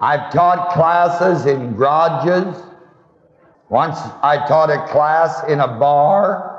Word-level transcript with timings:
I've 0.00 0.32
taught 0.32 0.70
classes 0.72 1.46
in 1.46 1.74
garages. 1.76 2.62
Once 3.68 3.96
I 4.22 4.46
taught 4.46 4.70
a 4.70 4.86
class 4.92 5.42
in 5.48 5.60
a 5.60 5.66
bar. 5.66 6.52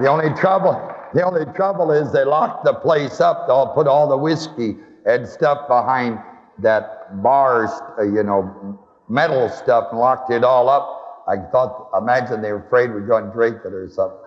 the 0.00 0.08
only 0.08 0.34
trouble, 0.34 0.72
the 1.14 1.24
only 1.24 1.44
trouble 1.54 1.92
is 1.92 2.12
they 2.12 2.24
locked 2.24 2.64
the 2.64 2.74
place 2.74 3.20
up. 3.20 3.46
They'll 3.46 3.68
put 3.68 3.86
all 3.86 4.08
the 4.08 4.16
whiskey 4.16 4.76
and 5.06 5.26
stuff 5.26 5.68
behind 5.68 6.18
that 6.58 7.22
bars, 7.22 7.70
uh, 7.98 8.02
you 8.02 8.22
know, 8.22 8.78
metal 9.08 9.48
stuff 9.48 9.88
and 9.90 10.00
locked 10.00 10.30
it 10.30 10.44
all 10.44 10.68
up. 10.68 11.24
I 11.28 11.36
thought, 11.50 11.90
imagine 11.96 12.42
they 12.42 12.52
were 12.52 12.64
afraid 12.66 12.92
we'd 12.92 13.06
go 13.06 13.16
and 13.16 13.32
drink 13.32 13.58
it 13.64 13.72
or 13.72 13.88
something. 13.88 14.18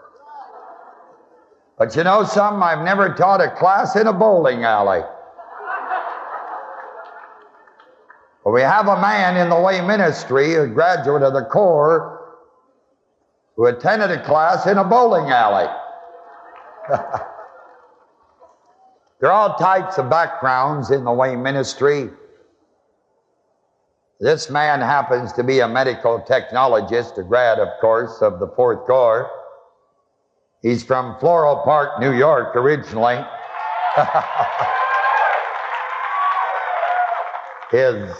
But 1.77 1.95
you 1.95 2.03
know 2.03 2.23
something? 2.23 2.61
I've 2.61 2.85
never 2.85 3.13
taught 3.13 3.41
a 3.41 3.49
class 3.49 3.95
in 3.95 4.08
a 4.08 4.13
bowling 4.13 4.63
alley. 4.63 5.02
We 8.45 8.61
have 8.61 8.88
a 8.88 9.00
man 9.00 9.38
in 9.38 9.50
the 9.50 9.59
way 9.59 9.81
ministry, 9.81 10.56
a 10.56 10.66
graduate 10.66 11.22
of 11.22 11.34
the 11.34 11.45
Corps, 11.45 12.39
who 13.56 13.67
attended 13.67 14.09
a 14.09 14.23
class 14.23 14.66
in 14.66 14.80
a 14.80 14.83
bowling 14.83 15.30
alley. 15.30 15.67
there 19.20 19.30
are 19.30 19.31
all 19.31 19.56
types 19.56 20.00
of 20.00 20.09
backgrounds 20.09 20.89
in 20.89 21.03
the 21.03 21.11
way 21.11 21.36
ministry. 21.36 22.09
This 24.20 24.50
man 24.50 24.81
happens 24.81 25.31
to 25.33 25.44
be 25.44 25.59
a 25.59 25.67
medical 25.67 26.20
technologist, 26.22 27.20
a 27.20 27.23
grad, 27.23 27.59
of 27.59 27.67
course, 27.80 28.22
of 28.22 28.39
the 28.39 28.48
Fourth 28.48 28.88
Corps. 28.88 29.30
He's 30.64 30.83
from 30.83 31.20
Floral 31.20 31.58
Park, 31.64 32.00
New 32.00 32.14
York, 32.14 32.55
originally. 32.55 33.23
his 37.72 38.14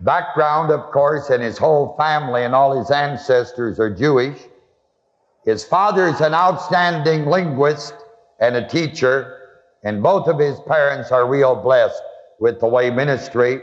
background, 0.00 0.70
of 0.70 0.90
course, 0.92 1.30
and 1.30 1.42
his 1.42 1.58
whole 1.58 1.96
family 1.98 2.44
and 2.44 2.54
all 2.54 2.78
his 2.78 2.90
ancestors 2.90 3.80
are 3.80 3.90
Jewish. 3.90 4.38
His 5.44 5.64
father 5.64 6.06
is 6.08 6.20
an 6.20 6.32
outstanding 6.32 7.26
linguist 7.26 7.94
and 8.40 8.56
a 8.56 8.66
teacher, 8.66 9.38
and 9.82 10.02
both 10.02 10.28
of 10.28 10.38
his 10.38 10.58
parents 10.60 11.12
are 11.12 11.28
real 11.28 11.54
blessed 11.54 12.02
with 12.40 12.60
the 12.60 12.66
way 12.66 12.90
ministry. 12.90 13.60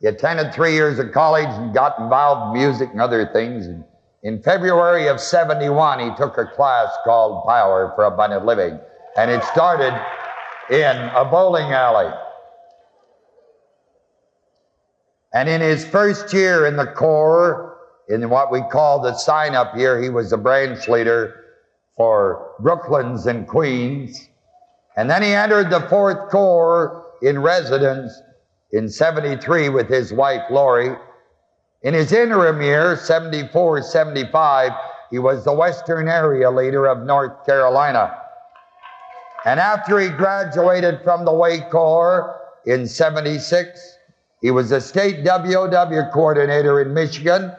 He 0.00 0.06
attended 0.06 0.52
three 0.52 0.74
years 0.74 0.98
of 0.98 1.12
college 1.12 1.48
and 1.48 1.74
got 1.74 1.98
involved 1.98 2.56
in 2.56 2.62
music 2.62 2.90
and 2.92 3.00
other 3.00 3.26
things. 3.32 3.66
And 3.66 3.84
in 4.22 4.42
February 4.42 5.08
of 5.08 5.20
71, 5.20 5.98
he 5.98 6.16
took 6.16 6.38
a 6.38 6.46
class 6.46 6.88
called 7.04 7.46
Power 7.46 7.92
for 7.94 8.04
Abundant 8.04 8.44
Living, 8.44 8.78
and 9.16 9.30
it 9.30 9.42
started 9.44 9.94
in 10.70 10.96
a 10.96 11.24
bowling 11.24 11.72
alley. 11.72 12.12
And 15.34 15.48
in 15.48 15.60
his 15.60 15.84
first 15.84 16.32
year 16.32 16.66
in 16.66 16.76
the 16.76 16.86
Corps, 16.86 17.76
in 18.08 18.28
what 18.28 18.52
we 18.52 18.60
call 18.70 19.00
the 19.00 19.14
sign 19.14 19.54
up 19.54 19.76
year, 19.76 20.00
he 20.00 20.10
was 20.10 20.32
a 20.32 20.36
branch 20.36 20.88
leader 20.88 21.44
for 21.96 22.50
Brooklands 22.60 23.26
and 23.26 23.46
Queens. 23.46 24.28
And 24.96 25.08
then 25.08 25.22
he 25.22 25.32
entered 25.32 25.70
the 25.70 25.80
Fourth 25.88 26.30
Corps 26.30 27.06
in 27.22 27.40
residence 27.40 28.12
in 28.72 28.88
73 28.88 29.70
with 29.70 29.88
his 29.88 30.12
wife 30.12 30.42
Lori. 30.50 30.94
In 31.82 31.94
his 31.94 32.12
interim 32.12 32.60
year, 32.60 32.96
74 32.96 33.82
75, 33.82 34.72
he 35.10 35.18
was 35.18 35.44
the 35.44 35.52
Western 35.52 36.08
area 36.08 36.50
leader 36.50 36.86
of 36.86 37.04
North 37.06 37.44
Carolina. 37.46 38.18
And 39.44 39.58
after 39.58 39.98
he 39.98 40.08
graduated 40.08 41.00
from 41.02 41.24
the 41.24 41.32
Way 41.32 41.60
Corps 41.70 42.40
in 42.66 42.86
76, 42.86 43.91
he 44.42 44.50
was 44.50 44.72
a 44.72 44.80
state 44.80 45.24
WOW 45.24 46.10
coordinator 46.12 46.80
in 46.82 46.92
Michigan. 46.92 47.52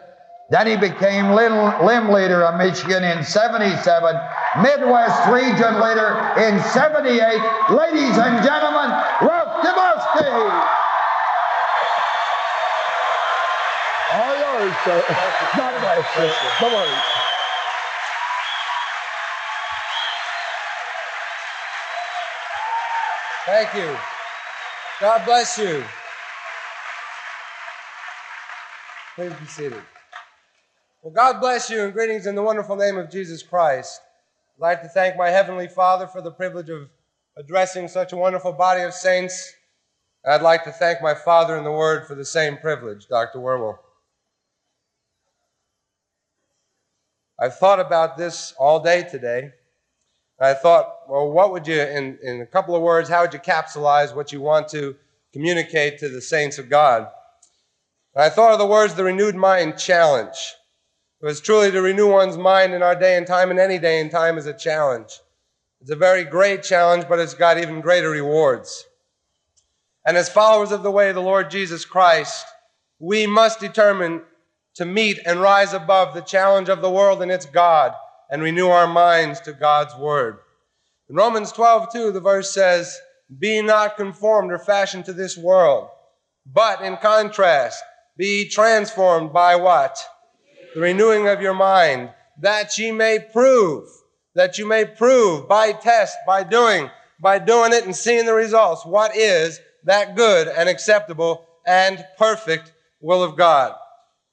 Then 0.50 0.68
he 0.68 0.76
became 0.76 1.32
limb, 1.32 1.86
limb 1.86 2.12
leader 2.12 2.44
of 2.44 2.58
Michigan 2.60 3.04
in 3.04 3.24
77, 3.24 4.20
Midwest 4.62 5.32
region 5.32 5.80
leader 5.80 6.12
in 6.38 6.60
78. 6.60 7.08
Ladies 7.72 8.18
and 8.20 8.44
gentlemen, 8.44 8.92
Ralph 9.24 9.64
Dubosky. 9.64 10.28
All 14.12 14.36
yours, 14.38 14.76
sir. 14.84 15.04
God 15.56 15.80
bless 15.80 16.06
you. 16.18 16.32
Come 16.60 16.74
on. 16.74 16.88
Thank 23.46 23.74
you. 23.74 23.98
God 25.00 25.26
bless 25.26 25.58
you. 25.58 25.84
Please 29.16 29.34
be 29.40 29.46
seated. 29.46 29.82
Well, 31.04 31.14
God 31.14 31.40
bless 31.40 31.70
you 31.70 31.84
and 31.84 31.94
greetings 31.94 32.26
in 32.26 32.34
the 32.34 32.42
wonderful 32.42 32.76
name 32.76 32.98
of 32.98 33.12
Jesus 33.12 33.44
Christ. 33.44 34.02
I'd 34.58 34.62
like 34.62 34.82
to 34.82 34.88
thank 34.88 35.18
my 35.18 35.30
Heavenly 35.30 35.68
Father 35.68 36.08
for 36.08 36.20
the 36.20 36.32
privilege 36.32 36.70
of 36.70 36.90
addressing 37.38 37.88
such 37.88 38.12
a 38.12 38.18
wonderful 38.18 38.54
body 38.54 38.82
of 38.82 38.92
saints. 38.92 39.54
I'd 40.26 40.42
like 40.42 40.64
to 40.64 40.72
thank 40.72 41.00
my 41.04 41.14
Father 41.14 41.56
in 41.58 41.64
the 41.64 41.72
Word 41.72 42.08
for 42.08 42.16
the 42.16 42.26
same 42.26 42.58
privilege, 42.58 43.06
Dr. 43.08 43.38
Wierwille. 43.38 43.78
I've 47.40 47.60
thought 47.60 47.80
about 47.80 48.18
this 48.18 48.56
all 48.58 48.80
day 48.80 49.04
today. 49.04 49.52
I 50.40 50.56
thought, 50.56 50.92
well, 51.08 51.30
what 51.30 51.52
would 51.52 51.68
you, 51.68 51.80
in, 51.80 52.18
in 52.24 52.42
a 52.42 52.48
couple 52.48 52.76
of 52.76 52.82
words, 52.82 53.10
how 53.10 53.22
would 53.22 53.34
you 53.34 53.40
capsulize 53.40 54.16
what 54.16 54.32
you 54.32 54.42
want 54.42 54.70
to 54.70 54.96
communicate 55.34 56.00
to 56.00 56.10
the 56.10 56.22
saints 56.22 56.58
of 56.58 56.68
God? 56.68 57.10
I 58.16 58.30
thought 58.30 58.54
of 58.54 58.60
the 58.60 58.68
words, 58.68 58.94
the 58.94 59.04
renewed 59.04 59.36
mind 59.36 59.80
challenge. 59.80 60.56
It 61.22 61.26
was 61.26 61.42
truly 61.42 61.72
to 61.72 61.82
renew 61.82 62.12
one's 62.12 62.38
mind 62.38 62.74
in 62.74 62.84
our 62.84 62.96
day 62.96 63.18
and 63.18 63.26
time, 63.26 63.50
and 63.50 63.60
any 63.60 63.80
day 63.80 64.00
and 64.00 64.12
time 64.12 64.38
is 64.38 64.46
a 64.46 64.54
challenge. 64.54 65.20
It's 65.82 65.90
a 65.90 65.96
very 65.96 66.24
great 66.24 66.62
challenge, 66.62 67.06
but 67.10 67.20
it's 67.20 67.34
got 67.34 67.58
even 67.58 67.82
greater 67.82 68.12
rewards. 68.12 68.86
And 70.06 70.16
as 70.16 70.30
followers 70.30 70.72
of 70.72 70.84
the 70.84 70.92
way 70.92 71.10
of 71.10 71.16
the 71.16 71.22
Lord 71.22 71.50
Jesus 71.50 71.86
Christ, 71.86 72.46
we 73.00 73.26
must 73.26 73.60
determine 73.60 74.22
to 74.76 74.86
meet 74.86 75.20
and 75.26 75.42
rise 75.42 75.74
above 75.74 76.14
the 76.14 76.22
challenge 76.22 76.70
of 76.70 76.82
the 76.82 76.92
world 76.92 77.22
and 77.22 77.32
its 77.32 77.46
God 77.48 77.94
and 78.30 78.44
renew 78.44 78.68
our 78.68 78.88
minds 78.88 79.40
to 79.42 79.54
God's 79.54 79.96
word. 79.96 80.38
In 81.10 81.16
Romans 81.16 81.52
12, 81.52 81.92
2, 81.92 82.12
the 82.12 82.20
verse 82.20 82.54
says, 82.54 83.00
Be 83.40 83.62
not 83.62 83.98
conformed 83.98 84.52
or 84.52 84.60
fashioned 84.60 85.06
to 85.06 85.14
this 85.14 85.38
world, 85.38 85.90
but 86.46 86.82
in 86.82 86.98
contrast, 86.98 87.84
be 88.18 88.48
transformed 88.48 89.34
by 89.34 89.56
what? 89.56 89.98
The 90.76 90.82
renewing 90.82 91.28
of 91.28 91.42
your 91.42 91.54
mind, 91.54 92.12
that 92.40 92.78
ye 92.78 92.92
may 92.92 93.20
prove, 93.20 93.88
that 94.36 94.58
you 94.58 94.68
may 94.68 94.86
prove 94.86 95.48
by 95.48 95.72
test, 95.72 96.18
by 96.26 96.44
doing, 96.44 96.90
by 97.20 97.40
doing 97.40 97.74
it 97.74 97.86
and 97.86 97.96
seeing 97.96 98.26
the 98.26 98.34
results, 98.34 98.86
what 98.86 99.16
is 99.16 99.60
that 99.86 100.16
good 100.16 100.48
and 100.48 100.70
acceptable 100.70 101.48
and 101.66 102.04
perfect 102.18 102.74
will 103.02 103.24
of 103.24 103.36
God. 103.36 103.76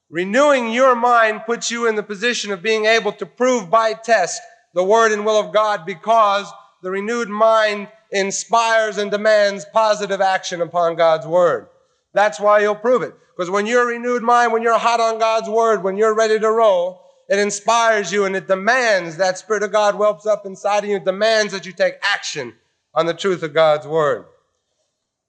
Renewing 0.09 0.71
your 0.71 0.95
mind 0.95 1.43
puts 1.45 1.71
you 1.71 1.87
in 1.87 1.95
the 1.95 2.03
position 2.03 2.51
of 2.51 2.61
being 2.61 2.85
able 2.85 3.13
to 3.13 3.25
prove 3.25 3.69
by 3.69 3.93
test 3.93 4.41
the 4.73 4.83
word 4.83 5.11
and 5.11 5.25
will 5.25 5.39
of 5.39 5.53
God 5.53 5.85
because 5.85 6.51
the 6.81 6.91
renewed 6.91 7.29
mind 7.29 7.87
inspires 8.11 8.97
and 8.97 9.09
demands 9.09 9.65
positive 9.71 10.19
action 10.19 10.61
upon 10.61 10.95
God's 10.95 11.25
word. 11.25 11.67
That's 12.13 12.39
why 12.39 12.59
you'll 12.59 12.75
prove 12.75 13.01
it. 13.01 13.13
Because 13.35 13.49
when 13.49 13.65
you're 13.65 13.83
a 13.83 13.93
renewed 13.93 14.23
mind, 14.23 14.51
when 14.51 14.61
you're 14.61 14.77
hot 14.77 14.99
on 14.99 15.19
God's 15.19 15.49
word, 15.49 15.83
when 15.83 15.97
you're 15.97 16.15
ready 16.15 16.39
to 16.39 16.51
roll, 16.51 17.01
it 17.29 17.39
inspires 17.39 18.11
you 18.11 18.25
and 18.25 18.35
it 18.35 18.47
demands 18.47 19.17
that 19.17 19.37
Spirit 19.37 19.63
of 19.63 19.71
God 19.71 19.95
whelps 19.95 20.25
up 20.25 20.45
inside 20.45 20.83
of 20.83 20.89
you. 20.89 20.97
It 20.97 21.05
demands 21.05 21.53
that 21.53 21.65
you 21.65 21.71
take 21.71 21.95
action 22.01 22.53
on 22.93 23.05
the 23.05 23.13
truth 23.13 23.41
of 23.41 23.53
God's 23.53 23.87
word. 23.87 24.25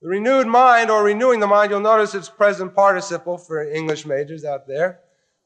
The 0.00 0.08
renewed 0.08 0.48
mind 0.48 0.90
or 0.90 1.04
renewing 1.04 1.38
the 1.38 1.46
mind, 1.46 1.70
you'll 1.70 1.80
notice 1.80 2.14
it's 2.14 2.28
present 2.28 2.74
participle 2.74 3.38
for 3.38 3.62
English 3.62 4.04
majors 4.04 4.44
out 4.44 4.66
there. 4.66 4.98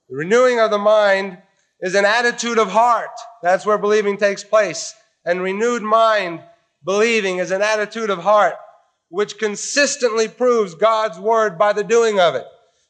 The 0.08 0.16
renewing 0.16 0.58
of 0.58 0.70
the 0.70 0.78
mind 0.78 1.36
is 1.80 1.94
an 1.94 2.06
attitude 2.06 2.58
of 2.58 2.70
heart. 2.70 3.10
That's 3.42 3.66
where 3.66 3.76
believing 3.76 4.16
takes 4.16 4.42
place. 4.42 4.94
And 5.26 5.42
renewed 5.42 5.82
mind, 5.82 6.40
believing, 6.82 7.36
is 7.36 7.50
an 7.50 7.60
attitude 7.60 8.08
of 8.08 8.20
heart 8.20 8.54
which 9.08 9.38
consistently 9.38 10.28
proves 10.28 10.74
God's 10.74 11.18
word 11.18 11.58
by 11.58 11.72
the 11.72 11.84
doing 11.84 12.18
of 12.18 12.34
it. 12.34 12.44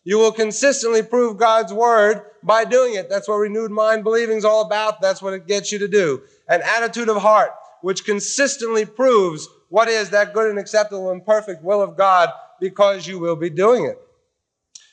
You 0.05 0.19
will 0.19 0.33
consistently 0.33 1.03
prove 1.03 1.37
God's 1.37 1.73
word 1.73 2.23
by 2.43 2.65
doing 2.65 2.95
it. 2.95 3.09
That's 3.09 3.29
what 3.29 3.37
renewed 3.37 3.73
mind 3.73 4.05
believing 4.05 4.39
is 4.39 4.45
all 4.45 4.65
about. 4.65 5.01
That's 5.01 5.21
what 5.21 5.35
it 5.35 5.49
gets 5.49 5.73
you 5.73 5.81
to 5.81 5.89
do. 5.89 6.23
An 6.49 6.63
attitude 6.63 7.09
of 7.09 7.17
heart, 7.17 7.51
which 7.83 8.05
consistently 8.05 8.85
proves 8.85 9.49
what 9.69 9.89
is 9.89 10.11
that 10.11 10.33
good 10.33 10.49
and 10.49 10.59
acceptable 10.59 11.11
and 11.11 11.27
perfect 11.27 11.65
will 11.65 11.83
of 11.83 11.97
God 11.97 12.31
because 12.61 13.07
you 13.07 13.19
will 13.19 13.37
be 13.37 13.51
doing 13.51 13.85
it. 13.85 13.99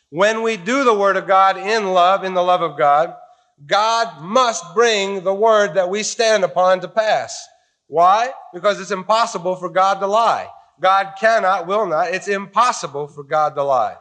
When 0.09 0.41
we 0.41 0.57
do 0.57 0.83
the 0.83 0.93
word 0.93 1.15
of 1.15 1.27
God 1.27 1.57
in 1.57 1.93
love, 1.93 2.23
in 2.23 2.33
the 2.33 2.43
love 2.43 2.61
of 2.61 2.77
God, 2.77 3.15
God 3.65 4.21
must 4.21 4.63
bring 4.73 5.23
the 5.23 5.33
word 5.33 5.75
that 5.75 5.89
we 5.89 6.03
stand 6.03 6.43
upon 6.43 6.81
to 6.81 6.87
pass. 6.87 7.47
Why? 7.87 8.31
Because 8.53 8.79
it's 8.79 8.91
impossible 8.91 9.55
for 9.55 9.69
God 9.69 9.99
to 9.99 10.07
lie. 10.07 10.49
God 10.83 11.13
cannot, 11.17 11.65
will 11.65 11.87
not. 11.87 12.13
It's 12.13 12.27
impossible 12.27 13.07
for 13.07 13.23
God 13.23 13.55
to 13.55 13.63
lie. 13.63 13.95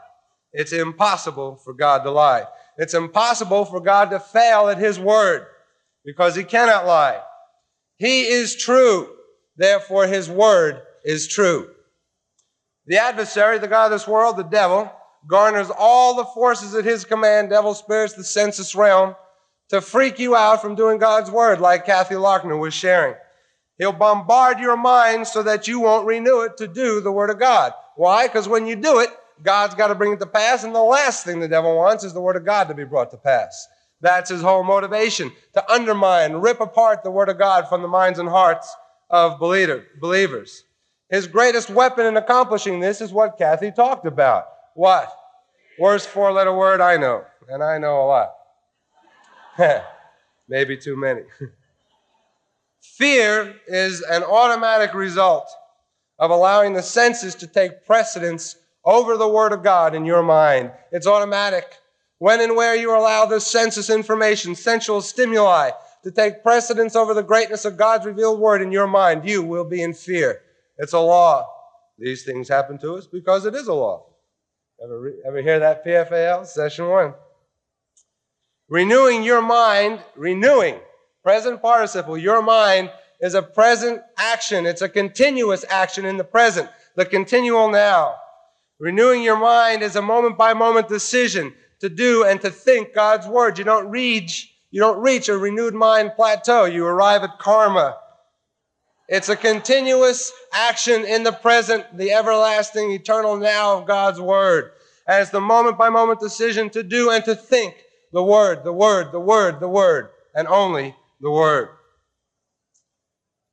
It's 0.53 0.73
impossible 0.73 1.57
for 1.57 1.73
God 1.73 2.03
to 2.03 2.11
lie. 2.11 2.45
It's 2.77 2.93
impossible 2.93 3.65
for 3.65 3.81
God 3.81 4.11
to 4.11 4.19
fail 4.19 4.69
at 4.69 4.79
His 4.79 4.99
word 4.99 5.47
because 6.05 6.35
He 6.35 6.43
cannot 6.43 6.85
lie. 6.85 7.21
He 7.97 8.23
is 8.25 8.57
true. 8.57 9.09
Therefore, 9.57 10.09
His 10.09 10.29
word 10.29 10.83
is 11.05 11.29
true. 11.29 11.71
The 12.87 12.99
adversary, 12.99 13.59
the 13.59 13.69
God 13.69 13.87
of 13.87 13.93
this 13.93 14.09
world, 14.09 14.37
the 14.37 14.43
devil, 14.43 14.91
garners 15.29 15.71
all 15.71 16.17
the 16.17 16.25
forces 16.25 16.75
at 16.75 16.85
his 16.85 17.05
command, 17.05 17.49
devil 17.49 17.75
spirits, 17.75 18.15
the 18.15 18.25
senses 18.25 18.75
realm, 18.75 19.15
to 19.69 19.81
freak 19.81 20.19
you 20.19 20.35
out 20.35 20.61
from 20.61 20.75
doing 20.75 20.99
God's 20.99 21.31
word, 21.31 21.61
like 21.61 21.87
Kathy 21.87 22.17
Lochner 22.17 22.59
was 22.59 22.75
sharing. 22.75 23.15
He'll 23.83 23.91
bombard 23.91 24.61
your 24.61 24.77
mind 24.77 25.27
so 25.27 25.43
that 25.43 25.67
you 25.67 25.81
won't 25.81 26.07
renew 26.07 26.43
it 26.43 26.57
to 26.59 26.69
do 26.69 27.01
the 27.01 27.11
word 27.11 27.31
of 27.31 27.41
God. 27.41 27.73
Why? 27.97 28.29
Because 28.29 28.47
when 28.47 28.65
you 28.65 28.77
do 28.77 29.01
it, 29.01 29.09
God's 29.43 29.75
got 29.75 29.89
to 29.89 29.97
bring 29.97 30.13
it 30.13 30.21
to 30.21 30.27
pass, 30.27 30.63
and 30.63 30.73
the 30.73 30.81
last 30.81 31.25
thing 31.25 31.41
the 31.41 31.49
devil 31.49 31.75
wants 31.75 32.05
is 32.05 32.13
the 32.13 32.21
word 32.21 32.37
of 32.37 32.45
God 32.45 32.69
to 32.69 32.75
be 32.75 32.85
brought 32.85 33.11
to 33.11 33.17
pass. 33.17 33.67
That's 34.01 34.31
his 34.31 34.41
whole 34.41 34.63
motivation 34.63 35.33
to 35.55 35.69
undermine, 35.69 36.35
rip 36.35 36.61
apart 36.61 37.03
the 37.03 37.11
word 37.11 37.29
of 37.29 37.39
God 37.39 37.69
from 37.69 37.83
the 37.83 37.89
minds 37.89 38.21
and 38.21 38.29
hearts 38.29 38.73
of 39.11 39.41
believers. 39.41 40.63
His 41.11 41.27
greatest 41.27 41.69
weapon 41.69 42.07
in 42.07 42.17
accomplishing 42.17 42.79
this 42.79 43.01
is 43.01 43.13
what 43.13 43.37
Kathy 43.37 43.73
talked 43.73 44.07
about. 44.07 44.47
What? 44.75 45.13
Worst 45.77 46.07
four 46.07 46.31
letter 46.31 46.57
word 46.57 46.81
I 46.81 46.99
know, 46.99 47.25
and 47.49 47.65
I 47.65 47.79
know 47.79 48.01
a 48.01 48.07
lot. 49.59 49.85
Maybe 50.49 50.77
too 50.77 50.97
many. 50.97 51.23
Fear 52.99 53.55
is 53.69 54.03
an 54.03 54.23
automatic 54.23 54.93
result 54.93 55.51
of 56.19 56.31
allowing 56.31 56.75
the 56.75 56.83
senses 56.83 57.35
to 57.37 57.47
take 57.47 57.87
precedence 57.87 58.57
over 58.85 59.17
the 59.17 59.29
Word 59.29 59.53
of 59.53 59.63
God 59.63 59.95
in 59.95 60.05
your 60.05 60.23
mind. 60.23 60.73
It's 60.91 61.07
automatic. 61.07 61.79
When 62.19 62.43
and 62.43 62.55
where 62.55 62.77
you 62.77 62.95
allow 62.95 63.25
the 63.25 63.41
senses 63.41 63.89
information, 63.89 64.55
sensual 64.55 65.01
stimuli, 65.01 65.71
to 66.05 66.11
take 66.11 66.43
precedence 66.43 66.95
over 66.95 67.15
the 67.15 67.23
greatness 67.23 67.65
of 67.65 67.79
God's 67.79 68.05
revealed 68.05 68.39
Word 68.39 68.61
in 68.61 68.71
your 68.71 68.87
mind, 68.87 69.27
you 69.27 69.43
will 69.43 69.65
be 69.65 69.83
in 69.83 69.95
fear. 69.95 70.43
It's 70.77 70.93
a 70.93 71.01
law. 71.01 71.49
These 71.99 72.25
things 72.25 72.47
happen 72.47 72.77
to 72.79 72.97
us 72.97 73.07
because 73.07 73.47
it 73.47 73.55
is 73.55 73.69
a 73.69 73.75
law. 73.75 74.05
Ever, 74.85 75.15
ever 75.27 75.41
hear 75.41 75.59
that 75.61 75.83
PFAL? 75.83 76.45
Session 76.45 76.89
one. 76.89 77.15
Renewing 78.69 79.23
your 79.23 79.41
mind, 79.41 80.01
renewing, 80.15 80.79
present 81.23 81.63
participle, 81.63 82.19
your 82.19 82.43
mind 82.43 82.91
is 83.21 83.35
a 83.35 83.43
present 83.43 84.03
action. 84.19 84.67
It's 84.67 84.83
a 84.83 84.89
continuous 84.89 85.65
action 85.69 86.05
in 86.05 86.17
the 86.17 86.25
present, 86.25 86.69
the 86.97 87.05
continual 87.05 87.71
now. 87.71 88.17
Renewing 88.79 89.23
your 89.23 89.39
mind 89.39 89.83
is 89.83 89.95
a 89.95 90.03
moment 90.03 90.37
by 90.37 90.55
moment 90.55 90.89
decision 90.89 91.55
to 91.81 91.89
do 91.89 92.25
and 92.25 92.41
to 92.41 92.51
think 92.51 92.95
God's 92.95 93.27
word. 93.27 93.59
You 93.59 93.65
don't 93.65 93.89
reach, 93.91 94.53
you 94.71 94.81
don't 94.81 95.01
reach 95.01 95.29
a 95.29 95.39
renewed 95.39 95.75
mind 95.75 96.13
plateau. 96.17 96.65
You 96.65 96.85
arrive 96.85 97.23
at 97.23 97.39
karma. 97.39 97.99
It's 99.09 99.29
a 99.29 99.37
continuous 99.37 100.33
action 100.55 101.05
in 101.05 101.23
the 101.23 101.33
present, 101.33 101.85
the 101.97 102.13
everlasting, 102.13 102.93
eternal 102.93 103.37
now 103.37 103.77
of 103.77 103.87
God's 103.87 104.21
Word. 104.21 104.73
And 105.07 105.21
it's 105.21 105.31
the 105.31 105.41
moment 105.41 105.77
by 105.77 105.91
moment 105.91 106.19
decision 106.19 106.71
to 106.71 106.83
do 106.83 107.11
and 107.11 107.25
to 107.27 107.35
think 107.35 107.75
the 108.13 108.23
Word, 108.23 108.65
the 108.65 108.73
Word, 108.73 109.13
the 109.13 109.21
Word, 109.21 109.61
the 109.61 109.69
Word, 109.69 110.09
and 110.35 110.49
only 110.49 110.97
the 111.23 111.31
Word. 111.31 111.71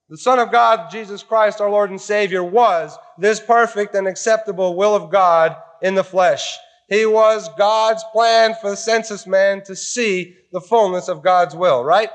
The 0.09 0.17
Son 0.17 0.39
of 0.39 0.51
God, 0.51 0.91
Jesus 0.91 1.23
Christ, 1.23 1.61
our 1.61 1.69
Lord 1.69 1.91
and 1.91 2.01
Savior, 2.01 2.43
was 2.43 2.97
this 3.17 3.39
perfect 3.39 3.95
and 3.95 4.07
acceptable 4.07 4.75
will 4.75 4.95
of 4.95 5.11
God 5.11 5.55
in 5.81 5.95
the 5.95 6.03
flesh. 6.03 6.57
He 6.89 7.05
was 7.05 7.47
God's 7.57 8.03
plan 8.11 8.55
for 8.59 8.71
the 8.71 8.75
census 8.75 9.25
man 9.25 9.63
to 9.65 9.75
see 9.75 10.35
the 10.51 10.59
fullness 10.59 11.07
of 11.07 11.23
God's 11.23 11.55
will, 11.55 11.83
right? 11.83 12.09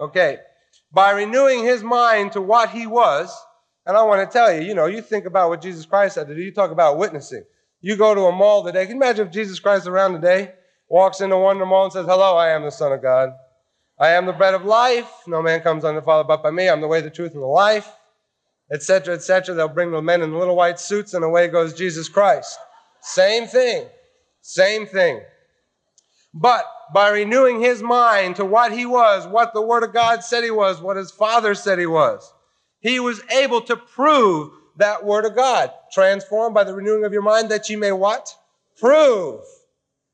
Okay 0.00 0.38
by 0.92 1.12
renewing 1.12 1.64
his 1.64 1.82
mind 1.82 2.32
to 2.32 2.40
what 2.40 2.70
he 2.70 2.86
was. 2.86 3.34
And 3.86 3.96
I 3.96 4.02
want 4.02 4.28
to 4.28 4.32
tell 4.32 4.52
you, 4.52 4.60
you 4.62 4.74
know, 4.74 4.86
you 4.86 5.00
think 5.00 5.24
about 5.24 5.48
what 5.48 5.62
Jesus 5.62 5.86
Christ 5.86 6.16
had 6.16 6.28
to 6.28 6.34
do. 6.34 6.40
You 6.40 6.52
talk 6.52 6.70
about 6.70 6.98
witnessing. 6.98 7.44
You 7.80 7.96
go 7.96 8.14
to 8.14 8.22
a 8.22 8.32
mall 8.32 8.64
today. 8.64 8.86
Can 8.86 8.96
you 8.96 9.02
imagine 9.02 9.26
if 9.26 9.32
Jesus 9.32 9.58
Christ 9.58 9.86
around 9.86 10.12
today 10.12 10.52
walks 10.88 11.20
into 11.20 11.36
Wonder 11.36 11.66
Mall 11.66 11.84
and 11.84 11.92
says, 11.92 12.06
Hello, 12.06 12.36
I 12.36 12.50
am 12.50 12.62
the 12.62 12.70
Son 12.70 12.92
of 12.92 13.02
God. 13.02 13.30
I 14.02 14.08
am 14.14 14.26
the 14.26 14.32
bread 14.32 14.54
of 14.54 14.64
life. 14.64 15.08
No 15.28 15.42
man 15.42 15.60
comes 15.60 15.84
unto 15.84 16.00
the 16.00 16.04
Father 16.04 16.26
but 16.26 16.42
by 16.42 16.50
me. 16.50 16.68
I'm 16.68 16.80
the 16.80 16.88
way, 16.88 17.00
the 17.00 17.08
truth, 17.08 17.34
and 17.34 17.42
the 17.42 17.46
life, 17.46 17.88
etc., 18.72 19.14
etc. 19.14 19.54
They'll 19.54 19.68
bring 19.68 19.92
the 19.92 20.02
men 20.02 20.22
in 20.22 20.36
little 20.36 20.56
white 20.56 20.80
suits, 20.80 21.14
and 21.14 21.24
away 21.24 21.46
goes 21.46 21.72
Jesus 21.72 22.08
Christ. 22.08 22.58
Same 23.00 23.46
thing. 23.46 23.86
Same 24.40 24.86
thing. 24.86 25.20
But 26.34 26.64
by 26.92 27.10
renewing 27.10 27.60
his 27.60 27.80
mind 27.80 28.34
to 28.36 28.44
what 28.44 28.72
he 28.72 28.86
was, 28.86 29.24
what 29.28 29.54
the 29.54 29.62
Word 29.62 29.84
of 29.84 29.92
God 29.92 30.24
said 30.24 30.42
he 30.42 30.50
was, 30.50 30.80
what 30.80 30.96
his 30.96 31.12
Father 31.12 31.54
said 31.54 31.78
he 31.78 31.86
was, 31.86 32.28
he 32.80 32.98
was 32.98 33.22
able 33.30 33.60
to 33.60 33.76
prove 33.76 34.50
that 34.78 35.04
Word 35.04 35.26
of 35.26 35.36
God. 35.36 35.70
Transformed 35.92 36.56
by 36.56 36.64
the 36.64 36.74
renewing 36.74 37.04
of 37.04 37.12
your 37.12 37.22
mind 37.22 37.52
that 37.52 37.68
you 37.68 37.78
may 37.78 37.92
what? 37.92 38.34
Prove. 38.80 39.44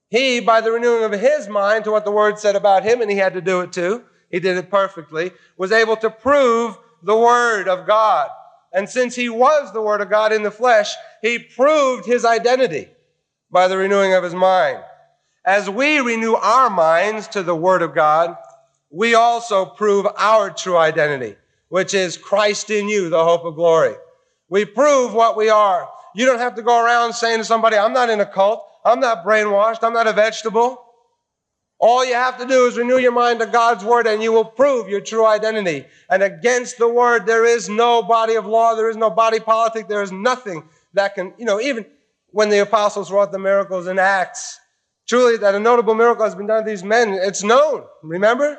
He, 0.08 0.40
by 0.40 0.60
the 0.60 0.72
renewing 0.72 1.04
of 1.04 1.12
his 1.12 1.48
mind 1.48 1.84
to 1.84 1.90
what 1.90 2.04
the 2.04 2.10
Word 2.10 2.38
said 2.38 2.56
about 2.56 2.82
him, 2.82 3.00
and 3.00 3.10
he 3.10 3.16
had 3.16 3.34
to 3.34 3.40
do 3.40 3.60
it 3.60 3.72
too, 3.72 4.04
he 4.30 4.40
did 4.40 4.56
it 4.56 4.70
perfectly, 4.70 5.32
was 5.56 5.72
able 5.72 5.96
to 5.96 6.10
prove 6.10 6.76
the 7.02 7.16
Word 7.16 7.68
of 7.68 7.86
God. 7.86 8.30
And 8.72 8.88
since 8.88 9.14
he 9.14 9.28
was 9.28 9.72
the 9.72 9.82
Word 9.82 10.00
of 10.00 10.10
God 10.10 10.32
in 10.32 10.42
the 10.42 10.50
flesh, 10.50 10.94
he 11.22 11.38
proved 11.38 12.06
his 12.06 12.24
identity 12.24 12.88
by 13.50 13.68
the 13.68 13.76
renewing 13.76 14.14
of 14.14 14.24
his 14.24 14.34
mind. 14.34 14.78
As 15.44 15.70
we 15.70 15.98
renew 16.00 16.34
our 16.34 16.68
minds 16.68 17.28
to 17.28 17.42
the 17.42 17.56
Word 17.56 17.82
of 17.82 17.94
God, 17.94 18.36
we 18.90 19.14
also 19.14 19.64
prove 19.64 20.06
our 20.16 20.50
true 20.50 20.76
identity, 20.76 21.36
which 21.68 21.94
is 21.94 22.16
Christ 22.16 22.70
in 22.70 22.88
you, 22.88 23.08
the 23.08 23.24
hope 23.24 23.44
of 23.44 23.54
glory. 23.54 23.94
We 24.48 24.64
prove 24.64 25.12
what 25.12 25.36
we 25.36 25.50
are. 25.50 25.88
You 26.14 26.26
don't 26.26 26.38
have 26.38 26.54
to 26.56 26.62
go 26.62 26.84
around 26.84 27.12
saying 27.12 27.38
to 27.38 27.44
somebody, 27.44 27.76
I'm 27.76 27.92
not 27.92 28.10
in 28.10 28.20
a 28.20 28.26
cult. 28.26 28.67
I'm 28.84 29.00
not 29.00 29.24
brainwashed. 29.24 29.82
I'm 29.82 29.92
not 29.92 30.06
a 30.06 30.12
vegetable. 30.12 30.84
All 31.80 32.04
you 32.04 32.14
have 32.14 32.38
to 32.38 32.46
do 32.46 32.66
is 32.66 32.76
renew 32.76 32.98
your 32.98 33.12
mind 33.12 33.38
to 33.40 33.46
God's 33.46 33.84
word 33.84 34.06
and 34.06 34.22
you 34.22 34.32
will 34.32 34.44
prove 34.44 34.88
your 34.88 35.00
true 35.00 35.26
identity. 35.26 35.86
And 36.10 36.22
against 36.22 36.78
the 36.78 36.88
word, 36.88 37.26
there 37.26 37.44
is 37.44 37.68
no 37.68 38.02
body 38.02 38.34
of 38.34 38.46
law. 38.46 38.74
There 38.74 38.90
is 38.90 38.96
no 38.96 39.10
body 39.10 39.38
politic. 39.38 39.86
There 39.86 40.02
is 40.02 40.10
nothing 40.10 40.64
that 40.94 41.14
can, 41.14 41.34
you 41.38 41.44
know, 41.44 41.60
even 41.60 41.86
when 42.30 42.48
the 42.48 42.58
apostles 42.58 43.12
wrought 43.12 43.30
the 43.30 43.38
miracles 43.38 43.86
in 43.86 43.98
Acts, 43.98 44.58
Truly, 45.08 45.38
that 45.38 45.54
a 45.54 45.58
notable 45.58 45.94
miracle 45.94 46.24
has 46.24 46.34
been 46.34 46.46
done 46.46 46.64
to 46.64 46.70
these 46.70 46.84
men. 46.84 47.14
It's 47.14 47.42
known. 47.42 47.84
Remember? 48.02 48.58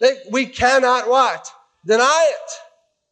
They, 0.00 0.16
we 0.30 0.46
cannot 0.46 1.08
what? 1.08 1.50
Deny 1.84 2.30
it. 2.30 2.50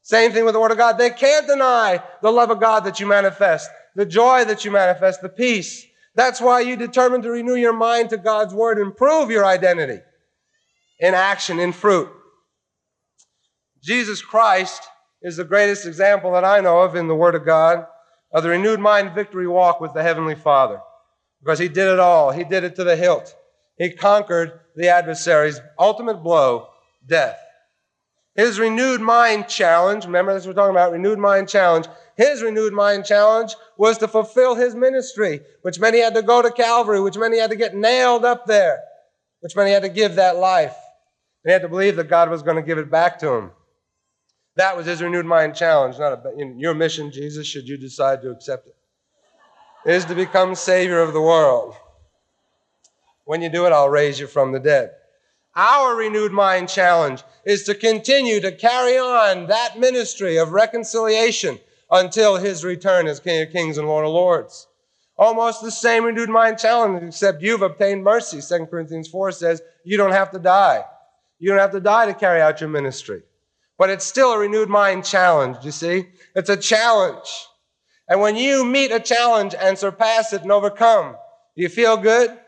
Same 0.03 0.31
thing 0.31 0.45
with 0.45 0.55
the 0.55 0.61
Word 0.61 0.71
of 0.71 0.79
God. 0.79 0.97
They 0.97 1.11
can't 1.11 1.49
deny 1.49 2.01
the 2.23 2.31
love 2.31 2.51
of 2.51 2.61
God 2.61 2.85
that 2.85 3.01
you 3.01 3.07
manifest, 3.07 3.69
the 3.97 4.07
joy 4.07 4.45
that 4.45 4.65
you 4.65 4.71
manifest, 4.71 5.21
the 5.21 5.29
peace. 5.29 5.85
That's 6.17 6.41
why 6.41 6.61
you 6.61 6.77
determine 6.77 7.23
to 7.23 7.31
renew 7.31 7.55
your 7.55 7.75
mind 7.75 8.11
to 8.11 8.17
God's 8.17 8.55
Word 8.55 8.79
and 8.79 8.97
prove 8.97 9.31
your 9.31 9.45
identity 9.45 10.01
in 10.99 11.15
action, 11.15 11.61
in 11.61 11.73
fruit. 11.73 12.09
Jesus 13.83 14.23
Christ 14.23 14.83
is 15.23 15.37
the 15.37 15.45
greatest 15.45 15.87
example 15.87 16.33
that 16.33 16.45
I 16.45 16.61
know 16.61 16.81
of 16.81 16.97
in 16.97 17.07
the 17.07 17.15
Word 17.15 17.35
of 17.35 17.45
God 17.45 17.87
of 18.33 18.43
the 18.43 18.49
renewed 18.49 18.81
mind 18.81 19.15
victory 19.15 19.47
walk 19.47 19.81
with 19.81 19.93
the 19.93 20.03
Heavenly 20.03 20.35
Father 20.35 20.81
because 21.41 21.59
he 21.59 21.69
did 21.69 21.87
it 21.87 22.01
all. 22.01 22.33
He 22.33 22.45
did 22.45 22.65
it 22.65 22.77
to 22.77 22.85
the 22.85 22.97
hilt. 22.97 23.35
He 23.79 23.91
conquered 23.93 24.61
the 24.75 24.89
adversary's 24.89 25.61
ultimate 25.79 26.23
blow, 26.23 26.69
death. 27.07 27.39
His 28.37 28.61
renewed 28.61 29.01
mind 29.01 29.49
challenge, 29.49 30.05
remember 30.05 30.35
this 30.35 30.47
we're 30.47 30.53
talking 30.53 30.75
about, 30.75 30.93
renewed 30.93 31.19
mind 31.19 31.49
challenge. 31.49 31.87
His 32.17 32.43
renewed 32.43 32.73
mind 32.73 33.05
challenge 33.05 33.55
was 33.77 33.99
to 33.99 34.09
fulfill 34.09 34.55
his 34.55 34.75
ministry, 34.75 35.41
which 35.63 35.81
meant 35.81 35.95
he 35.95 36.03
had 36.03 36.15
to 36.15 36.23
go 36.23 36.43
to 36.43 36.51
Calvary, 36.51 37.01
which 37.01 37.17
meant 37.17 37.35
he 37.35 37.41
had 37.41 37.51
to 37.51 37.57
get 37.57 37.75
nailed 37.75 38.25
up 38.25 38.47
there, 38.47 38.81
which 39.41 39.57
meant 39.57 39.69
he 39.69 39.75
had 39.75 39.83
to 39.83 39.89
give 39.89 40.17
that 40.17 40.37
life. 40.37 40.77
and 41.45 41.51
he 41.51 41.53
had 41.53 41.63
to 41.63 41.69
believe 41.69 41.97
that 41.97 42.09
God 42.09 42.31
was 42.31 42.43
going 42.43 42.57
to 42.57 42.63
give 42.63 42.79
it 42.79 42.91
back 42.91 43.19
to 43.21 43.33
him. 43.33 43.51
That 44.57 44.77
was 44.77 44.87
his 44.87 45.03
renewed 45.03 45.27
mind 45.27 45.55
challenge, 45.55 45.99
not 45.99 46.13
a, 46.13 46.55
your 46.57 46.75
mission, 46.75 47.11
Jesus, 47.11 47.47
should 47.47 47.69
you 47.69 47.77
decide 47.77 48.23
to 48.23 48.31
accept 48.31 48.67
it 48.67 48.77
is 49.87 50.05
to 50.05 50.15
become 50.15 50.55
Savior 50.55 51.01
of 51.01 51.13
the 51.13 51.21
world. 51.21 51.75
When 53.25 53.41
you 53.41 53.49
do 53.49 53.67
it, 53.67 53.73
I'll 53.73 53.89
raise 53.89 54.19
you 54.19 54.27
from 54.27 54.53
the 54.53 54.59
dead. 54.59 54.91
Our 55.57 55.97
renewed 55.97 56.33
mind 56.33 56.69
challenge 56.69 57.25
is 57.47 57.63
to 57.65 57.75
continue 57.75 58.41
to 58.41 58.53
carry 58.53 58.99
on 58.99 59.47
that 59.47 59.79
ministry 59.79 60.37
of 60.37 60.53
reconciliation 60.53 61.59
until 61.91 62.37
his 62.37 62.63
return 62.63 63.07
as 63.07 63.21
King 63.21 63.43
of 63.43 63.53
Kings 63.53 63.79
and 63.79 63.89
Lord 63.89 64.05
of 64.05 64.13
Lords. 64.13 64.67
Almost 65.17 65.63
the 65.63 65.71
same 65.71 66.05
renewed 66.05 66.29
mind 66.29 66.59
challenge, 66.59 67.03
except 67.03 67.43
you've 67.43 67.63
obtained 67.63 68.05
mercy. 68.05 68.43
2 68.47 68.67
Corinthians 68.67 69.09
4 69.09 69.33
says 69.33 69.63
you 69.83 69.97
don't 69.97 70.13
have 70.13 70.31
to 70.33 70.39
die. 70.39 70.85
You 71.39 71.49
don't 71.49 71.59
have 71.59 71.73
to 71.73 71.81
die 71.81 72.05
to 72.05 72.15
carry 72.15 72.43
out 72.43 72.61
your 72.61 72.69
ministry. 72.69 73.23
But 73.79 73.89
it's 73.89 74.05
still 74.05 74.33
a 74.33 74.39
renewed 74.39 74.69
mind 74.69 75.07
challenge, 75.07 75.59
you 75.63 75.71
see? 75.71 76.09
It's 76.35 76.51
a 76.51 76.57
challenge. 76.57 77.47
And 78.09 78.21
when 78.21 78.37
you 78.37 78.65
meet 78.65 78.93
a 78.93 79.01
challenge 79.01 79.55
and 79.59 79.79
surpass 79.79 80.35
it 80.35 80.43
and 80.43 80.53
overcome, 80.53 81.17
you 81.55 81.71
feel 81.71 81.97
good? 81.97 82.39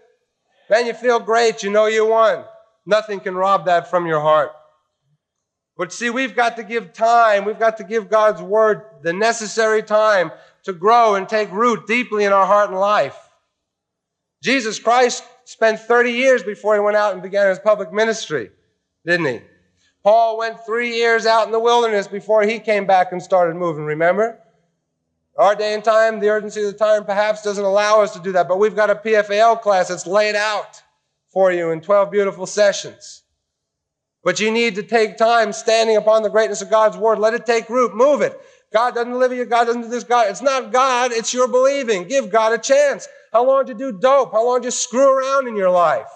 Then 0.69 0.85
you 0.85 0.93
feel 0.93 1.21
great. 1.21 1.63
You 1.63 1.71
know 1.71 1.87
you 1.87 2.07
won. 2.07 2.45
Nothing 2.89 3.21
can 3.21 3.35
rob 3.35 3.67
that 3.67 3.91
from 3.91 4.07
your 4.07 4.21
heart. 4.21 4.51
But 5.77 5.93
see, 5.93 6.09
we've 6.09 6.35
got 6.35 6.57
to 6.57 6.63
give 6.63 6.95
time. 6.95 7.45
We've 7.45 7.59
got 7.59 7.77
to 7.77 7.85
give 7.85 8.09
God's 8.09 8.41
word 8.41 8.81
the 9.03 9.13
necessary 9.13 9.83
time 9.83 10.33
to 10.63 10.73
grow 10.73 11.15
and 11.15 11.29
take 11.29 11.53
root 11.53 11.87
deeply 11.87 12.25
in 12.25 12.33
our 12.33 12.47
heart 12.47 12.71
and 12.71 12.81
life. 12.81 13.15
Jesus 14.43 14.79
Christ 14.79 15.23
spent 15.45 15.81
30 15.81 16.13
years 16.13 16.43
before 16.43 16.73
he 16.75 16.81
went 16.81 16.97
out 16.97 17.13
and 17.13 17.21
began 17.21 17.49
his 17.49 17.59
public 17.59 17.93
ministry, 17.93 18.51
didn't 19.05 19.27
he? 19.27 19.43
Paul 20.03 20.39
went 20.39 20.65
three 20.65 20.95
years 20.95 21.27
out 21.27 21.45
in 21.45 21.53
the 21.53 21.61
wilderness 21.61 22.09
before 22.09 22.43
he 22.43 22.59
came 22.59 22.87
back 22.87 23.13
and 23.13 23.23
started 23.23 23.55
moving, 23.55 23.85
remember? 23.85 24.39
Our 25.37 25.55
day 25.55 25.75
and 25.75 25.85
time, 25.85 26.21
the 26.21 26.31
urgency 26.31 26.63
of 26.63 26.73
the 26.73 26.79
time 26.79 27.05
perhaps 27.05 27.43
doesn't 27.43 27.63
allow 27.63 28.01
us 28.01 28.15
to 28.15 28.21
do 28.21 28.33
that, 28.33 28.49
but 28.49 28.59
we've 28.59 28.75
got 28.75 28.89
a 28.89 28.95
PFAL 28.95 29.61
class 29.61 29.89
that's 29.89 30.07
laid 30.07 30.35
out 30.35 30.83
for 31.33 31.53
you 31.53 31.71
in 31.71 31.81
12 31.81 32.11
beautiful 32.11 32.47
sessions. 32.47 33.23
But 34.25 34.41
you 34.41 34.51
need 34.51 34.75
to 34.75 34.83
take 34.83 35.17
time 35.17 35.53
standing 35.53 35.97
upon 35.97 36.23
the 36.23 36.31
greatness 36.31 36.63
of 36.63 36.71
God's 36.71 36.97
word. 36.97 37.19
Let 37.19 37.35
it 37.35 37.47
take 37.47 37.69
root. 37.69 37.95
Move 37.95 38.21
it. 38.21 38.39
God 38.73 38.95
doesn't 38.95 39.19
live 39.19 39.33
you. 39.33 39.45
God 39.45 39.65
doesn't 39.65 39.83
do 39.83 39.89
this. 39.89 40.05
God, 40.05 40.29
it's 40.29 40.43
not 40.43 40.73
God. 40.73 41.13
It's 41.13 41.33
your 41.33 41.49
believing. 41.49 42.07
Give 42.07 42.31
God 42.31 42.53
a 42.53 42.59
chance. 42.59 43.09
How 43.33 43.47
long 43.47 43.65
did 43.65 43.79
you 43.79 43.93
do 43.93 43.99
dope? 43.99 44.33
How 44.33 44.45
long 44.45 44.61
did 44.61 44.67
you 44.67 44.71
screw 44.73 45.17
around 45.19 45.49
in 45.49 45.57
your 45.57 45.71
life? 45.71 46.09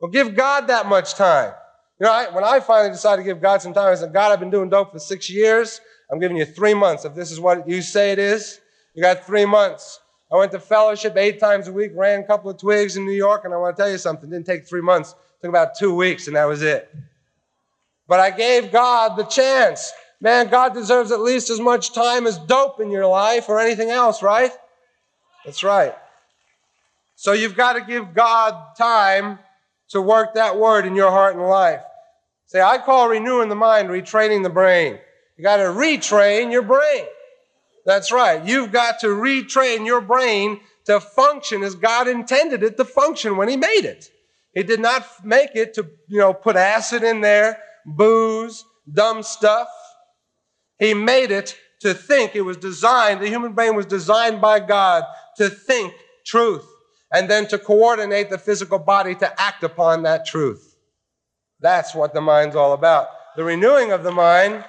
Well, 0.00 0.10
give 0.10 0.34
God 0.34 0.68
that 0.68 0.86
much 0.86 1.14
time. 1.14 1.52
You 2.00 2.06
know, 2.06 2.12
I, 2.12 2.34
when 2.34 2.44
I 2.44 2.60
finally 2.60 2.90
decided 2.90 3.22
to 3.22 3.28
give 3.28 3.40
God 3.40 3.62
some 3.62 3.74
time, 3.74 3.92
I 3.92 3.94
said, 3.94 4.12
God, 4.12 4.32
I've 4.32 4.40
been 4.40 4.50
doing 4.50 4.68
dope 4.68 4.92
for 4.92 4.98
six 4.98 5.30
years. 5.30 5.80
I'm 6.10 6.18
giving 6.18 6.36
you 6.36 6.44
three 6.44 6.74
months. 6.74 7.04
If 7.04 7.14
this 7.14 7.30
is 7.30 7.40
what 7.40 7.68
you 7.68 7.82
say 7.82 8.12
it 8.12 8.18
is, 8.18 8.60
you 8.94 9.02
got 9.02 9.24
three 9.24 9.46
months. 9.46 10.00
I 10.32 10.36
went 10.36 10.50
to 10.52 10.60
fellowship 10.60 11.14
eight 11.18 11.38
times 11.38 11.68
a 11.68 11.72
week, 11.72 11.92
ran 11.94 12.20
a 12.20 12.24
couple 12.24 12.50
of 12.50 12.56
twigs 12.56 12.96
in 12.96 13.04
New 13.04 13.12
York, 13.12 13.44
and 13.44 13.52
I 13.52 13.58
want 13.58 13.76
to 13.76 13.82
tell 13.82 13.90
you 13.90 13.98
something. 13.98 14.30
It 14.30 14.32
didn't 14.32 14.46
take 14.46 14.66
three 14.66 14.80
months. 14.80 15.10
It 15.10 15.42
took 15.42 15.50
about 15.50 15.76
two 15.78 15.94
weeks, 15.94 16.26
and 16.26 16.36
that 16.36 16.46
was 16.46 16.62
it. 16.62 16.90
But 18.08 18.18
I 18.18 18.30
gave 18.30 18.72
God 18.72 19.18
the 19.18 19.24
chance. 19.24 19.92
Man, 20.22 20.48
God 20.48 20.72
deserves 20.72 21.12
at 21.12 21.20
least 21.20 21.50
as 21.50 21.60
much 21.60 21.92
time 21.92 22.26
as 22.26 22.38
dope 22.38 22.80
in 22.80 22.90
your 22.90 23.06
life 23.06 23.50
or 23.50 23.60
anything 23.60 23.90
else, 23.90 24.22
right? 24.22 24.52
That's 25.44 25.62
right. 25.62 25.94
So 27.14 27.32
you've 27.32 27.56
got 27.56 27.74
to 27.74 27.82
give 27.82 28.14
God 28.14 28.74
time 28.78 29.38
to 29.90 30.00
work 30.00 30.34
that 30.34 30.56
word 30.56 30.86
in 30.86 30.96
your 30.96 31.10
heart 31.10 31.36
and 31.36 31.46
life. 31.46 31.82
Say, 32.46 32.62
I 32.62 32.78
call 32.78 33.08
renewing 33.08 33.50
the 33.50 33.54
mind, 33.54 33.88
retraining 33.88 34.42
the 34.42 34.50
brain. 34.50 34.98
You 35.36 35.44
got 35.44 35.58
to 35.58 35.64
retrain 35.64 36.50
your 36.50 36.62
brain. 36.62 37.04
That's 37.84 38.12
right. 38.12 38.44
You've 38.44 38.72
got 38.72 39.00
to 39.00 39.08
retrain 39.08 39.86
your 39.86 40.00
brain 40.00 40.60
to 40.86 41.00
function 41.00 41.62
as 41.62 41.74
God 41.74 42.08
intended 42.08 42.62
it 42.62 42.76
to 42.76 42.84
function 42.84 43.36
when 43.36 43.48
He 43.48 43.56
made 43.56 43.84
it. 43.84 44.10
He 44.54 44.62
did 44.62 44.80
not 44.80 45.06
make 45.24 45.54
it 45.54 45.74
to, 45.74 45.88
you 46.08 46.18
know, 46.18 46.34
put 46.34 46.56
acid 46.56 47.02
in 47.02 47.20
there, 47.20 47.58
booze, 47.86 48.64
dumb 48.92 49.22
stuff. 49.22 49.68
He 50.78 50.94
made 50.94 51.30
it 51.30 51.56
to 51.80 51.94
think. 51.94 52.36
It 52.36 52.42
was 52.42 52.56
designed, 52.56 53.20
the 53.20 53.28
human 53.28 53.52
brain 53.52 53.74
was 53.74 53.86
designed 53.86 54.40
by 54.40 54.60
God 54.60 55.04
to 55.36 55.48
think 55.48 55.94
truth 56.26 56.66
and 57.12 57.28
then 57.28 57.46
to 57.48 57.58
coordinate 57.58 58.30
the 58.30 58.38
physical 58.38 58.78
body 58.78 59.14
to 59.16 59.40
act 59.40 59.62
upon 59.62 60.02
that 60.02 60.26
truth. 60.26 60.76
That's 61.60 61.94
what 61.94 62.14
the 62.14 62.20
mind's 62.20 62.56
all 62.56 62.72
about. 62.72 63.08
The 63.36 63.44
renewing 63.44 63.92
of 63.92 64.02
the 64.02 64.12
mind 64.12 64.64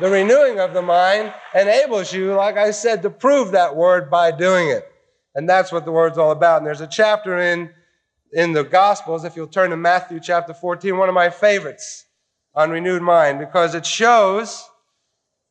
the 0.00 0.08
renewing 0.10 0.58
of 0.58 0.74
the 0.74 0.82
mind 0.82 1.32
enables 1.54 2.12
you, 2.12 2.34
like 2.34 2.56
I 2.56 2.70
said, 2.70 3.02
to 3.02 3.10
prove 3.10 3.52
that 3.52 3.76
word 3.76 4.10
by 4.10 4.30
doing 4.30 4.68
it. 4.68 4.88
And 5.34 5.48
that's 5.48 5.72
what 5.72 5.84
the 5.84 5.92
word's 5.92 6.18
all 6.18 6.30
about. 6.30 6.58
And 6.58 6.66
there's 6.66 6.80
a 6.80 6.86
chapter 6.86 7.38
in, 7.38 7.70
in 8.32 8.52
the 8.52 8.64
Gospels, 8.64 9.24
if 9.24 9.36
you'll 9.36 9.46
turn 9.46 9.70
to 9.70 9.76
Matthew 9.76 10.20
chapter 10.20 10.54
14, 10.54 10.96
one 10.96 11.08
of 11.08 11.14
my 11.14 11.30
favorites 11.30 12.06
on 12.54 12.70
renewed 12.70 13.02
mind, 13.02 13.38
because 13.38 13.74
it 13.74 13.86
shows 13.86 14.68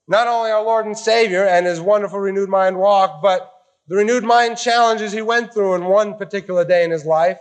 not 0.08 0.28
only 0.28 0.52
our 0.52 0.64
Lord 0.64 0.86
and 0.86 0.98
Savior 0.98 1.46
and 1.46 1.66
his 1.66 1.80
wonderful 1.80 2.20
renewed 2.20 2.50
mind 2.50 2.78
walk, 2.78 3.22
but 3.22 3.52
the 3.88 3.96
renewed 3.96 4.24
mind 4.24 4.58
challenges 4.58 5.12
he 5.12 5.22
went 5.22 5.54
through 5.54 5.76
in 5.76 5.86
one 5.86 6.16
particular 6.18 6.66
day 6.66 6.84
in 6.84 6.92
his 6.92 7.06
life, 7.06 7.38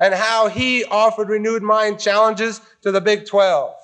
and 0.00 0.14
how 0.14 0.48
he 0.48 0.84
offered 0.84 1.28
renewed 1.28 1.62
mind 1.62 2.00
challenges 2.00 2.60
to 2.82 2.90
the 2.90 3.00
Big 3.00 3.26
12. 3.26 3.74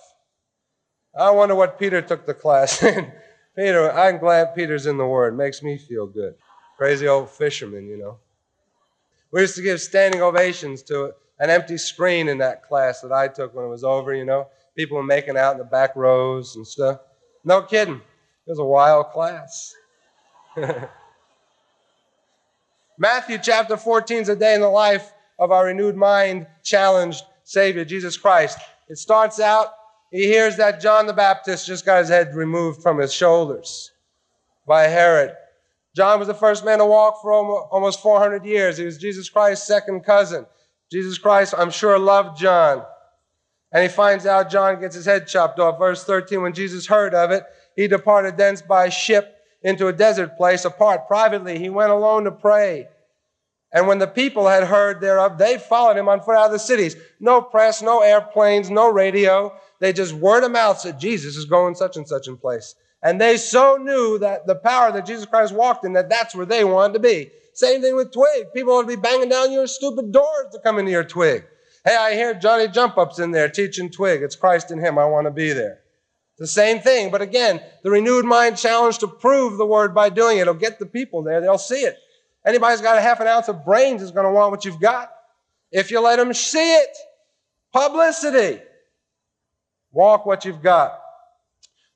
I 1.14 1.30
wonder 1.30 1.54
what 1.54 1.78
Peter 1.78 2.00
took 2.00 2.26
the 2.26 2.34
class 2.34 2.82
in. 2.82 3.12
Peter, 3.54 3.92
I'm 3.92 4.18
glad 4.18 4.54
Peter's 4.54 4.86
in 4.86 4.96
the 4.96 5.06
Word. 5.06 5.36
Makes 5.36 5.62
me 5.62 5.76
feel 5.76 6.06
good. 6.06 6.34
Crazy 6.78 7.06
old 7.06 7.28
fisherman, 7.30 7.86
you 7.86 7.98
know. 7.98 8.18
We 9.30 9.42
used 9.42 9.56
to 9.56 9.62
give 9.62 9.80
standing 9.80 10.22
ovations 10.22 10.82
to 10.84 11.12
an 11.38 11.50
empty 11.50 11.76
screen 11.76 12.28
in 12.28 12.38
that 12.38 12.62
class 12.62 13.00
that 13.02 13.12
I 13.12 13.28
took 13.28 13.54
when 13.54 13.64
it 13.64 13.68
was 13.68 13.84
over, 13.84 14.14
you 14.14 14.24
know. 14.24 14.48
People 14.74 14.96
were 14.96 15.02
making 15.02 15.36
out 15.36 15.52
in 15.52 15.58
the 15.58 15.64
back 15.64 15.94
rows 15.96 16.56
and 16.56 16.66
stuff. 16.66 17.00
No 17.44 17.62
kidding. 17.62 17.96
It 18.46 18.50
was 18.50 18.58
a 18.58 18.64
wild 18.64 19.10
class. 19.10 19.74
Matthew 22.98 23.38
chapter 23.42 23.76
14 23.76 24.18
is 24.18 24.28
a 24.28 24.36
day 24.36 24.54
in 24.54 24.60
the 24.60 24.68
life 24.68 25.12
of 25.38 25.50
our 25.50 25.66
renewed 25.66 25.96
mind 25.96 26.46
challenged 26.62 27.22
Savior, 27.44 27.84
Jesus 27.84 28.16
Christ. 28.16 28.58
It 28.88 28.96
starts 28.96 29.40
out 29.40 29.74
he 30.12 30.26
hears 30.26 30.58
that 30.58 30.80
John 30.82 31.06
the 31.06 31.14
Baptist 31.14 31.66
just 31.66 31.86
got 31.86 32.00
his 32.00 32.10
head 32.10 32.34
removed 32.34 32.82
from 32.82 32.98
his 32.98 33.14
shoulders 33.14 33.90
by 34.66 34.82
Herod. 34.82 35.34
John 35.96 36.18
was 36.18 36.28
the 36.28 36.34
first 36.34 36.66
man 36.66 36.78
to 36.78 36.86
walk 36.86 37.22
for 37.22 37.32
almost 37.32 38.00
400 38.00 38.44
years. 38.44 38.76
He 38.76 38.84
was 38.84 38.98
Jesus 38.98 39.30
Christ's 39.30 39.66
second 39.66 40.04
cousin. 40.04 40.44
Jesus 40.90 41.16
Christ, 41.16 41.54
I'm 41.56 41.70
sure, 41.70 41.98
loved 41.98 42.38
John. 42.38 42.84
And 43.72 43.82
he 43.82 43.88
finds 43.88 44.26
out 44.26 44.50
John 44.50 44.78
gets 44.78 44.94
his 44.94 45.06
head 45.06 45.26
chopped 45.26 45.58
off. 45.58 45.78
Verse 45.78 46.04
13, 46.04 46.42
when 46.42 46.52
Jesus 46.52 46.86
heard 46.86 47.14
of 47.14 47.30
it, 47.30 47.44
he 47.74 47.88
departed 47.88 48.36
thence 48.36 48.60
by 48.60 48.90
ship 48.90 49.38
into 49.62 49.86
a 49.86 49.94
desert 49.94 50.36
place 50.36 50.66
apart 50.66 51.06
privately. 51.06 51.58
He 51.58 51.70
went 51.70 51.90
alone 51.90 52.24
to 52.24 52.32
pray. 52.32 52.88
And 53.72 53.86
when 53.86 53.98
the 53.98 54.06
people 54.06 54.46
had 54.46 54.64
heard 54.64 55.00
thereof, 55.00 55.38
they 55.38 55.56
followed 55.56 55.96
him 55.96 56.08
on 56.08 56.20
foot 56.20 56.36
out 56.36 56.46
of 56.46 56.52
the 56.52 56.58
cities. 56.58 56.96
No 57.18 57.40
press, 57.40 57.80
no 57.80 58.00
airplanes, 58.00 58.70
no 58.70 58.90
radio. 58.92 59.54
They 59.82 59.92
just 59.92 60.12
word 60.12 60.44
of 60.44 60.52
mouth 60.52 60.78
said, 60.78 61.00
Jesus 61.00 61.36
is 61.36 61.44
going 61.44 61.74
such 61.74 61.96
and 61.96 62.06
such 62.06 62.28
in 62.28 62.36
place. 62.36 62.76
And 63.02 63.20
they 63.20 63.36
so 63.36 63.78
knew 63.78 64.16
that 64.20 64.46
the 64.46 64.54
power 64.54 64.92
that 64.92 65.04
Jesus 65.04 65.26
Christ 65.26 65.52
walked 65.52 65.84
in, 65.84 65.94
that 65.94 66.08
that's 66.08 66.36
where 66.36 66.46
they 66.46 66.62
wanted 66.62 66.92
to 66.92 66.98
be. 67.00 67.32
Same 67.52 67.82
thing 67.82 67.96
with 67.96 68.12
Twig. 68.12 68.52
People 68.54 68.76
would 68.76 68.86
be 68.86 68.94
banging 68.94 69.28
down 69.28 69.50
your 69.50 69.66
stupid 69.66 70.12
doors 70.12 70.46
to 70.52 70.60
come 70.60 70.78
into 70.78 70.92
your 70.92 71.02
Twig. 71.02 71.44
Hey, 71.84 71.96
I 71.96 72.14
hear 72.14 72.32
Johnny 72.32 72.68
Jump 72.68 72.96
Up's 72.96 73.18
in 73.18 73.32
there 73.32 73.48
teaching 73.48 73.90
Twig. 73.90 74.22
It's 74.22 74.36
Christ 74.36 74.70
in 74.70 74.78
him. 74.78 75.00
I 75.00 75.04
want 75.06 75.26
to 75.26 75.32
be 75.32 75.52
there. 75.52 75.80
The 76.38 76.46
same 76.46 76.78
thing. 76.78 77.10
But 77.10 77.20
again, 77.20 77.60
the 77.82 77.90
renewed 77.90 78.24
mind 78.24 78.58
challenge 78.58 78.98
to 78.98 79.08
prove 79.08 79.58
the 79.58 79.66
word 79.66 79.96
by 79.96 80.10
doing 80.10 80.38
it. 80.38 80.42
It'll 80.42 80.54
get 80.54 80.78
the 80.78 80.86
people 80.86 81.24
there. 81.24 81.40
They'll 81.40 81.58
see 81.58 81.80
it. 81.80 81.96
Anybody's 82.46 82.82
got 82.82 82.98
a 82.98 83.00
half 83.00 83.18
an 83.18 83.26
ounce 83.26 83.48
of 83.48 83.64
brains 83.64 84.00
is 84.00 84.12
going 84.12 84.26
to 84.26 84.32
want 84.32 84.52
what 84.52 84.64
you've 84.64 84.80
got. 84.80 85.10
If 85.72 85.90
you 85.90 85.98
let 85.98 86.20
them 86.20 86.32
see 86.32 86.76
it. 86.76 86.96
Publicity. 87.72 88.60
Walk 89.92 90.26
what 90.26 90.44
you've 90.44 90.62
got. 90.62 90.98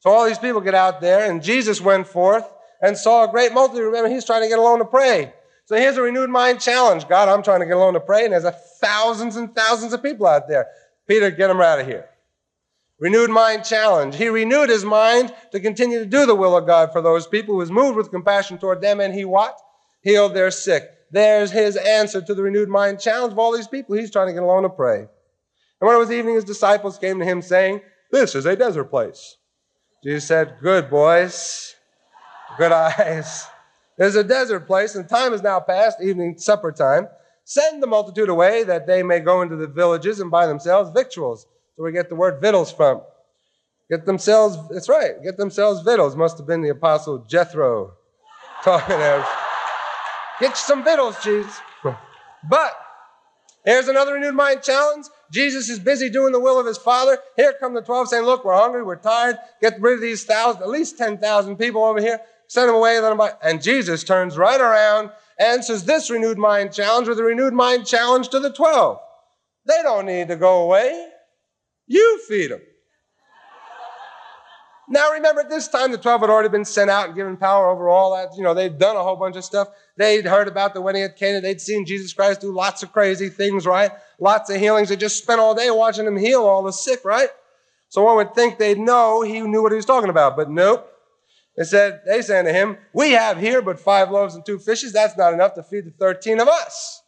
So 0.00 0.10
all 0.10 0.26
these 0.26 0.38
people 0.38 0.60
get 0.60 0.74
out 0.74 1.00
there, 1.00 1.28
and 1.28 1.42
Jesus 1.42 1.80
went 1.80 2.06
forth 2.06 2.44
and 2.80 2.96
saw 2.96 3.24
a 3.24 3.28
great 3.28 3.52
multitude. 3.52 3.86
Remember, 3.86 4.08
he's 4.08 4.24
trying 4.24 4.42
to 4.42 4.48
get 4.48 4.58
alone 4.58 4.78
to 4.78 4.84
pray. 4.84 5.32
So 5.64 5.74
here's 5.76 5.96
a 5.96 6.02
renewed 6.02 6.30
mind 6.30 6.60
challenge. 6.60 7.08
God, 7.08 7.28
I'm 7.28 7.42
trying 7.42 7.60
to 7.60 7.66
get 7.66 7.76
alone 7.76 7.94
to 7.94 8.00
pray, 8.00 8.24
and 8.24 8.32
there's 8.32 8.44
a 8.44 8.52
thousands 8.52 9.36
and 9.36 9.54
thousands 9.54 9.92
of 9.92 10.02
people 10.02 10.26
out 10.26 10.46
there. 10.48 10.68
Peter, 11.08 11.30
get 11.30 11.48
them 11.48 11.60
out 11.60 11.80
of 11.80 11.86
here. 11.86 12.08
Renewed 12.98 13.30
mind 13.30 13.64
challenge. 13.64 14.16
He 14.16 14.28
renewed 14.28 14.68
his 14.68 14.84
mind 14.84 15.34
to 15.52 15.60
continue 15.60 15.98
to 15.98 16.06
do 16.06 16.24
the 16.24 16.34
will 16.34 16.56
of 16.56 16.66
God 16.66 16.92
for 16.92 17.02
those 17.02 17.26
people 17.26 17.54
who 17.54 17.58
was 17.58 17.70
moved 17.70 17.96
with 17.96 18.10
compassion 18.10 18.58
toward 18.58 18.80
them, 18.80 19.00
and 19.00 19.12
he 19.12 19.24
what? 19.24 19.58
Healed 20.02 20.34
their 20.34 20.50
sick. 20.50 20.84
There's 21.10 21.50
his 21.50 21.76
answer 21.76 22.20
to 22.20 22.34
the 22.34 22.42
renewed 22.42 22.68
mind 22.68 23.00
challenge 23.00 23.32
of 23.32 23.38
all 23.38 23.54
these 23.54 23.68
people. 23.68 23.96
He's 23.96 24.10
trying 24.10 24.28
to 24.28 24.32
get 24.32 24.42
alone 24.42 24.62
to 24.62 24.68
pray. 24.68 25.08
And 25.80 25.87
when 25.87 25.97
it 25.97 25.99
was 25.99 26.11
evening, 26.11 26.35
his 26.37 26.45
disciples 26.45 26.99
came 26.99 27.18
to 27.18 27.25
him 27.25 27.42
saying, 27.42 27.80
This 28.11 28.35
is 28.35 28.47
a 28.47 28.56
desert 28.56 28.85
place. 28.85 29.37
Jesus 30.02 30.26
said, 30.26 30.56
Good 30.62 30.88
boys, 30.88 31.75
good 32.59 32.73
eyes. 32.73 33.47
There's 33.99 34.16
a 34.16 34.25
desert 34.25 34.66
place, 34.66 34.95
and 34.95 35.09
time 35.09 35.33
is 35.33 35.42
now 35.42 35.59
past, 35.61 36.02
evening 36.02 36.37
supper 36.38 36.71
time. 36.71 37.09
Send 37.45 37.83
the 37.83 37.87
multitude 37.87 38.28
away 38.28 38.64
that 38.64 38.87
they 38.87 39.02
may 39.02 39.21
go 39.21 39.42
into 39.42 39.56
the 39.56 39.66
villages 39.66 40.21
and 40.21 40.30
buy 40.30 40.47
themselves 40.47 40.90
victuals. 40.95 41.47
So 41.76 41.85
we 41.85 41.92
get 41.92 42.09
the 42.09 42.14
word 42.14 42.40
victuals 42.40 42.73
from. 42.73 43.02
Get 43.90 44.04
themselves, 44.04 44.59
that's 44.71 44.88
right, 44.88 45.12
get 45.23 45.37
themselves 45.37 45.80
victuals. 45.83 46.16
Must 46.16 46.38
have 46.38 46.47
been 46.47 46.61
the 46.61 46.71
apostle 46.71 47.25
Jethro 47.28 47.92
talking 48.64 48.99
there. 48.99 49.25
Get 50.40 50.56
some 50.56 50.85
victuals, 50.85 51.16
Jesus. 51.23 51.61
But 52.50 52.73
Here's 53.66 53.88
another 53.88 54.14
renewed 54.14 54.37
mind 54.37 54.62
challenge. 54.62 55.06
Jesus 55.32 55.68
is 55.68 55.80
busy 55.80 56.08
doing 56.08 56.32
the 56.32 56.38
will 56.38 56.61
of 56.61 56.66
his 56.66 56.78
Father. 56.78 57.18
Here 57.35 57.52
come 57.58 57.75
the 57.75 57.82
12 57.82 58.08
saying, 58.08 58.25
Look, 58.25 58.44
we're 58.44 58.54
hungry, 58.54 58.85
we're 58.85 58.94
tired. 58.94 59.37
Get 59.61 59.80
rid 59.80 59.94
of 59.94 60.00
these 60.00 60.25
thousand, 60.25 60.62
at 60.62 60.68
least 60.68 60.96
10,000 60.96 61.56
people 61.56 61.85
over 61.85 62.00
here. 62.00 62.20
Send 62.46 62.68
them 62.68 62.76
away. 62.76 63.00
Let 63.00 63.11
them. 63.11 63.28
And 63.42 63.61
Jesus 63.61 64.04
turns 64.04 64.38
right 64.38 64.61
around, 64.61 65.11
answers 65.40 65.82
this 65.82 66.11
renewed 66.11 66.38
mind 66.38 66.73
challenge 66.73 67.08
with 67.08 67.18
a 67.18 67.25
renewed 67.25 67.54
mind 67.54 67.87
challenge 67.87 68.28
to 68.28 68.38
the 68.38 68.52
12. 68.52 69.00
They 69.66 69.82
don't 69.82 70.06
need 70.06 70.28
to 70.28 70.37
go 70.37 70.62
away. 70.62 71.08
You 71.88 72.20
feed 72.28 72.52
them. 72.52 72.61
Now 74.88 75.11
remember, 75.12 75.40
at 75.40 75.49
this 75.49 75.66
time, 75.66 75.90
the 75.90 75.99
12 75.99 76.21
had 76.21 76.31
already 76.31 76.49
been 76.49 76.64
sent 76.64 76.90
out 76.90 77.07
and 77.07 77.16
given 77.16 77.37
power 77.37 77.69
over 77.69 77.88
all 77.88 78.14
that. 78.14 78.37
You 78.37 78.43
know, 78.45 78.55
they'd 78.55 78.78
done 78.78 78.95
a 78.95 79.02
whole 79.02 79.16
bunch 79.16 79.37
of 79.37 79.45
stuff. 79.45 79.69
They'd 79.97 80.25
heard 80.25 80.47
about 80.47 80.75
the 80.75 80.81
wedding 80.81 81.02
at 81.02 81.16
Cana. 81.16 81.40
They'd 81.40 81.61
seen 81.61 81.85
Jesus 81.85 82.12
Christ 82.12 82.40
do 82.40 82.52
lots 82.52 82.83
of 82.85 82.93
crazy 82.93 83.28
things, 83.28 83.66
right? 83.66 83.90
Lots 84.21 84.49
of 84.50 84.59
healings. 84.59 84.88
They 84.88 84.97
just 84.97 85.19
spent 85.19 85.40
all 85.40 85.55
day 85.55 85.71
watching 85.71 86.07
him 86.07 86.16
heal 86.16 86.45
all 86.45 86.62
the 86.62 86.73
sick, 86.73 87.05
right? 87.05 87.28
So 87.88 88.05
one 88.05 88.16
would 88.16 88.35
think 88.35 88.59
they'd 88.59 88.78
know 88.78 89.23
he 89.23 89.40
knew 89.40 89.62
what 89.62 89.73
he 89.73 89.76
was 89.76 89.87
talking 89.87 90.11
about, 90.11 90.37
but 90.37 90.50
nope. 90.50 90.93
They 91.57 91.64
said, 91.64 92.02
they 92.07 92.23
said 92.23 92.43
to 92.43 92.52
him, 92.52 92.76
We 92.93 93.12
have 93.12 93.38
here 93.38 93.62
but 93.62 93.81
five 93.81 94.11
loaves 94.11 94.35
and 94.35 94.45
two 94.45 94.59
fishes. 94.59 94.93
That's 94.93 95.16
not 95.16 95.33
enough 95.33 95.55
to 95.55 95.62
feed 95.62 95.87
the 95.87 95.90
13 95.90 96.38
of 96.38 96.49
us. 96.49 97.02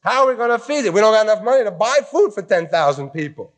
How 0.00 0.24
are 0.24 0.30
we 0.30 0.36
going 0.36 0.50
to 0.50 0.58
feed 0.58 0.84
it? 0.84 0.92
We 0.92 1.00
don't 1.00 1.14
got 1.14 1.24
enough 1.24 1.42
money 1.42 1.64
to 1.64 1.70
buy 1.70 2.00
food 2.10 2.34
for 2.34 2.42
10,000 2.42 3.10
people. 3.10 3.52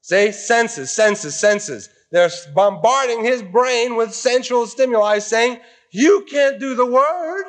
See, 0.00 0.32
senses, 0.32 0.90
senses, 0.90 1.38
senses. 1.38 1.90
They're 2.10 2.30
bombarding 2.54 3.24
his 3.24 3.42
brain 3.42 3.96
with 3.96 4.14
sensual 4.14 4.66
stimuli 4.66 5.18
saying, 5.18 5.60
You 5.90 6.26
can't 6.28 6.58
do 6.58 6.74
the 6.74 6.86
word. 6.86 7.44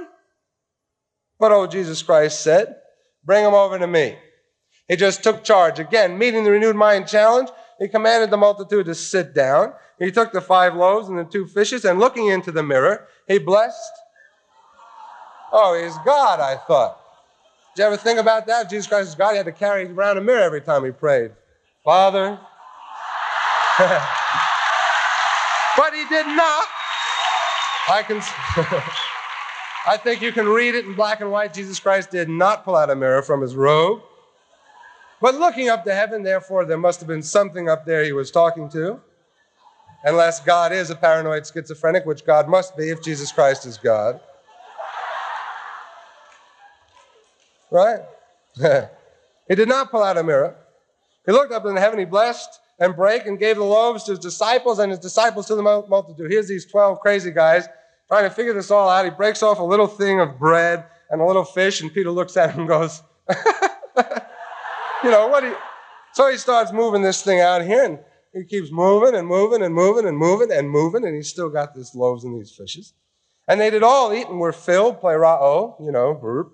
But 1.39 1.51
oh, 1.51 1.67
Jesus 1.67 2.01
Christ 2.01 2.41
said, 2.41 2.75
Bring 3.23 3.45
him 3.45 3.53
over 3.53 3.79
to 3.79 3.87
me. 3.87 4.17
He 4.87 4.95
just 4.95 5.23
took 5.23 5.43
charge. 5.43 5.79
Again, 5.79 6.17
meeting 6.17 6.43
the 6.43 6.51
renewed 6.51 6.75
mind 6.75 7.07
challenge, 7.07 7.49
he 7.79 7.87
commanded 7.87 8.31
the 8.31 8.37
multitude 8.37 8.87
to 8.87 8.95
sit 8.95 9.33
down. 9.33 9.73
He 9.99 10.11
took 10.11 10.31
the 10.31 10.41
five 10.41 10.75
loaves 10.75 11.07
and 11.07 11.17
the 11.17 11.23
two 11.23 11.45
fishes, 11.45 11.85
and 11.85 11.99
looking 11.99 12.27
into 12.27 12.51
the 12.51 12.63
mirror, 12.63 13.07
he 13.27 13.37
blessed. 13.37 13.91
Oh, 15.51 15.81
he's 15.81 15.97
God, 16.05 16.39
I 16.39 16.57
thought. 16.57 16.99
Did 17.75 17.83
you 17.83 17.87
ever 17.87 17.97
think 17.97 18.19
about 18.19 18.47
that? 18.47 18.69
Jesus 18.69 18.87
Christ 18.87 19.09
is 19.09 19.15
God. 19.15 19.31
He 19.31 19.37
had 19.37 19.45
to 19.45 19.51
carry 19.51 19.85
around 19.89 20.17
a 20.17 20.21
mirror 20.21 20.41
every 20.41 20.61
time 20.61 20.83
he 20.83 20.91
prayed. 20.91 21.31
Father. 21.83 22.39
but 25.79 25.93
he 25.93 26.03
did 26.09 26.27
not. 26.27 26.67
I 27.87 28.03
can. 28.05 28.17
I 29.87 29.95
think 29.95 30.21
you 30.21 30.33
can 30.33 30.45
read 30.45 30.75
it 30.75 30.83
in 30.83 30.93
black 30.93 31.21
and 31.21 31.31
white. 31.31 31.53
Jesus 31.53 31.79
Christ 31.79 32.11
did 32.11 32.27
not 32.27 32.65
pull 32.65 32.75
out 32.75 32.89
a 32.89 32.95
mirror 32.97 33.21
from 33.21 33.41
his 33.41 33.55
robe. 33.55 34.01
But 35.21 35.35
looking 35.35 35.69
up 35.69 35.85
to 35.85 35.95
heaven, 35.95 36.21
therefore, 36.21 36.65
there 36.65 36.77
must 36.77 36.99
have 36.99 37.07
been 37.07 37.23
something 37.23 37.69
up 37.69 37.85
there 37.85 38.03
he 38.03 38.11
was 38.11 38.29
talking 38.29 38.67
to. 38.71 38.99
Unless 40.03 40.41
God 40.41 40.73
is 40.73 40.89
a 40.89 40.95
paranoid 40.95 41.47
schizophrenic, 41.47 42.05
which 42.05 42.25
God 42.25 42.49
must 42.49 42.75
be 42.75 42.89
if 42.89 43.01
Jesus 43.01 43.31
Christ 43.31 43.65
is 43.65 43.77
God. 43.77 44.19
Right? 47.71 48.01
he 49.47 49.55
did 49.55 49.69
not 49.69 49.91
pull 49.91 50.03
out 50.03 50.17
a 50.17 50.23
mirror. 50.23 50.55
He 51.25 51.31
looked 51.31 51.53
up 51.53 51.65
in 51.65 51.77
heaven, 51.77 51.99
he 51.99 52.05
blessed 52.05 52.59
and 52.79 52.95
brake 52.95 53.25
and 53.25 53.37
gave 53.39 53.57
the 53.57 53.63
loaves 53.63 54.03
to 54.05 54.11
his 54.11 54.19
disciples 54.19 54.79
and 54.79 54.91
his 54.91 54.99
disciples 54.99 55.47
to 55.47 55.55
the 55.55 55.61
multitude. 55.61 56.31
Here's 56.31 56.47
these 56.47 56.65
12 56.65 56.99
crazy 56.99 57.31
guys 57.31 57.67
trying 58.07 58.23
to 58.23 58.29
figure 58.29 58.53
this 58.53 58.71
all 58.71 58.89
out. 58.89 59.05
He 59.05 59.11
breaks 59.11 59.43
off 59.43 59.59
a 59.59 59.63
little 59.63 59.87
thing 59.87 60.19
of 60.19 60.39
bread 60.39 60.85
and 61.09 61.21
a 61.21 61.25
little 61.25 61.43
fish, 61.43 61.81
and 61.81 61.93
Peter 61.93 62.11
looks 62.11 62.37
at 62.37 62.51
him 62.51 62.61
and 62.61 62.69
goes, 62.69 63.01
You 65.03 65.11
know, 65.11 65.27
what 65.27 65.41
do 65.41 65.47
you. 65.47 65.57
So 66.13 66.29
he 66.29 66.37
starts 66.37 66.73
moving 66.73 67.01
this 67.01 67.21
thing 67.21 67.39
out 67.39 67.63
here, 67.63 67.83
and 67.83 67.99
he 68.33 68.43
keeps 68.43 68.71
moving 68.71 69.15
and 69.15 69.27
moving 69.27 69.61
and 69.61 69.73
moving 69.73 70.05
and 70.05 70.17
moving 70.17 70.51
and 70.51 70.69
moving, 70.69 71.05
and 71.05 71.15
he's 71.15 71.29
still 71.29 71.49
got 71.49 71.73
these 71.73 71.95
loaves 71.95 72.23
and 72.23 72.37
these 72.37 72.51
fishes. 72.51 72.93
And 73.47 73.59
they 73.59 73.69
did 73.69 73.83
all 73.83 74.13
eat 74.13 74.27
and 74.27 74.39
were 74.39 74.51
filled, 74.51 75.01
plerao, 75.01 75.83
you 75.83 75.91
know, 75.91 76.51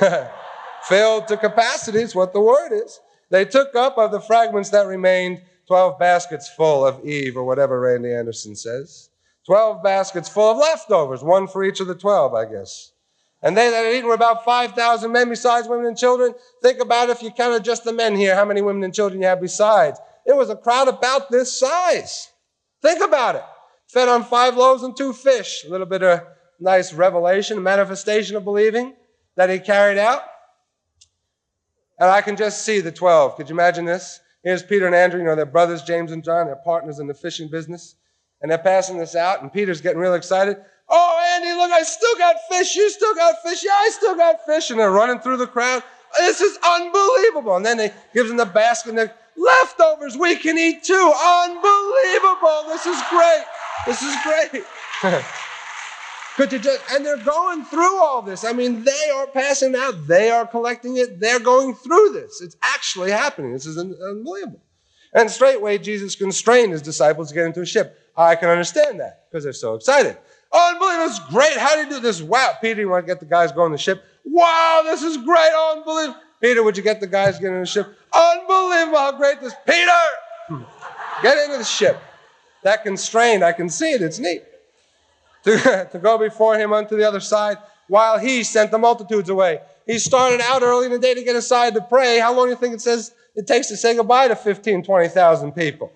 filled 0.82 1.28
to 1.28 1.36
capacity 1.36 2.00
is 2.00 2.14
what 2.14 2.32
the 2.32 2.40
word 2.40 2.72
is. 2.72 3.00
They 3.30 3.44
took 3.44 3.74
up 3.74 3.98
of 3.98 4.10
the 4.10 4.20
fragments 4.20 4.70
that 4.70 4.86
remained 4.86 5.42
12 5.66 5.98
baskets 5.98 6.48
full 6.48 6.86
of 6.86 7.04
Eve, 7.04 7.36
or 7.36 7.44
whatever 7.44 7.80
Randy 7.80 8.12
Anderson 8.12 8.56
says. 8.56 9.10
12 9.46 9.82
baskets 9.82 10.28
full 10.28 10.52
of 10.52 10.58
leftovers, 10.58 11.22
one 11.22 11.46
for 11.46 11.64
each 11.64 11.80
of 11.80 11.86
the 11.86 11.94
12, 11.94 12.34
I 12.34 12.44
guess. 12.46 12.92
And 13.42 13.56
they 13.56 13.70
that 13.70 13.84
had 13.84 13.94
eaten 13.94 14.08
were 14.08 14.14
about 14.14 14.44
5,000 14.44 15.12
men 15.12 15.28
besides 15.28 15.68
women 15.68 15.86
and 15.86 15.96
children. 15.96 16.34
Think 16.62 16.80
about 16.80 17.10
if 17.10 17.22
you 17.22 17.30
counted 17.30 17.64
just 17.64 17.84
the 17.84 17.92
men 17.92 18.16
here, 18.16 18.34
how 18.34 18.44
many 18.44 18.62
women 18.62 18.82
and 18.82 18.94
children 18.94 19.22
you 19.22 19.28
have 19.28 19.40
besides. 19.40 20.00
It 20.26 20.34
was 20.34 20.50
a 20.50 20.56
crowd 20.56 20.88
about 20.88 21.30
this 21.30 21.58
size. 21.58 22.30
Think 22.82 23.02
about 23.02 23.36
it. 23.36 23.44
Fed 23.86 24.08
on 24.08 24.24
five 24.24 24.56
loaves 24.56 24.82
and 24.82 24.96
two 24.96 25.12
fish. 25.12 25.64
A 25.66 25.70
little 25.70 25.86
bit 25.86 26.02
of 26.02 26.20
nice 26.60 26.92
revelation, 26.92 27.58
a 27.58 27.60
manifestation 27.60 28.36
of 28.36 28.44
believing 28.44 28.94
that 29.36 29.50
he 29.50 29.58
carried 29.58 29.98
out. 29.98 30.22
And 31.98 32.10
I 32.10 32.20
can 32.20 32.36
just 32.36 32.64
see 32.64 32.80
the 32.80 32.92
12. 32.92 33.36
Could 33.36 33.48
you 33.48 33.54
imagine 33.54 33.84
this? 33.84 34.20
Here's 34.44 34.62
Peter 34.62 34.86
and 34.86 34.94
Andrew, 34.94 35.20
you 35.20 35.26
know, 35.26 35.34
they're 35.34 35.46
brothers, 35.46 35.82
James 35.82 36.12
and 36.12 36.22
John, 36.22 36.46
they're 36.46 36.56
partners 36.56 37.00
in 37.00 37.06
the 37.06 37.14
fishing 37.14 37.50
business 37.50 37.96
and 38.40 38.50
they're 38.50 38.58
passing 38.58 38.98
this 38.98 39.16
out, 39.16 39.42
and 39.42 39.52
Peter's 39.52 39.80
getting 39.80 39.98
real 39.98 40.14
excited. 40.14 40.58
Oh, 40.88 41.34
Andy, 41.34 41.52
look, 41.52 41.70
I 41.70 41.82
still 41.82 42.16
got 42.16 42.36
fish. 42.48 42.74
You 42.76 42.88
still 42.88 43.14
got 43.14 43.34
fish. 43.42 43.62
Yeah, 43.64 43.72
I 43.72 43.90
still 43.90 44.16
got 44.16 44.44
fish. 44.46 44.70
And 44.70 44.80
they're 44.80 44.90
running 44.90 45.18
through 45.18 45.36
the 45.36 45.46
crowd. 45.46 45.82
This 46.18 46.40
is 46.40 46.58
unbelievable. 46.66 47.56
And 47.56 47.66
then 47.66 47.76
they 47.76 47.92
gives 48.14 48.28
them 48.28 48.38
the 48.38 48.46
basket 48.46 48.90
and 48.90 48.98
the 48.98 49.12
leftovers. 49.36 50.16
We 50.16 50.36
can 50.36 50.56
eat 50.56 50.84
too. 50.84 51.12
Unbelievable. 51.44 52.64
This 52.68 52.86
is 52.86 53.02
great. 53.10 53.44
This 53.86 54.02
is 54.02 54.16
great. 54.22 54.64
Could 56.38 56.52
you 56.52 56.60
just, 56.60 56.80
and 56.92 57.04
they're 57.04 57.16
going 57.16 57.64
through 57.64 58.00
all 58.00 58.22
this. 58.22 58.44
I 58.44 58.52
mean, 58.52 58.84
they 58.84 59.10
are 59.12 59.26
passing 59.26 59.74
out. 59.74 60.06
They 60.06 60.30
are 60.30 60.46
collecting 60.46 60.96
it. 60.96 61.18
They're 61.18 61.40
going 61.40 61.74
through 61.74 62.10
this. 62.10 62.40
It's 62.40 62.56
actually 62.62 63.10
happening. 63.10 63.52
This 63.52 63.66
is 63.66 63.76
unbelievable. 63.76 64.62
And 65.12 65.28
straightway, 65.28 65.78
Jesus 65.78 66.14
constrained 66.14 66.70
his 66.70 66.80
disciples 66.80 67.30
to 67.30 67.34
get 67.34 67.46
into 67.46 67.62
a 67.62 67.66
ship. 67.66 67.98
I 68.16 68.36
can 68.36 68.50
understand 68.50 69.00
that 69.00 69.24
because 69.28 69.42
they're 69.42 69.52
so 69.52 69.74
excited. 69.74 70.16
Oh, 70.52 70.70
Unbelievable. 70.74 71.06
It's 71.06 71.18
great. 71.28 71.58
How 71.58 71.74
do 71.74 71.82
you 71.82 71.90
do 71.90 71.98
this? 71.98 72.22
Wow. 72.22 72.52
Peter, 72.60 72.82
you 72.82 72.88
want 72.88 73.04
to 73.04 73.12
get 73.12 73.18
the 73.18 73.26
guys 73.26 73.50
going 73.50 73.72
the 73.72 73.78
ship? 73.78 74.04
Wow, 74.24 74.82
this 74.84 75.02
is 75.02 75.16
great. 75.16 75.50
Oh, 75.52 75.74
unbelievable. 75.78 76.20
Peter, 76.40 76.62
would 76.62 76.76
you 76.76 76.84
get 76.84 77.00
the 77.00 77.08
guys 77.08 77.40
getting 77.40 77.54
in 77.56 77.62
the 77.62 77.66
ship? 77.66 77.98
Unbelievable 78.12 78.96
how 78.96 79.10
great 79.16 79.40
this. 79.40 79.54
Peter, 79.66 79.90
get 81.20 81.36
into 81.46 81.58
the 81.58 81.64
ship. 81.64 82.00
That 82.62 82.84
constrained, 82.84 83.42
I 83.42 83.50
can 83.50 83.68
see 83.68 83.90
it. 83.90 84.02
It's 84.02 84.20
neat. 84.20 84.44
To, 85.48 85.88
to 85.92 85.98
go 85.98 86.18
before 86.18 86.58
him 86.58 86.72
unto 86.72 86.96
the 86.96 87.08
other 87.08 87.20
side 87.20 87.56
while 87.86 88.18
he 88.18 88.44
sent 88.44 88.70
the 88.70 88.78
multitudes 88.78 89.30
away. 89.30 89.60
He 89.86 89.98
started 89.98 90.42
out 90.42 90.62
early 90.62 90.86
in 90.86 90.92
the 90.92 90.98
day 90.98 91.14
to 91.14 91.24
get 91.24 91.36
aside 91.36 91.74
to 91.74 91.80
pray. 91.80 92.18
How 92.18 92.34
long 92.34 92.46
do 92.46 92.50
you 92.50 92.56
think 92.56 92.74
it 92.74 92.82
says 92.82 93.12
it 93.34 93.46
takes 93.46 93.68
to 93.68 93.76
say 93.76 93.96
goodbye 93.96 94.28
to 94.28 94.36
15, 94.36 94.82
20,000 94.84 95.52
people? 95.52 95.90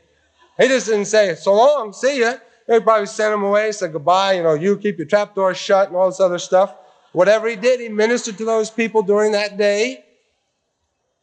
He 0.59 0.69
just 0.69 0.87
didn't 0.87 1.05
say, 1.05 1.35
so 1.35 1.55
long, 1.55 1.93
see 1.93 2.21
ya. 2.21 2.35
He 2.67 2.81
probably 2.81 3.07
sent 3.07 3.33
them 3.33 3.43
away, 3.43 3.73
said 3.73 3.93
goodbye, 3.93 4.35
you 4.35 4.43
know, 4.43 4.55
you 4.55 4.79
keep 4.79 4.97
your 4.97 5.07
trap 5.07 5.35
doors 5.35 5.59
shut 5.59 5.89
and 5.89 5.97
all 5.97 6.07
this 6.07 6.21
other 6.21 6.39
stuff. 6.39 6.75
Whatever 7.13 7.49
he 7.49 7.57
did, 7.57 7.81
he 7.81 7.89
ministered 7.89 8.39
to 8.39 8.45
those 8.45 8.71
people 8.71 9.03
during 9.03 9.33
that 9.33 9.59
day. 9.59 10.05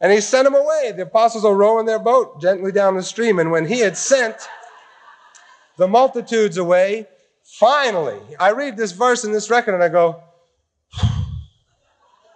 And 0.02 0.12
he 0.12 0.22
sent 0.22 0.46
them 0.46 0.56
away. 0.56 0.94
The 0.96 1.04
apostles 1.04 1.44
are 1.46 1.56
rowing 1.56 1.86
their 1.86 2.00
boat 2.00 2.42
gently 2.42 2.72
down 2.72 2.96
the 2.96 3.04
stream. 3.04 3.39
And 3.39 3.52
when 3.52 3.65
he 3.65 3.80
had 3.80 3.98
sent 3.98 4.36
the 5.78 5.88
multitudes 5.88 6.58
away, 6.58 7.08
finally, 7.57 8.19
I 8.39 8.51
read 8.51 8.77
this 8.77 8.91
verse 8.91 9.23
in 9.23 9.31
this 9.31 9.49
record 9.49 9.73
and 9.73 9.83
I 9.83 9.89
go, 9.89 10.21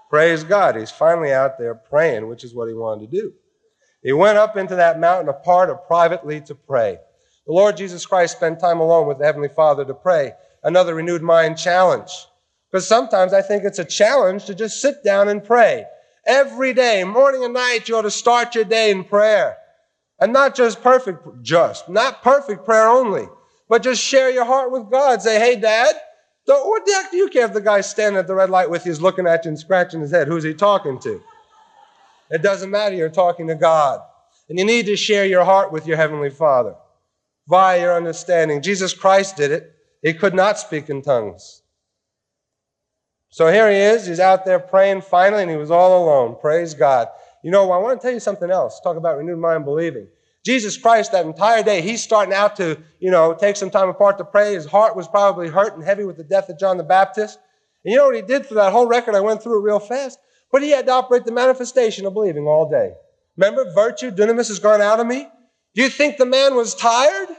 praise 0.10 0.44
God. 0.44 0.76
He's 0.76 0.92
finally 0.92 1.32
out 1.32 1.58
there 1.58 1.76
praying, 1.76 2.28
which 2.28 2.44
is 2.44 2.54
what 2.54 2.68
he 2.68 2.74
wanted 2.74 3.12
to 3.12 3.22
do. 3.22 3.34
He 4.04 4.12
went 4.12 4.38
up 4.38 4.58
into 4.58 4.76
that 4.76 5.00
mountain 5.00 5.30
apart 5.30 5.88
privately 5.88 6.42
to 6.42 6.56
pray. 6.56 6.98
The 7.46 7.54
Lord 7.54 7.78
Jesus 7.78 8.06
Christ 8.06 8.38
spent 8.38 8.60
time 8.60 8.80
alone 8.80 9.08
with 9.08 9.18
the 9.18 9.26
Heavenly 9.26 9.50
Father 9.50 9.86
to 9.86 9.94
pray. 9.94 10.34
Another 10.64 10.96
renewed 10.96 11.22
mind 11.22 11.58
challenge. 11.58 12.12
Because 12.72 12.88
sometimes 12.88 13.34
I 13.34 13.42
think 13.42 13.64
it's 13.64 13.80
a 13.80 13.86
challenge 13.86 14.46
to 14.46 14.56
just 14.56 14.82
sit 14.82 15.04
down 15.04 15.30
and 15.30 15.44
pray. 15.44 15.86
Every 16.26 16.74
day, 16.74 17.04
morning 17.04 17.44
and 17.44 17.54
night, 17.54 17.88
you 17.88 17.98
ought 17.98 18.04
to 18.04 18.12
start 18.12 18.56
your 18.56 18.64
day 18.64 18.92
in 18.92 19.04
prayer. 19.04 19.58
And 20.20 20.32
not 20.32 20.56
just 20.56 20.82
perfect, 20.82 21.44
just, 21.44 21.90
not 21.90 22.24
perfect 22.24 22.66
prayer 22.66 22.88
only, 22.88 23.28
but 23.70 23.84
just 23.84 24.02
share 24.02 24.30
your 24.30 24.46
heart 24.46 24.72
with 24.72 24.90
God. 24.90 25.22
Say, 25.22 25.40
hey, 25.40 25.60
Dad, 25.60 25.96
what 26.46 26.86
the 26.86 26.94
heck 26.94 27.12
do 27.12 27.18
you 27.18 27.30
care 27.30 27.46
if 27.46 27.54
the 27.54 27.62
guy 27.62 27.82
standing 27.82 28.20
at 28.20 28.28
the 28.28 28.36
red 28.36 28.50
light 28.50 28.70
with 28.70 28.86
you 28.86 28.92
is 28.92 29.02
looking 29.02 29.28
at 29.28 29.46
you 29.46 29.50
and 29.50 29.60
scratching 29.60 30.02
his 30.02 30.12
head? 30.12 30.28
Who's 30.28 30.44
he 30.44 30.54
talking 30.54 31.00
to? 31.00 31.22
It 32.30 32.42
doesn't 32.42 32.70
matter. 32.70 32.96
You're 32.96 33.10
talking 33.10 33.48
to 33.48 33.56
God. 33.56 34.02
And 34.50 34.60
you 34.60 34.66
need 34.66 34.88
to 34.88 34.98
share 34.98 35.26
your 35.26 35.46
heart 35.46 35.72
with 35.72 35.88
your 35.88 35.98
Heavenly 35.98 36.30
Father 36.30 36.76
via 37.48 37.80
your 37.80 37.96
understanding. 37.96 38.62
Jesus 38.62 38.94
Christ 38.94 39.38
did 39.38 39.52
it. 39.52 39.74
He 40.02 40.14
could 40.14 40.34
not 40.34 40.60
speak 40.60 40.90
in 40.90 41.02
tongues. 41.02 41.62
So 43.30 43.52
here 43.52 43.70
he 43.72 43.78
is. 43.78 44.06
He's 44.06 44.20
out 44.20 44.46
there 44.46 44.60
praying 44.60 45.02
finally, 45.02 45.44
and 45.44 45.52
he 45.52 45.58
was 45.58 45.72
all 45.72 46.04
alone. 46.04 46.36
Praise 46.40 46.74
God. 46.74 47.08
You 47.44 47.52
know, 47.52 47.72
I 47.72 47.78
want 47.78 48.00
to 48.00 48.06
tell 48.06 48.14
you 48.14 48.20
something 48.20 48.52
else. 48.52 48.80
Talk 48.82 48.98
about 48.98 49.18
renewed 49.18 49.40
mind 49.40 49.66
believing. 49.66 50.08
Jesus 50.46 50.78
Christ, 50.78 51.14
that 51.14 51.26
entire 51.26 51.64
day, 51.64 51.82
he's 51.82 52.04
starting 52.04 52.34
out 52.34 52.58
to, 52.58 52.78
you 53.00 53.12
know, 53.12 53.34
take 53.34 53.56
some 53.56 53.70
time 53.70 53.88
apart 53.88 54.18
to 54.18 54.26
pray. 54.26 54.54
His 54.54 54.66
heart 54.66 54.96
was 54.96 55.08
probably 55.08 55.48
hurt 55.48 55.76
and 55.76 55.84
heavy 55.84 56.04
with 56.04 56.18
the 56.18 56.24
death 56.24 56.50
of 56.50 56.60
John 56.60 56.78
the 56.78 56.84
Baptist. 56.84 57.40
And 57.86 57.92
you 57.92 57.98
know 57.98 58.08
what 58.08 58.16
he 58.16 58.22
did 58.22 58.46
for 58.46 58.56
that 58.56 58.74
whole 58.74 58.88
record? 58.88 59.16
I 59.16 59.22
went 59.22 59.42
through 59.42 59.60
it 59.60 59.64
real 59.64 59.80
fast. 59.80 60.20
But 60.52 60.62
he 60.62 60.70
had 60.70 60.86
to 60.86 60.92
operate 60.92 61.26
the 61.26 61.32
manifestation 61.32 62.06
of 62.06 62.14
believing 62.14 62.46
all 62.46 62.70
day. 62.70 62.92
Remember, 63.38 63.72
virtue, 63.74 64.12
dunamis 64.12 64.50
has 64.50 64.60
gone 64.60 64.82
out 64.82 65.00
of 65.00 65.08
me. 65.08 65.28
Do 65.76 65.82
you 65.82 65.90
think 65.90 66.18
the 66.18 66.26
man 66.26 66.56
was 66.56 66.76
tired? 66.76 67.30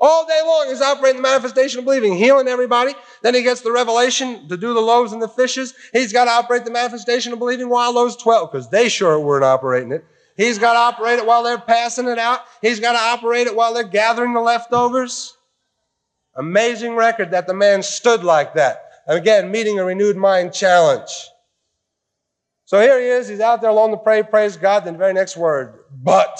All 0.00 0.26
day 0.26 0.40
long, 0.44 0.66
he's 0.68 0.82
operating 0.82 1.22
the 1.22 1.28
manifestation 1.28 1.78
of 1.78 1.84
believing, 1.84 2.16
healing 2.16 2.48
everybody. 2.48 2.92
Then 3.22 3.36
he 3.36 3.42
gets 3.42 3.60
the 3.60 3.70
revelation 3.70 4.48
to 4.48 4.56
do 4.56 4.74
the 4.74 4.80
loaves 4.80 5.12
and 5.12 5.22
the 5.22 5.28
fishes. 5.28 5.74
He's 5.92 6.12
got 6.12 6.24
to 6.24 6.32
operate 6.32 6.64
the 6.64 6.72
manifestation 6.72 7.32
of 7.32 7.38
believing 7.38 7.68
while 7.68 7.92
those 7.92 8.16
12, 8.16 8.50
because 8.50 8.68
they 8.68 8.88
sure 8.88 9.20
weren't 9.20 9.44
operating 9.44 9.92
it. 9.92 10.04
He's 10.36 10.58
got 10.58 10.72
to 10.72 10.78
operate 10.78 11.18
it 11.18 11.26
while 11.26 11.42
they're 11.42 11.58
passing 11.58 12.08
it 12.08 12.18
out. 12.18 12.40
He's 12.60 12.80
got 12.80 12.92
to 12.92 12.98
operate 12.98 13.46
it 13.46 13.54
while 13.54 13.74
they're 13.74 13.84
gathering 13.84 14.34
the 14.34 14.40
leftovers. 14.40 15.36
Amazing 16.34 16.96
record 16.96 17.32
that 17.32 17.46
the 17.46 17.54
man 17.54 17.82
stood 17.82 18.24
like 18.24 18.54
that. 18.54 18.84
And 19.06 19.18
Again, 19.18 19.50
meeting 19.50 19.78
a 19.78 19.84
renewed 19.84 20.16
mind 20.16 20.54
challenge. 20.54 21.10
So 22.64 22.80
here 22.80 22.98
he 22.98 23.06
is. 23.06 23.28
He's 23.28 23.40
out 23.40 23.60
there 23.60 23.70
alone 23.70 23.90
to 23.90 23.98
pray. 23.98 24.22
Praise 24.22 24.56
God. 24.56 24.84
Then 24.84 24.94
the 24.94 24.98
very 24.98 25.12
next 25.12 25.36
word, 25.36 25.80
but. 25.90 26.38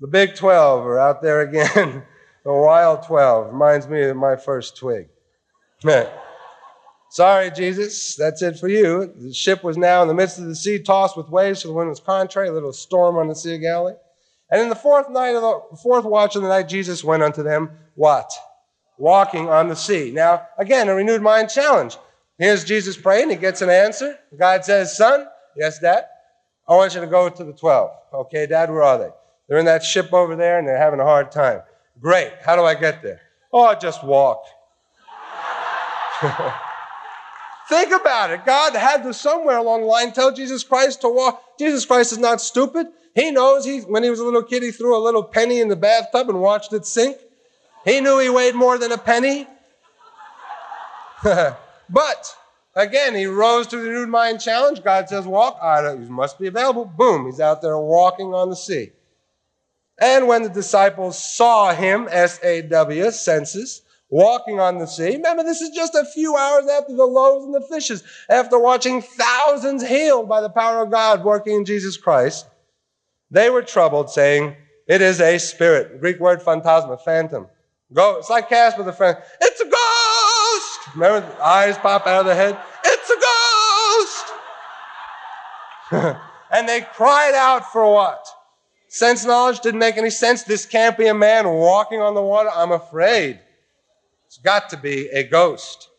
The 0.00 0.08
big 0.08 0.34
12 0.34 0.86
are 0.86 0.98
out 0.98 1.22
there 1.22 1.40
again. 1.40 2.02
the 2.44 2.52
wild 2.52 3.04
12. 3.04 3.52
Reminds 3.52 3.88
me 3.88 4.02
of 4.02 4.16
my 4.16 4.36
first 4.36 4.76
twig. 4.76 5.08
Sorry, 7.14 7.48
Jesus, 7.52 8.16
that's 8.16 8.42
it 8.42 8.58
for 8.58 8.66
you. 8.66 9.14
The 9.16 9.32
ship 9.32 9.62
was 9.62 9.76
now 9.76 10.02
in 10.02 10.08
the 10.08 10.14
midst 10.14 10.40
of 10.40 10.46
the 10.46 10.56
sea, 10.56 10.80
tossed 10.80 11.16
with 11.16 11.28
waves, 11.28 11.62
for 11.62 11.68
the 11.68 11.74
wind 11.74 11.88
was 11.88 12.00
contrary, 12.00 12.48
a 12.48 12.52
little 12.52 12.72
storm 12.72 13.18
on 13.18 13.28
the 13.28 13.36
Sea 13.36 13.54
of 13.54 13.60
Galilee. 13.60 13.94
And 14.50 14.60
in 14.60 14.68
the 14.68 14.74
fourth 14.74 15.08
night 15.08 15.36
of 15.36 15.42
the 15.42 15.76
fourth 15.76 16.04
watch 16.04 16.34
of 16.34 16.42
the 16.42 16.48
night, 16.48 16.68
Jesus 16.68 17.04
went 17.04 17.22
unto 17.22 17.44
them, 17.44 17.70
what? 17.94 18.32
Walking 18.98 19.48
on 19.48 19.68
the 19.68 19.76
sea. 19.76 20.10
Now, 20.12 20.48
again, 20.58 20.88
a 20.88 20.94
renewed 20.96 21.22
mind 21.22 21.50
challenge. 21.50 21.96
Here's 22.36 22.64
Jesus 22.64 22.96
praying. 22.96 23.30
He 23.30 23.36
gets 23.36 23.62
an 23.62 23.70
answer. 23.70 24.18
God 24.36 24.64
says, 24.64 24.96
Son, 24.96 25.28
yes, 25.56 25.78
Dad, 25.78 26.06
I 26.68 26.74
want 26.74 26.96
you 26.96 27.00
to 27.00 27.06
go 27.06 27.28
to 27.28 27.44
the 27.44 27.52
12. 27.52 27.90
Okay, 28.12 28.48
Dad, 28.48 28.70
where 28.70 28.82
are 28.82 28.98
they? 28.98 29.10
They're 29.48 29.58
in 29.58 29.66
that 29.66 29.84
ship 29.84 30.12
over 30.12 30.34
there 30.34 30.58
and 30.58 30.66
they're 30.66 30.76
having 30.76 30.98
a 30.98 31.04
hard 31.04 31.30
time. 31.30 31.62
Great. 32.00 32.32
How 32.44 32.56
do 32.56 32.64
I 32.64 32.74
get 32.74 33.04
there? 33.04 33.20
Oh, 33.52 33.62
I 33.62 33.76
just 33.76 34.02
walk. 34.02 34.46
Think 37.68 37.92
about 37.92 38.30
it. 38.30 38.44
God 38.44 38.74
had 38.74 39.02
to 39.04 39.14
somewhere 39.14 39.56
along 39.56 39.82
the 39.82 39.86
line 39.86 40.12
tell 40.12 40.32
Jesus 40.32 40.62
Christ 40.62 41.00
to 41.00 41.08
walk. 41.08 41.58
Jesus 41.58 41.86
Christ 41.86 42.12
is 42.12 42.18
not 42.18 42.40
stupid. 42.40 42.88
He 43.14 43.30
knows 43.30 43.64
he, 43.64 43.80
when 43.80 44.02
he 44.02 44.10
was 44.10 44.20
a 44.20 44.24
little 44.24 44.42
kid, 44.42 44.62
he 44.62 44.70
threw 44.70 44.96
a 44.96 45.02
little 45.02 45.22
penny 45.22 45.60
in 45.60 45.68
the 45.68 45.76
bathtub 45.76 46.28
and 46.28 46.40
watched 46.40 46.72
it 46.72 46.84
sink. 46.84 47.16
He 47.84 48.00
knew 48.00 48.18
he 48.18 48.28
weighed 48.28 48.54
more 48.54 48.78
than 48.78 48.92
a 48.92 48.98
penny. 48.98 49.46
But 51.90 52.34
again, 52.74 53.14
he 53.14 53.26
rose 53.26 53.66
to 53.68 53.76
the 53.76 53.88
renewed 53.88 54.08
mind 54.08 54.40
challenge. 54.40 54.82
God 54.82 55.08
says, 55.08 55.26
walk. 55.26 55.58
Ah, 55.60 55.80
I 55.80 55.92
you 55.92 56.08
must 56.08 56.38
be 56.38 56.46
available. 56.46 56.86
Boom, 56.86 57.26
he's 57.26 57.40
out 57.40 57.62
there 57.62 57.78
walking 57.78 58.32
on 58.32 58.48
the 58.50 58.56
sea. 58.56 58.92
And 59.98 60.26
when 60.26 60.42
the 60.42 60.48
disciples 60.48 61.22
saw 61.22 61.72
him, 61.72 62.08
S 62.10 62.40
A 62.42 62.62
W, 62.62 63.10
senses, 63.10 63.82
walking 64.10 64.60
on 64.60 64.78
the 64.78 64.86
sea, 64.86 65.16
remember 65.16 65.42
this 65.42 65.60
is 65.60 65.70
just 65.70 65.94
a 65.94 66.04
few 66.04 66.36
hours 66.36 66.66
after 66.68 66.94
the 66.94 67.04
loaves 67.04 67.44
and 67.44 67.54
the 67.54 67.60
fishes, 67.60 68.02
after 68.28 68.58
watching 68.58 69.02
thousands 69.02 69.86
healed 69.86 70.28
by 70.28 70.40
the 70.40 70.50
power 70.50 70.82
of 70.82 70.90
God 70.90 71.24
working 71.24 71.56
in 71.56 71.64
Jesus 71.64 71.96
Christ, 71.96 72.46
they 73.30 73.50
were 73.50 73.62
troubled, 73.62 74.10
saying, 74.10 74.54
It 74.86 75.02
is 75.02 75.20
a 75.20 75.38
spirit. 75.38 76.00
Greek 76.00 76.20
word 76.20 76.42
phantasma, 76.42 76.96
phantom. 76.98 77.48
Go, 77.92 78.18
it's 78.18 78.30
like 78.30 78.48
Casper 78.48 78.82
the 78.82 78.92
friend. 78.92 79.18
It's 79.40 79.60
a 79.60 79.64
ghost. 79.64 80.94
Remember, 80.94 81.20
the 81.20 81.44
eyes 81.44 81.76
pop 81.78 82.06
out 82.06 82.20
of 82.20 82.26
the 82.26 82.34
head. 82.34 82.58
It's 82.84 83.10
a 83.10 83.16
ghost. 86.00 86.18
and 86.50 86.68
they 86.68 86.82
cried 86.92 87.34
out 87.34 87.70
for 87.72 87.92
what? 87.92 88.26
Sense 88.88 89.24
knowledge 89.24 89.60
didn't 89.60 89.80
make 89.80 89.96
any 89.96 90.10
sense. 90.10 90.44
This 90.44 90.66
can't 90.66 90.96
be 90.96 91.08
a 91.08 91.14
man 91.14 91.48
walking 91.48 92.00
on 92.00 92.14
the 92.14 92.22
water. 92.22 92.50
I'm 92.54 92.70
afraid. 92.72 93.40
It's 94.34 94.42
got 94.42 94.68
to 94.70 94.76
be 94.76 95.06
a 95.10 95.22
ghost. 95.22 95.90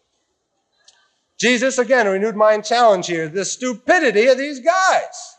Jesus, 1.37 1.77
again, 1.77 2.05
renewed 2.05 2.35
mind 2.35 2.65
challenge 2.65 3.07
here. 3.07 3.29
The 3.29 3.45
stupidity 3.45 4.27
of 4.27 4.37
these 4.37 4.59
guys. 4.59 5.37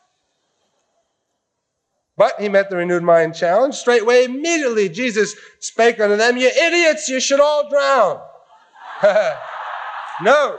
But 2.17 2.41
he 2.41 2.49
met 2.49 2.71
the 2.71 2.77
renewed 2.77 3.03
mind 3.03 3.35
challenge. 3.35 3.75
Straightway, 3.75 4.25
immediately, 4.25 4.89
Jesus 4.89 5.35
spake 5.61 6.01
unto 6.01 6.17
them, 6.17 6.39
You 6.39 6.49
idiots, 6.49 7.07
you 7.11 7.21
should 7.21 7.39
all 7.39 7.69
drown. 7.69 8.19
no. 10.23 10.59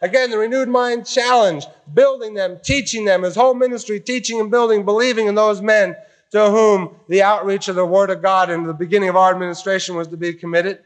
Again, 0.00 0.30
the 0.30 0.38
renewed 0.38 0.70
mind 0.70 1.06
challenge, 1.06 1.66
building 1.92 2.32
them, 2.32 2.60
teaching 2.64 3.04
them, 3.04 3.24
his 3.24 3.34
whole 3.34 3.52
ministry, 3.52 4.00
teaching 4.00 4.40
and 4.40 4.50
building, 4.50 4.86
believing 4.86 5.26
in 5.26 5.34
those 5.34 5.60
men 5.60 5.96
to 6.30 6.48
whom 6.48 6.96
the 7.08 7.22
outreach 7.22 7.68
of 7.68 7.76
the 7.76 7.84
Word 7.84 8.08
of 8.08 8.22
God 8.22 8.48
in 8.48 8.64
the 8.64 8.72
beginning 8.72 9.10
of 9.10 9.16
our 9.16 9.30
administration 9.32 9.96
was 9.96 10.08
to 10.08 10.16
be 10.16 10.32
committed. 10.32 10.82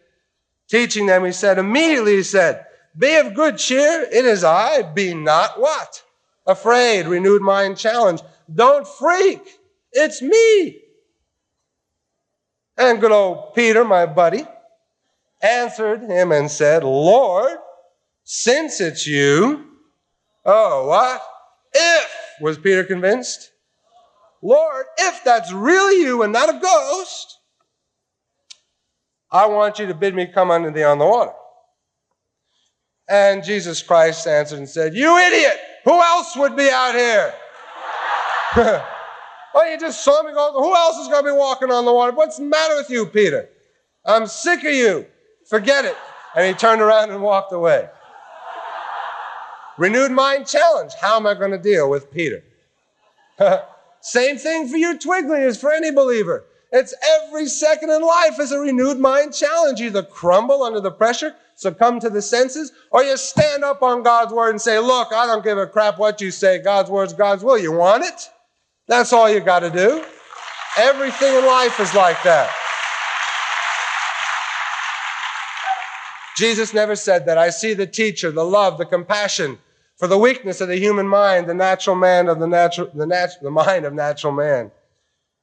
Teaching 0.73 1.05
them, 1.05 1.27
he 1.27 1.33
said, 1.33 1.59
immediately 1.59 2.17
he 2.17 2.23
said, 2.23 2.65
Be 2.97 3.17
of 3.17 3.35
good 3.35 3.59
cheer, 3.59 4.09
it 4.11 4.25
is 4.25 4.43
I, 4.43 4.81
be 4.81 5.13
not 5.13 5.61
what? 5.61 6.03
Afraid, 6.47 7.07
renewed 7.07 7.43
mind 7.43 7.77
challenge. 7.77 8.23
Don't 8.55 8.89
freak. 8.89 9.43
It's 9.93 10.23
me. 10.23 10.81
And 12.79 13.03
good 13.03 13.13
old 13.13 13.55
Peter, 13.55 13.85
my 13.85 14.07
buddy, 14.07 14.47
answered 15.43 16.05
him 16.05 16.33
and 16.33 16.51
said, 16.51 16.85
Lord, 16.85 17.59
since 18.25 18.81
it's 18.81 19.07
you, 19.07 19.67
oh, 20.47 20.87
what? 20.89 21.21
If, 21.75 22.11
was 22.41 22.57
Peter 22.57 22.85
convinced? 22.85 23.51
Lord, 24.41 24.87
if 24.97 25.23
that's 25.23 25.53
really 25.53 26.03
you 26.03 26.23
and 26.23 26.33
not 26.33 26.49
a 26.49 26.59
ghost, 26.59 27.41
I 29.33 29.47
want 29.47 29.79
you 29.79 29.87
to 29.87 29.95
bid 29.95 30.15
me 30.15 30.27
come 30.27 30.51
unto 30.51 30.71
thee 30.71 30.85
on 30.85 30.99
the 30.99 31.07
water. 31.07 31.33
And 33.09 33.43
Jesus 33.43 33.83
Christ 33.83 34.27
answered 34.27 34.59
and 34.59 34.69
said, 34.69 34.95
You 34.95 35.17
idiot! 35.17 35.59
Who 35.85 36.01
else 36.01 36.37
would 36.37 36.57
be 36.57 36.69
out 36.71 36.95
here? 36.95 37.35
well, 39.55 39.71
you 39.71 39.81
just 39.81 40.05
saw 40.05 40.23
me 40.23 40.33
go. 40.33 40.53
Who 40.53 40.75
else 40.75 40.99
is 40.99 41.09
going 41.09 41.25
to 41.25 41.31
be 41.31 41.37
walking 41.37 41.71
on 41.71 41.85
the 41.85 41.93
water? 41.93 42.13
What's 42.13 42.37
the 42.37 42.45
matter 42.45 42.77
with 42.77 42.91
you, 42.91 43.07
Peter? 43.07 43.49
I'm 44.05 44.27
sick 44.27 44.61
of 44.61 44.73
you. 44.73 45.07
Forget 45.49 45.85
it. 45.85 45.97
And 46.37 46.47
he 46.47 46.53
turned 46.53 46.81
around 46.81 47.11
and 47.11 47.23
walked 47.23 47.53
away. 47.53 47.89
Renewed 49.79 50.13
mind 50.13 50.47
challenge. 50.47 50.93
How 51.01 51.17
am 51.17 51.27
I 51.27 51.35
going 51.35 51.51
to 51.51 51.59
deal 51.59 51.89
with 51.89 52.11
Peter? 52.13 52.45
Same 54.01 54.37
thing 54.37 54.69
for 54.69 54.77
you, 54.77 54.99
Twiggly, 54.99 55.47
as 55.47 55.61
for 55.61 55.73
any 55.73 55.91
believer. 55.91 56.45
It's 56.73 56.95
every 57.21 57.47
second 57.49 57.91
in 57.91 58.01
life 58.01 58.41
is 58.41 58.51
a 58.51 58.59
renewed 58.59 58.99
mind 58.99 59.35
challenge. 59.35 59.79
You 59.79 59.89
either 59.89 60.03
crumble 60.03 60.63
under 60.63 60.81
the 60.81 60.91
pressure, 60.91 61.35
succumb 61.55 62.01
to 62.01 62.09
the 62.09 62.23
senses, 62.23 62.73
or 62.91 63.05
you 63.05 63.15
stand 63.19 63.63
up 63.63 63.83
on 63.83 64.03
God's 64.03 64.33
word 64.33 64.51
and 64.51 64.61
say, 64.61 64.79
Look, 64.79 65.13
I 65.13 65.27
don't 65.27 65.45
give 65.45 65.59
a 65.59 65.67
crap 65.67 65.99
what 65.99 66.23
you 66.23 66.31
say. 66.31 66.59
God's 66.59 66.91
word's 66.91 67.13
God's 67.13 67.45
will. 67.45 67.59
You 67.59 67.73
want 67.73 68.05
it? 68.05 68.31
That's 68.89 69.13
all 69.13 69.31
you 69.31 69.41
got 69.41 69.61
to 69.61 69.71
do. 69.71 70.03
Everything 70.79 71.35
in 71.35 71.45
life 71.45 71.79
is 71.79 71.95
like 71.95 72.23
that. 72.23 72.51
Jesus 76.39 76.73
never 76.73 76.97
said 76.97 77.27
that. 77.27 77.37
I 77.37 77.51
see 77.51 77.75
the 77.75 77.87
teacher, 77.87 78.31
the 78.31 78.45
love, 78.45 78.79
the 78.79 78.87
compassion 78.87 79.59
for 79.99 80.09
the 80.09 80.17
weakness 80.17 80.63
of 80.63 80.69
the 80.69 80.79
human 80.79 81.07
mind, 81.07 81.47
the 81.47 81.55
natural 81.55 81.97
man 81.97 82.29
of 82.29 82.41
the 82.41 82.47
natural, 82.47 82.91
the, 82.95 83.37
the 83.43 83.51
mind 83.51 83.85
of 83.85 83.93
natural 83.93 84.33
man. 84.33 84.71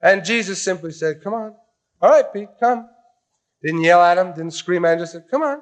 And 0.02 0.24
Jesus 0.24 0.62
simply 0.62 0.92
said, 0.92 1.22
Come 1.24 1.34
on. 1.34 1.54
All 2.02 2.10
right, 2.10 2.26
Pete, 2.32 2.50
come. 2.60 2.88
Didn't 3.64 3.82
yell 3.82 4.02
at 4.02 4.18
him, 4.18 4.34
didn't 4.34 4.52
scream 4.52 4.86
at 4.86 4.94
him, 4.94 5.00
just 5.00 5.12
said, 5.12 5.26
Come 5.30 5.42
on. 5.42 5.62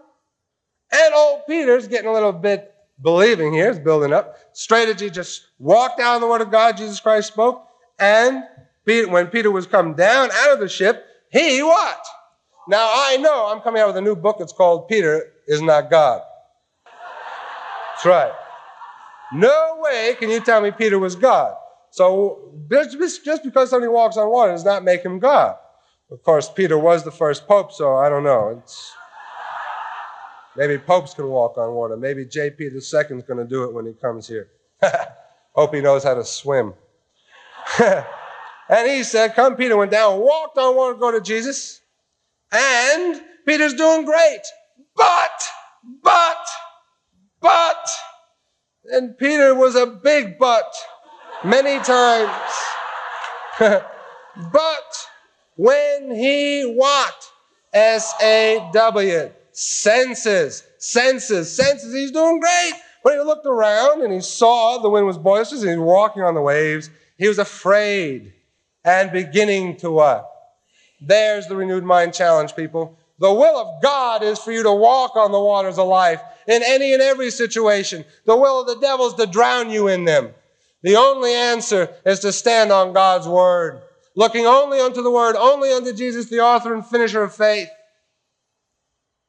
And 0.91 1.13
old 1.13 1.41
Peter's 1.47 1.87
getting 1.87 2.09
a 2.09 2.13
little 2.13 2.31
bit 2.31 2.73
believing 3.01 3.53
here, 3.53 3.69
is 3.69 3.79
building 3.79 4.13
up. 4.13 4.37
Straight 4.53 4.95
just 4.97 5.47
walked 5.59 5.97
down 5.97 6.21
the 6.21 6.27
word 6.27 6.41
of 6.41 6.51
God, 6.51 6.77
Jesus 6.77 6.99
Christ 6.99 7.27
spoke. 7.27 7.67
And 7.99 8.43
Peter, 8.85 9.09
when 9.09 9.27
Peter 9.27 9.51
was 9.51 9.67
come 9.67 9.93
down 9.93 10.29
out 10.31 10.53
of 10.53 10.59
the 10.59 10.69
ship, 10.69 11.05
he 11.29 11.61
what? 11.61 11.99
Now 12.67 12.89
I 12.89 13.17
know 13.17 13.47
I'm 13.47 13.61
coming 13.61 13.81
out 13.81 13.87
with 13.87 13.97
a 13.97 14.01
new 14.01 14.15
book. 14.15 14.37
It's 14.39 14.53
called 14.53 14.87
Peter 14.87 15.31
is 15.47 15.61
Not 15.61 15.89
God. 15.89 16.21
That's 16.85 18.05
right. 18.05 18.31
No 19.33 19.79
way 19.81 20.15
can 20.19 20.29
you 20.29 20.39
tell 20.39 20.61
me 20.61 20.71
Peter 20.71 20.99
was 20.99 21.15
God. 21.15 21.55
So 21.97 22.53
just, 22.69 23.43
because 23.43 23.71
somebody 23.71 23.89
walks 23.89 24.17
on 24.17 24.29
water 24.29 24.51
does 24.51 24.63
not 24.63 24.83
make 24.83 25.01
him 25.01 25.17
God. 25.17 25.55
Of 26.11 26.21
course, 26.21 26.47
Peter 26.47 26.77
was 26.77 27.03
the 27.03 27.09
first 27.11 27.47
pope, 27.47 27.71
so 27.71 27.95
I 27.95 28.07
don't 28.07 28.23
know. 28.23 28.61
It's 28.61 28.93
Maybe 30.55 30.77
popes 30.77 31.15
can 31.15 31.27
walk 31.27 31.57
on 31.57 31.73
water. 31.73 31.97
Maybe 31.97 32.23
JP 32.23 32.59
II 32.59 32.67
is 32.77 32.91
going 32.91 33.37
to 33.37 33.45
do 33.45 33.63
it 33.63 33.73
when 33.73 33.87
he 33.87 33.93
comes 33.93 34.27
here. 34.27 34.49
Hope 35.55 35.73
he 35.73 35.81
knows 35.81 36.03
how 36.03 36.13
to 36.13 36.23
swim. 36.23 36.75
and 37.79 38.87
he 38.87 39.03
said, 39.03 39.33
Come, 39.33 39.55
Peter 39.55 39.75
went 39.75 39.91
down, 39.91 40.19
walked 40.19 40.57
on 40.59 40.75
water 40.75 40.93
go 40.95 41.11
to 41.11 41.21
Jesus. 41.21 41.81
And 42.51 43.21
Peter's 43.47 43.73
doing 43.73 44.05
great. 44.05 44.41
But, 44.95 45.43
but, 46.03 46.45
but, 47.41 47.89
and 48.85 49.17
Peter 49.17 49.55
was 49.55 49.75
a 49.75 49.87
big 49.87 50.37
but 50.37 50.71
many 51.43 51.79
times. 51.83 52.31
but 53.59 55.07
when 55.55 56.11
he 56.15 56.63
what? 56.63 57.31
S 57.73 58.13
A 58.21 58.69
W. 58.73 59.31
Senses. 59.51 60.63
Senses. 60.77 61.55
Senses. 61.55 61.93
He's 61.93 62.11
doing 62.11 62.39
great. 62.39 62.73
But 63.03 63.13
he 63.13 63.19
looked 63.19 63.45
around 63.45 64.03
and 64.03 64.13
he 64.13 64.21
saw 64.21 64.79
the 64.79 64.89
wind 64.89 65.05
was 65.05 65.17
boisterous 65.17 65.61
and 65.61 65.71
he's 65.71 65.79
walking 65.79 66.23
on 66.23 66.33
the 66.33 66.41
waves. 66.41 66.89
He 67.17 67.27
was 67.27 67.39
afraid 67.39 68.33
and 68.83 69.11
beginning 69.11 69.77
to 69.77 69.91
what? 69.91 70.29
There's 71.01 71.47
the 71.47 71.55
renewed 71.55 71.83
mind 71.83 72.13
challenge, 72.13 72.55
people. 72.55 72.97
The 73.19 73.31
will 73.31 73.57
of 73.57 73.81
God 73.81 74.23
is 74.23 74.39
for 74.39 74.51
you 74.51 74.63
to 74.63 74.71
walk 74.71 75.15
on 75.15 75.31
the 75.31 75.39
waters 75.39 75.77
of 75.79 75.87
life 75.87 76.21
in 76.47 76.61
any 76.63 76.93
and 76.93 77.01
every 77.01 77.31
situation. 77.31 78.05
The 78.25 78.35
will 78.35 78.61
of 78.61 78.67
the 78.67 78.79
devil 78.79 79.07
is 79.07 79.13
to 79.15 79.25
drown 79.25 79.69
you 79.69 79.87
in 79.87 80.05
them. 80.05 80.33
The 80.83 80.95
only 80.95 81.33
answer 81.33 81.93
is 82.05 82.19
to 82.19 82.31
stand 82.31 82.71
on 82.71 82.93
God's 82.93 83.27
word, 83.27 83.81
looking 84.15 84.45
only 84.45 84.79
unto 84.79 85.01
the 85.01 85.11
word, 85.11 85.35
only 85.35 85.71
unto 85.71 85.93
Jesus, 85.93 86.29
the 86.29 86.39
author 86.39 86.73
and 86.73 86.85
finisher 86.85 87.23
of 87.23 87.35
faith. 87.35 87.69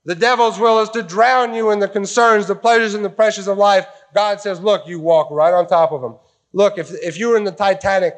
The 0.04 0.14
devil's 0.14 0.58
will 0.58 0.80
is 0.80 0.90
to 0.90 1.02
drown 1.02 1.54
you 1.54 1.70
in 1.70 1.80
the 1.80 1.88
concerns, 1.88 2.46
the 2.46 2.54
pleasures, 2.54 2.94
and 2.94 3.04
the 3.04 3.10
pressures 3.10 3.48
of 3.48 3.58
life. 3.58 3.86
God 4.14 4.40
says, 4.40 4.60
Look, 4.60 4.86
you 4.86 5.00
walk 5.00 5.30
right 5.30 5.52
on 5.52 5.66
top 5.66 5.92
of 5.92 6.00
them. 6.00 6.16
Look, 6.52 6.78
if, 6.78 6.90
if 7.02 7.18
you 7.18 7.28
were 7.28 7.36
in 7.36 7.44
the 7.44 7.52
Titanic, 7.52 8.14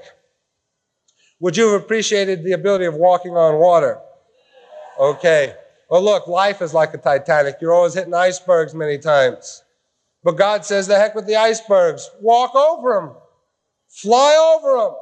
would 1.41 1.57
you 1.57 1.73
have 1.73 1.83
appreciated 1.83 2.45
the 2.45 2.53
ability 2.53 2.85
of 2.85 2.95
walking 2.95 3.37
on 3.37 3.59
water? 3.59 3.99
Okay. 4.99 5.55
Well, 5.89 6.03
look, 6.03 6.29
life 6.29 6.63
is 6.63 6.73
like 6.73 6.95
a 6.95 6.99
Titanic. 6.99 7.57
You're 7.61 7.73
always 7.73 7.95
hitting 7.95 8.15
icebergs 8.15 8.75
many 8.75 8.99
times. 8.99 9.65
But 10.23 10.37
God 10.37 10.65
says, 10.65 10.87
the 10.87 10.97
heck 10.97 11.15
with 11.15 11.27
the 11.27 11.37
icebergs. 11.37 12.09
Walk 12.21 12.55
over 12.55 12.95
them. 12.95 13.17
Fly 13.91 14.57
over 14.57 14.79
them. 14.79 14.95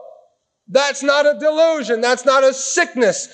That's 0.67 1.03
not 1.03 1.27
a 1.27 1.39
delusion. 1.39 2.01
That's 2.01 2.25
not 2.25 2.43
a 2.43 2.53
sickness. 2.53 3.29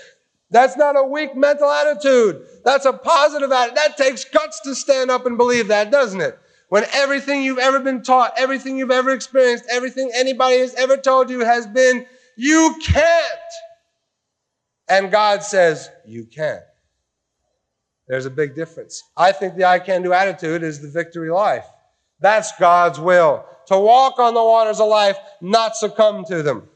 That's 0.50 0.76
not 0.76 0.96
a 0.96 1.02
weak 1.02 1.34
mental 1.34 1.70
attitude. 1.70 2.46
That's 2.64 2.84
a 2.84 2.92
positive 2.92 3.50
attitude. 3.50 3.76
That 3.76 3.96
takes 3.96 4.24
guts 4.24 4.60
to 4.60 4.74
stand 4.74 5.10
up 5.10 5.26
and 5.26 5.36
believe 5.36 5.68
that, 5.68 5.90
doesn't 5.90 6.20
it? 6.20 6.38
When 6.68 6.84
everything 6.92 7.42
you've 7.42 7.58
ever 7.58 7.80
been 7.80 8.02
taught, 8.02 8.34
everything 8.36 8.78
you've 8.78 8.90
ever 8.90 9.10
experienced, 9.10 9.64
everything 9.70 10.10
anybody 10.14 10.58
has 10.58 10.74
ever 10.74 10.96
told 10.96 11.30
you 11.30 11.40
has 11.40 11.66
been, 11.66 12.06
you 12.36 12.76
can't. 12.84 13.38
And 14.88 15.10
God 15.10 15.42
says, 15.42 15.88
you 16.06 16.24
can. 16.24 16.60
There's 18.06 18.26
a 18.26 18.30
big 18.30 18.54
difference. 18.54 19.02
I 19.16 19.32
think 19.32 19.56
the 19.56 19.64
I 19.64 19.78
can 19.78 20.02
do 20.02 20.12
attitude 20.12 20.62
is 20.62 20.80
the 20.80 20.88
victory 20.88 21.30
life. 21.30 21.64
That's 22.20 22.52
God's 22.58 23.00
will. 23.00 23.44
To 23.68 23.78
walk 23.78 24.18
on 24.18 24.34
the 24.34 24.42
waters 24.42 24.80
of 24.80 24.88
life, 24.88 25.16
not 25.40 25.76
succumb 25.76 26.24
to 26.26 26.42
them. 26.42 26.68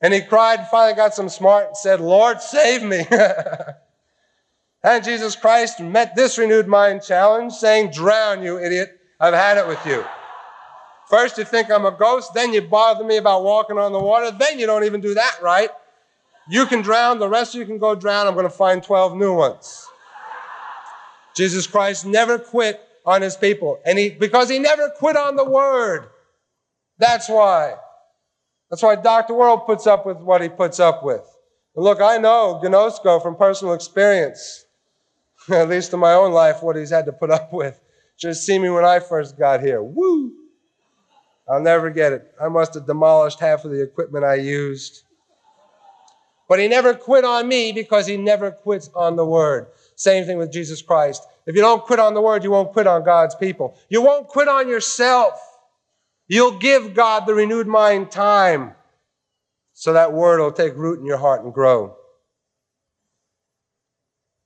And 0.00 0.14
he 0.14 0.22
cried, 0.22 0.66
finally 0.70 0.96
got 0.96 1.14
some 1.14 1.28
smart 1.28 1.66
and 1.66 1.76
said, 1.76 2.00
Lord, 2.00 2.40
save 2.40 2.82
me. 2.82 3.06
and 4.82 5.04
Jesus 5.04 5.36
Christ 5.36 5.80
met 5.80 6.16
this 6.16 6.38
renewed 6.38 6.68
mind 6.68 7.02
challenge, 7.02 7.52
saying, 7.52 7.90
Drown, 7.90 8.42
you 8.42 8.58
idiot. 8.58 8.98
I've 9.18 9.34
had 9.34 9.58
it 9.58 9.66
with 9.66 9.84
you. 9.84 10.02
First, 11.10 11.36
you 11.36 11.44
think 11.44 11.70
I'm 11.70 11.84
a 11.84 11.90
ghost, 11.90 12.32
then 12.34 12.54
you 12.54 12.62
bother 12.62 13.04
me 13.04 13.16
about 13.16 13.42
walking 13.42 13.76
on 13.76 13.92
the 13.92 13.98
water, 13.98 14.30
then 14.30 14.58
you 14.58 14.66
don't 14.66 14.84
even 14.84 15.00
do 15.00 15.12
that 15.14 15.38
right. 15.42 15.68
You 16.48 16.66
can 16.66 16.82
drown, 16.82 17.18
the 17.18 17.28
rest 17.28 17.54
of 17.54 17.60
you 17.60 17.66
can 17.66 17.78
go 17.78 17.94
drown. 17.94 18.26
I'm 18.26 18.34
going 18.34 18.44
to 18.44 18.50
find 18.50 18.82
12 18.82 19.16
new 19.16 19.34
ones. 19.34 19.86
Jesus 21.34 21.66
Christ 21.66 22.06
never 22.06 22.38
quit 22.38 22.80
on 23.04 23.22
his 23.22 23.36
people. 23.36 23.80
And 23.84 23.98
he, 23.98 24.10
because 24.10 24.48
he 24.48 24.58
never 24.58 24.90
quit 24.90 25.16
on 25.16 25.36
the 25.36 25.44
word. 25.44 26.08
That's 26.98 27.28
why. 27.28 27.76
That's 28.70 28.82
why 28.82 28.96
Dr. 28.96 29.34
Wierwille 29.34 29.66
puts 29.66 29.86
up 29.86 30.06
with 30.06 30.18
what 30.18 30.42
he 30.42 30.48
puts 30.48 30.78
up 30.78 31.02
with. 31.02 31.24
And 31.74 31.84
look, 31.84 32.00
I 32.00 32.18
know 32.18 32.60
Gnosko 32.62 33.22
from 33.22 33.36
personal 33.36 33.74
experience, 33.74 34.64
at 35.50 35.68
least 35.68 35.92
in 35.92 36.00
my 36.00 36.12
own 36.12 36.32
life, 36.32 36.62
what 36.62 36.76
he's 36.76 36.90
had 36.90 37.06
to 37.06 37.12
put 37.12 37.30
up 37.38 37.52
with. 37.52 37.80
Just 38.18 38.44
see 38.44 38.58
me 38.58 38.68
when 38.70 38.84
I 38.84 39.00
first 39.00 39.38
got 39.38 39.60
here. 39.60 39.82
Woo! 39.82 40.32
I'll 41.48 41.60
never 41.60 41.90
get 41.90 42.12
it. 42.12 42.32
I 42.40 42.48
must 42.48 42.74
have 42.74 42.86
demolished 42.86 43.40
half 43.40 43.64
of 43.64 43.72
the 43.72 43.82
equipment 43.82 44.24
I 44.24 44.36
used. 44.36 45.02
But 46.48 46.58
he 46.58 46.68
never 46.68 46.94
quit 46.94 47.24
on 47.24 47.48
me 47.48 47.72
because 47.72 48.06
he 48.06 48.16
never 48.16 48.50
quits 48.50 48.90
on 48.94 49.16
the 49.16 49.24
word. 49.24 49.68
Same 50.00 50.24
thing 50.24 50.38
with 50.38 50.50
Jesus 50.50 50.80
Christ. 50.80 51.22
If 51.44 51.54
you 51.54 51.60
don't 51.60 51.84
quit 51.84 51.98
on 51.98 52.14
the 52.14 52.22
word, 52.22 52.42
you 52.42 52.50
won't 52.50 52.72
quit 52.72 52.86
on 52.86 53.04
God's 53.04 53.34
people. 53.34 53.78
You 53.90 54.00
won't 54.00 54.28
quit 54.28 54.48
on 54.48 54.66
yourself. 54.66 55.38
You'll 56.26 56.58
give 56.58 56.94
God 56.94 57.26
the 57.26 57.34
renewed 57.34 57.66
mind 57.66 58.10
time 58.10 58.72
so 59.74 59.92
that 59.92 60.14
word 60.14 60.40
will 60.40 60.52
take 60.52 60.74
root 60.74 61.00
in 61.00 61.04
your 61.04 61.18
heart 61.18 61.44
and 61.44 61.52
grow. 61.52 61.98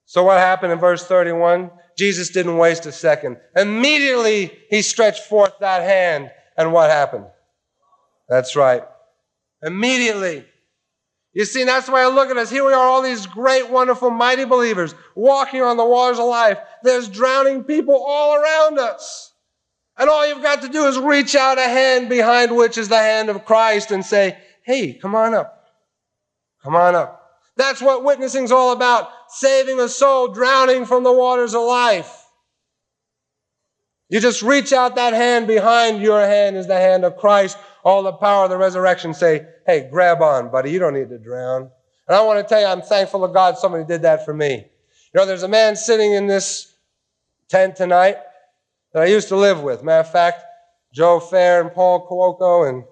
So, 0.07 0.25
what 0.25 0.39
happened 0.39 0.73
in 0.73 0.81
verse 0.81 1.07
31? 1.07 1.71
Jesus 1.97 2.31
didn't 2.31 2.59
waste 2.59 2.85
a 2.87 2.93
second. 2.93 3.37
Immediately, 3.55 4.59
he 4.71 4.83
stretched 4.83 5.23
forth 5.23 5.53
that 5.61 5.83
hand, 5.83 6.33
and 6.57 6.73
what 6.73 6.91
happened? 6.91 7.27
That's 8.29 8.57
right. 8.57 8.83
Immediately. 9.63 10.47
You 11.35 11.45
see, 11.45 11.65
that's 11.65 11.89
why 11.89 12.03
I 12.03 12.07
look 12.07 12.31
at 12.31 12.37
us. 12.37 12.49
Here 12.49 12.65
we 12.65 12.73
are, 12.73 12.87
all 12.87 13.03
these 13.03 13.27
great, 13.27 13.69
wonderful, 13.69 14.11
mighty 14.11 14.45
believers 14.45 14.95
walking 15.17 15.63
on 15.63 15.77
the 15.77 15.85
waters 15.85 16.21
of 16.21 16.27
life. 16.27 16.59
There's 16.85 17.09
drowning 17.09 17.65
people 17.65 17.97
all 18.07 18.37
around 18.37 18.79
us. 18.79 19.33
And 19.99 20.09
all 20.09 20.27
you've 20.27 20.43
got 20.43 20.63
to 20.63 20.69
do 20.69 20.87
is 20.87 20.97
reach 20.97 21.35
out 21.35 21.59
a 21.59 21.63
hand 21.63 22.09
behind 22.09 22.55
which 22.55 22.79
is 22.79 22.89
the 22.89 22.99
hand 22.99 23.31
of 23.31 23.45
Christ 23.45 23.91
and 23.91 24.05
say, 24.05 24.39
Hey, 24.65 24.95
come 24.95 25.15
on 25.15 25.35
up. 25.35 25.67
Come 26.63 26.77
on 26.77 26.95
up. 26.95 27.21
That's 27.57 27.83
what 27.83 28.05
witnessing's 28.05 28.53
all 28.53 28.73
about. 28.73 29.11
Saving 29.29 29.79
a 29.81 29.89
soul 29.89 30.29
drowning 30.29 30.87
from 30.87 31.03
the 31.03 31.13
waters 31.13 31.55
of 31.55 31.63
life. 31.63 32.25
You 34.09 34.21
just 34.21 34.43
reach 34.43 34.73
out 34.73 34.97
that 34.97 35.13
hand 35.13 35.47
behind 35.47 36.01
your 36.01 36.21
hand 36.21 36.57
is 36.57 36.67
the 36.67 36.77
hand 36.77 37.05
of 37.05 37.17
Christ. 37.17 37.59
All 37.85 38.03
the 38.03 38.13
power 38.13 38.45
of 38.45 38.51
the 38.51 38.57
resurrection 38.57 39.15
say, 39.15 39.47
Hey, 39.67 39.89
grab 39.91 40.23
on, 40.23 40.51
buddy. 40.51 40.71
You 40.71 40.79
don't 40.79 40.95
need 40.95 41.11
to 41.11 41.19
drown. 41.19 41.71
And 42.09 42.17
I 42.17 42.23
want 42.23 42.39
to 42.39 42.49
tell 42.49 42.61
you, 42.61 42.67
I'm 42.67 42.83
thankful 42.83 43.27
to 43.27 43.33
God 43.33 43.59
somebody 43.59 43.85
did 43.85 44.03
that 44.03 44.25
for 44.25 44.35
me. 44.35 44.55
You 44.55 45.21
know, 45.21 45.27
there's 45.27 45.43
a 45.43 45.49
man 45.49 45.77
sitting 45.77 46.13
in 46.13 46.27
this 46.27 46.75
tent 47.49 47.77
tonight 47.77 48.17
that 48.93 49.03
I 49.03 49.07
used 49.07 49.29
to 49.29 49.37
live 49.37 49.63
with. 49.63 49.83
Matter 49.85 50.01
of 50.01 50.11
fact, 50.11 50.43
Joe 50.93 51.21
Fair 51.21 51.61
and 51.61 51.73
Paul 51.73 52.07
Cuoco 52.09 52.69
and 52.69 52.85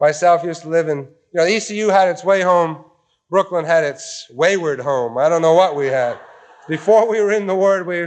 myself 0.00 0.44
used 0.44 0.62
to 0.62 0.68
live 0.68 0.88
in, 0.88 0.98
you 0.98 1.08
know, 1.34 1.44
the 1.44 1.56
ECU 1.56 1.88
had 1.88 2.08
its 2.08 2.24
way 2.24 2.42
home. 2.42 2.84
Brooklyn 3.30 3.64
had 3.64 3.84
its 3.84 4.26
wayward 4.30 4.80
home. 4.80 5.18
I 5.18 5.28
don't 5.28 5.42
know 5.42 5.54
what 5.54 5.74
we 5.74 5.86
had. 5.86 6.18
Before 6.68 7.08
we 7.08 7.20
were 7.20 7.32
in 7.32 7.46
the 7.46 7.54
Word, 7.54 7.86
we 7.86 8.00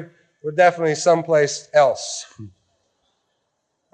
were 0.43 0.52
definitely 0.56 0.95
someplace 0.95 1.69
else. 1.73 2.26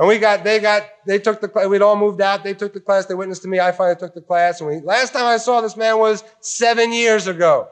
And 0.04 0.10
we 0.10 0.20
got, 0.20 0.44
they 0.44 0.60
got, 0.60 0.84
they 1.08 1.18
took 1.18 1.40
the 1.40 1.48
class, 1.48 1.66
we'd 1.68 1.82
all 1.82 1.96
moved 1.96 2.20
out, 2.20 2.44
they 2.44 2.54
took 2.54 2.74
the 2.74 2.82
class, 2.82 3.06
they 3.06 3.14
witnessed 3.14 3.44
to 3.44 3.48
me, 3.48 3.62
I 3.62 3.72
finally 3.72 3.96
took 3.96 4.14
the 4.14 4.20
class, 4.20 4.60
and 4.60 4.70
we, 4.70 4.82
last 4.82 5.14
time 5.14 5.24
I 5.24 5.38
saw 5.38 5.62
this 5.62 5.78
man 5.78 5.98
was 5.98 6.26
seven 6.42 6.92
years 6.92 7.28
ago. 7.28 7.70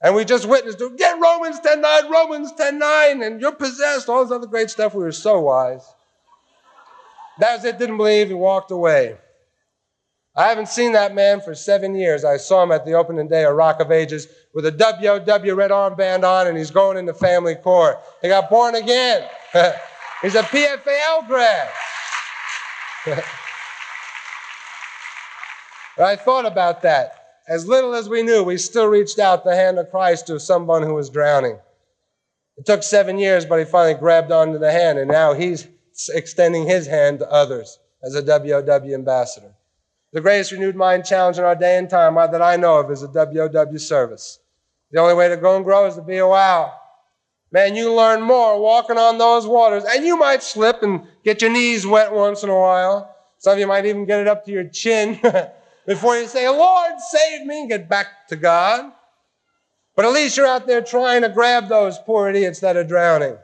And 0.00 0.14
we 0.14 0.24
just 0.24 0.48
witnessed 0.48 0.78
to 0.78 0.96
get 0.96 1.20
Romans 1.20 1.60
10 1.60 1.82
9, 1.82 2.10
Romans 2.10 2.52
10 2.52 2.78
9, 2.78 3.22
and 3.22 3.38
you're 3.38 3.52
possessed, 3.52 4.08
all 4.08 4.24
this 4.24 4.32
other 4.32 4.46
great 4.46 4.70
stuff. 4.70 4.94
We 4.94 5.04
were 5.04 5.12
so 5.12 5.40
wise. 5.40 5.86
That 7.38 7.56
was 7.56 7.66
it, 7.66 7.78
didn't 7.78 7.98
believe, 7.98 8.28
he 8.28 8.34
walked 8.34 8.70
away. 8.70 9.18
I 10.34 10.48
haven't 10.48 10.68
seen 10.68 10.92
that 10.92 11.14
man 11.14 11.42
for 11.42 11.54
seven 11.54 11.94
years. 11.94 12.24
I 12.24 12.38
saw 12.38 12.62
him 12.62 12.72
at 12.72 12.86
the 12.86 12.94
opening 12.94 13.28
day 13.28 13.44
of 13.44 13.54
Rock 13.54 13.78
of 13.80 13.92
Ages 13.92 14.26
with 14.54 14.64
a 14.64 14.70
WOW 14.70 15.54
red 15.54 15.70
armband 15.70 16.24
on, 16.24 16.46
and 16.46 16.56
he's 16.56 16.70
going 16.70 16.96
into 16.96 17.12
family 17.12 17.56
court. 17.56 17.98
He 18.22 18.28
got 18.28 18.48
born 18.48 18.74
again. 18.74 19.28
he's 20.22 20.34
a 20.34 20.42
PFAL 20.42 21.26
grad. 21.26 21.70
I 25.98 26.16
thought 26.16 26.46
about 26.46 26.82
that. 26.82 27.18
As 27.48 27.66
little 27.66 27.94
as 27.94 28.08
we 28.08 28.22
knew, 28.22 28.42
we 28.42 28.56
still 28.56 28.86
reached 28.86 29.18
out 29.18 29.44
the 29.44 29.54
hand 29.54 29.78
of 29.78 29.90
Christ 29.90 30.28
to 30.28 30.40
someone 30.40 30.82
who 30.82 30.94
was 30.94 31.10
drowning. 31.10 31.58
It 32.56 32.66
took 32.66 32.82
seven 32.82 33.18
years, 33.18 33.44
but 33.44 33.58
he 33.58 33.64
finally 33.64 33.94
grabbed 33.94 34.30
onto 34.30 34.58
the 34.58 34.70
hand, 34.70 34.98
and 34.98 35.10
now 35.10 35.32
he's 35.34 35.66
extending 36.14 36.66
his 36.66 36.86
hand 36.86 37.18
to 37.18 37.30
others 37.30 37.78
as 38.04 38.14
a 38.14 38.22
WOW 38.22 38.94
ambassador. 38.94 39.52
The 40.12 40.20
greatest 40.20 40.52
renewed 40.52 40.76
mind 40.76 41.04
challenge 41.04 41.38
in 41.38 41.44
our 41.44 41.56
day 41.56 41.78
and 41.78 41.88
time 41.88 42.14
that 42.14 42.42
I 42.42 42.56
know 42.56 42.78
of 42.78 42.90
is 42.90 43.02
a 43.02 43.08
WOW 43.08 43.76
service. 43.76 44.38
The 44.90 45.00
only 45.00 45.14
way 45.14 45.28
to 45.28 45.36
go 45.36 45.56
and 45.56 45.64
grow 45.64 45.86
is 45.86 45.94
to 45.96 46.02
be 46.02 46.18
a 46.18 46.26
wow. 46.26 46.74
Man, 47.52 47.76
you 47.76 47.94
learn 47.94 48.22
more 48.22 48.58
walking 48.58 48.96
on 48.96 49.18
those 49.18 49.46
waters. 49.46 49.84
And 49.84 50.04
you 50.04 50.16
might 50.16 50.42
slip 50.42 50.82
and 50.82 51.06
get 51.22 51.42
your 51.42 51.50
knees 51.50 51.86
wet 51.86 52.10
once 52.10 52.42
in 52.42 52.48
a 52.48 52.58
while. 52.58 53.14
Some 53.38 53.52
of 53.52 53.58
you 53.58 53.66
might 53.66 53.84
even 53.84 54.06
get 54.06 54.20
it 54.20 54.26
up 54.26 54.46
to 54.46 54.50
your 54.50 54.68
chin 54.68 55.20
before 55.86 56.16
you 56.16 56.26
say, 56.26 56.48
Lord, 56.48 56.92
save 57.10 57.46
me, 57.46 57.60
and 57.60 57.68
get 57.68 57.88
back 57.88 58.26
to 58.28 58.36
God. 58.36 58.90
But 59.94 60.06
at 60.06 60.12
least 60.12 60.38
you're 60.38 60.46
out 60.46 60.66
there 60.66 60.80
trying 60.80 61.22
to 61.22 61.28
grab 61.28 61.68
those 61.68 61.98
poor 61.98 62.30
idiots 62.30 62.60
that 62.60 62.76
are 62.78 62.84
drowning. 62.84 63.36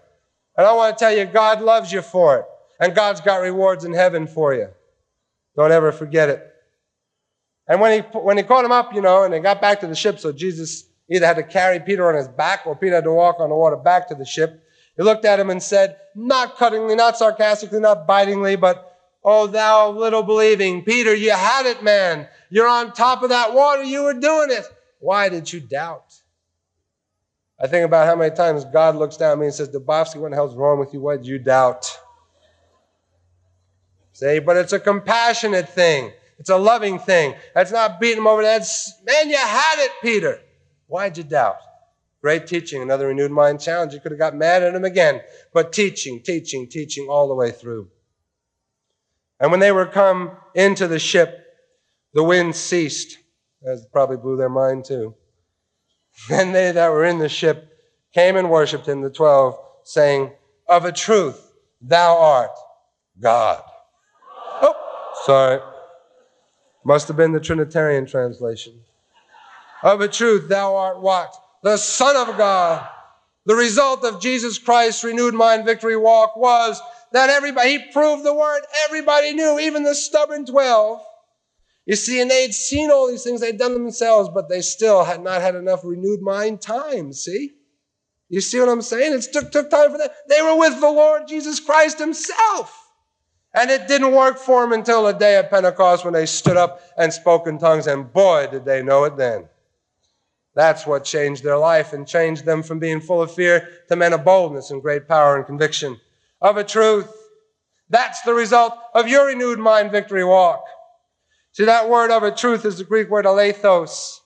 And 0.56 0.66
I 0.66 0.72
want 0.72 0.96
to 0.96 1.04
tell 1.04 1.14
you, 1.14 1.26
God 1.26 1.60
loves 1.60 1.92
you 1.92 2.00
for 2.00 2.38
it. 2.38 2.44
And 2.80 2.94
God's 2.94 3.20
got 3.20 3.36
rewards 3.36 3.84
in 3.84 3.92
heaven 3.92 4.26
for 4.26 4.54
you. 4.54 4.68
Don't 5.56 5.72
ever 5.72 5.92
forget 5.92 6.30
it. 6.30 6.44
And 7.66 7.80
when 7.80 8.02
he, 8.02 8.08
when 8.18 8.38
he 8.38 8.42
caught 8.42 8.64
him 8.64 8.72
up, 8.72 8.94
you 8.94 9.02
know, 9.02 9.24
and 9.24 9.34
they 9.34 9.40
got 9.40 9.60
back 9.60 9.80
to 9.80 9.86
the 9.86 9.94
ship, 9.94 10.18
so 10.18 10.32
Jesus 10.32 10.87
either 11.10 11.26
had 11.26 11.36
to 11.36 11.42
carry 11.42 11.80
Peter 11.80 12.08
on 12.08 12.14
his 12.14 12.28
back 12.28 12.66
or 12.66 12.76
Peter 12.76 12.96
had 12.96 13.04
to 13.04 13.12
walk 13.12 13.40
on 13.40 13.48
the 13.48 13.54
water 13.54 13.76
back 13.76 14.08
to 14.08 14.14
the 14.14 14.24
ship. 14.24 14.62
He 14.96 15.02
looked 15.02 15.24
at 15.24 15.40
him 15.40 15.50
and 15.50 15.62
said, 15.62 15.96
not 16.14 16.56
cuttingly, 16.56 16.96
not 16.96 17.16
sarcastically, 17.16 17.80
not 17.80 18.06
bitingly, 18.06 18.56
but, 18.56 18.84
Oh, 19.24 19.46
thou 19.46 19.90
little 19.90 20.22
believing. 20.22 20.84
Peter, 20.84 21.14
you 21.14 21.32
had 21.32 21.66
it, 21.66 21.82
man. 21.82 22.28
You're 22.50 22.68
on 22.68 22.92
top 22.92 23.22
of 23.22 23.30
that 23.30 23.52
water. 23.52 23.82
You 23.82 24.04
were 24.04 24.14
doing 24.14 24.50
it. 24.50 24.64
Why 25.00 25.28
did 25.28 25.52
you 25.52 25.60
doubt? 25.60 26.14
I 27.60 27.66
think 27.66 27.84
about 27.84 28.06
how 28.06 28.14
many 28.14 28.34
times 28.34 28.64
God 28.64 28.96
looks 28.96 29.16
down 29.16 29.32
at 29.32 29.38
me 29.38 29.46
and 29.46 29.54
says, 29.54 29.68
Dubosky, 29.68 30.16
what 30.16 30.30
the 30.30 30.36
hell's 30.36 30.56
wrong 30.56 30.78
with 30.78 30.94
you? 30.94 31.00
Why 31.00 31.16
did 31.16 31.26
you 31.26 31.38
doubt? 31.38 31.98
Say, 34.12 34.38
but 34.38 34.56
it's 34.56 34.72
a 34.72 34.80
compassionate 34.80 35.68
thing. 35.68 36.12
It's 36.38 36.50
a 36.50 36.56
loving 36.56 36.98
thing. 36.98 37.34
That's 37.54 37.72
not 37.72 38.00
beating 38.00 38.18
him 38.18 38.26
over 38.28 38.42
the 38.42 38.48
head. 38.48 38.66
Man, 39.04 39.28
you 39.28 39.36
had 39.36 39.84
it, 39.84 39.90
Peter. 40.00 40.40
Why'd 40.88 41.18
you 41.18 41.24
doubt? 41.24 41.58
Great 42.20 42.46
teaching, 42.46 42.82
another 42.82 43.06
renewed 43.08 43.30
mind 43.30 43.60
challenge. 43.60 43.92
You 43.92 44.00
could 44.00 44.10
have 44.10 44.18
got 44.18 44.34
mad 44.34 44.62
at 44.62 44.74
him 44.74 44.84
again, 44.84 45.20
but 45.54 45.72
teaching, 45.72 46.20
teaching, 46.20 46.66
teaching 46.68 47.06
all 47.08 47.28
the 47.28 47.34
way 47.34 47.52
through. 47.52 47.88
And 49.38 49.52
when 49.52 49.60
they 49.60 49.70
were 49.70 49.86
come 49.86 50.32
into 50.54 50.88
the 50.88 50.98
ship, 50.98 51.44
the 52.14 52.24
wind 52.24 52.56
ceased. 52.56 53.18
That 53.62 53.86
probably 53.92 54.16
blew 54.16 54.36
their 54.36 54.48
mind 54.48 54.84
too. 54.84 55.14
Then 56.28 56.52
they 56.52 56.72
that 56.72 56.90
were 56.90 57.04
in 57.04 57.18
the 57.18 57.28
ship 57.28 57.72
came 58.12 58.36
and 58.36 58.50
worshipped 58.50 58.88
him, 58.88 59.02
the 59.02 59.10
twelve, 59.10 59.56
saying, 59.84 60.32
Of 60.68 60.84
a 60.84 60.90
truth, 60.90 61.52
thou 61.80 62.18
art 62.18 62.50
God. 63.20 63.62
Oh, 64.60 64.74
sorry. 65.24 65.60
Must 66.84 67.06
have 67.06 67.16
been 67.16 67.32
the 67.32 67.38
Trinitarian 67.38 68.06
translation. 68.06 68.80
Of 69.82 70.00
a 70.00 70.08
truth, 70.08 70.48
thou 70.48 70.76
art 70.76 71.00
what? 71.00 71.34
The 71.62 71.76
Son 71.76 72.16
of 72.16 72.36
God. 72.36 72.88
The 73.46 73.54
result 73.54 74.04
of 74.04 74.20
Jesus 74.20 74.58
Christ's 74.58 75.04
renewed 75.04 75.34
mind 75.34 75.64
victory 75.64 75.96
walk 75.96 76.36
was 76.36 76.80
that 77.12 77.30
everybody, 77.30 77.70
he 77.70 77.92
proved 77.92 78.24
the 78.24 78.34
word 78.34 78.60
everybody 78.84 79.32
knew, 79.32 79.58
even 79.58 79.84
the 79.84 79.94
stubborn 79.94 80.44
12. 80.44 81.00
You 81.86 81.96
see, 81.96 82.20
and 82.20 82.30
they'd 82.30 82.52
seen 82.52 82.90
all 82.90 83.08
these 83.08 83.24
things, 83.24 83.40
they'd 83.40 83.56
done 83.56 83.72
them 83.72 83.84
themselves, 83.84 84.28
but 84.34 84.50
they 84.50 84.60
still 84.60 85.04
had 85.04 85.22
not 85.22 85.40
had 85.40 85.54
enough 85.54 85.80
renewed 85.84 86.20
mind 86.20 86.60
time, 86.60 87.12
see? 87.14 87.52
You 88.28 88.42
see 88.42 88.60
what 88.60 88.68
I'm 88.68 88.82
saying? 88.82 89.14
It 89.14 89.26
took, 89.32 89.50
took 89.50 89.70
time 89.70 89.92
for 89.92 89.96
them. 89.96 90.10
They 90.28 90.42
were 90.42 90.58
with 90.58 90.78
the 90.80 90.90
Lord 90.90 91.26
Jesus 91.26 91.60
Christ 91.60 91.98
himself. 91.98 92.76
And 93.54 93.70
it 93.70 93.88
didn't 93.88 94.14
work 94.14 94.36
for 94.36 94.60
them 94.60 94.72
until 94.72 95.04
the 95.04 95.12
day 95.12 95.36
of 95.36 95.48
Pentecost 95.48 96.04
when 96.04 96.12
they 96.12 96.26
stood 96.26 96.58
up 96.58 96.82
and 96.98 97.10
spoke 97.10 97.46
in 97.46 97.58
tongues, 97.58 97.86
and 97.86 98.12
boy, 98.12 98.48
did 98.50 98.66
they 98.66 98.82
know 98.82 99.04
it 99.04 99.16
then. 99.16 99.48
That's 100.58 100.88
what 100.88 101.04
changed 101.04 101.44
their 101.44 101.56
life 101.56 101.92
and 101.92 102.04
changed 102.04 102.44
them 102.44 102.64
from 102.64 102.80
being 102.80 103.00
full 103.00 103.22
of 103.22 103.32
fear 103.32 103.68
to 103.88 103.94
men 103.94 104.12
of 104.12 104.24
boldness 104.24 104.72
and 104.72 104.82
great 104.82 105.06
power 105.06 105.36
and 105.36 105.46
conviction 105.46 106.00
of 106.40 106.56
a 106.56 106.64
truth. 106.64 107.08
That's 107.90 108.22
the 108.22 108.34
result 108.34 108.76
of 108.92 109.06
your 109.06 109.26
renewed 109.26 109.60
mind 109.60 109.92
victory 109.92 110.24
walk. 110.24 110.64
See, 111.52 111.64
that 111.66 111.88
word 111.88 112.10
of 112.10 112.24
a 112.24 112.34
truth 112.34 112.64
is 112.64 112.76
the 112.76 112.82
Greek 112.82 113.08
word 113.08 113.24
alethos. 113.24 114.18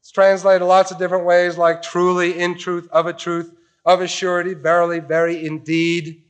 It's 0.00 0.10
translated 0.10 0.66
lots 0.66 0.90
of 0.90 0.98
different 0.98 1.26
ways, 1.26 1.58
like 1.58 1.82
truly, 1.82 2.38
in 2.40 2.56
truth, 2.56 2.88
of 2.90 3.04
a 3.04 3.12
truth, 3.12 3.54
of 3.84 4.00
a 4.00 4.08
surety, 4.08 4.54
verily, 4.54 4.98
very 4.98 5.44
indeed. 5.44 6.22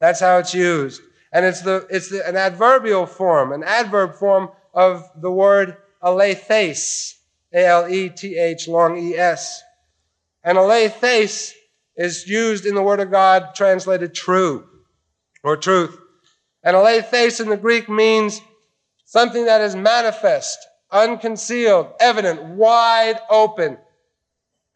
That's 0.00 0.20
how 0.20 0.36
it's 0.36 0.52
used. 0.52 1.00
And 1.32 1.46
it's, 1.46 1.62
the, 1.62 1.86
it's 1.88 2.10
the, 2.10 2.28
an 2.28 2.36
adverbial 2.36 3.06
form, 3.06 3.54
an 3.54 3.64
adverb 3.64 4.16
form 4.16 4.50
of 4.74 5.10
the 5.16 5.30
word 5.30 5.78
alethes, 7.54 7.64
A-L-E-T-H, 7.64 8.68
long 8.68 8.98
E-S. 8.98 9.62
And 10.42 10.58
alethes 10.58 11.52
is 11.96 12.26
used 12.26 12.66
in 12.66 12.74
the 12.74 12.82
Word 12.82 13.00
of 13.00 13.10
God 13.10 13.54
translated 13.54 14.14
true 14.14 14.66
or 15.42 15.56
truth. 15.56 15.98
And 16.62 16.76
alethes 16.76 17.40
in 17.40 17.48
the 17.48 17.56
Greek 17.56 17.88
means 17.88 18.40
something 19.04 19.46
that 19.46 19.60
is 19.60 19.74
manifest, 19.74 20.58
unconcealed, 20.90 21.92
evident, 22.00 22.42
wide 22.42 23.18
open. 23.28 23.78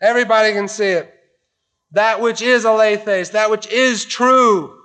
Everybody 0.01 0.53
can 0.53 0.69
see 0.69 0.91
it. 0.91 1.11
That 1.93 2.21
which 2.21 2.43
is 2.43 2.65
aletheis, 2.65 3.33
that 3.33 3.51
which 3.51 3.69
is 3.69 4.05
true 4.05 4.77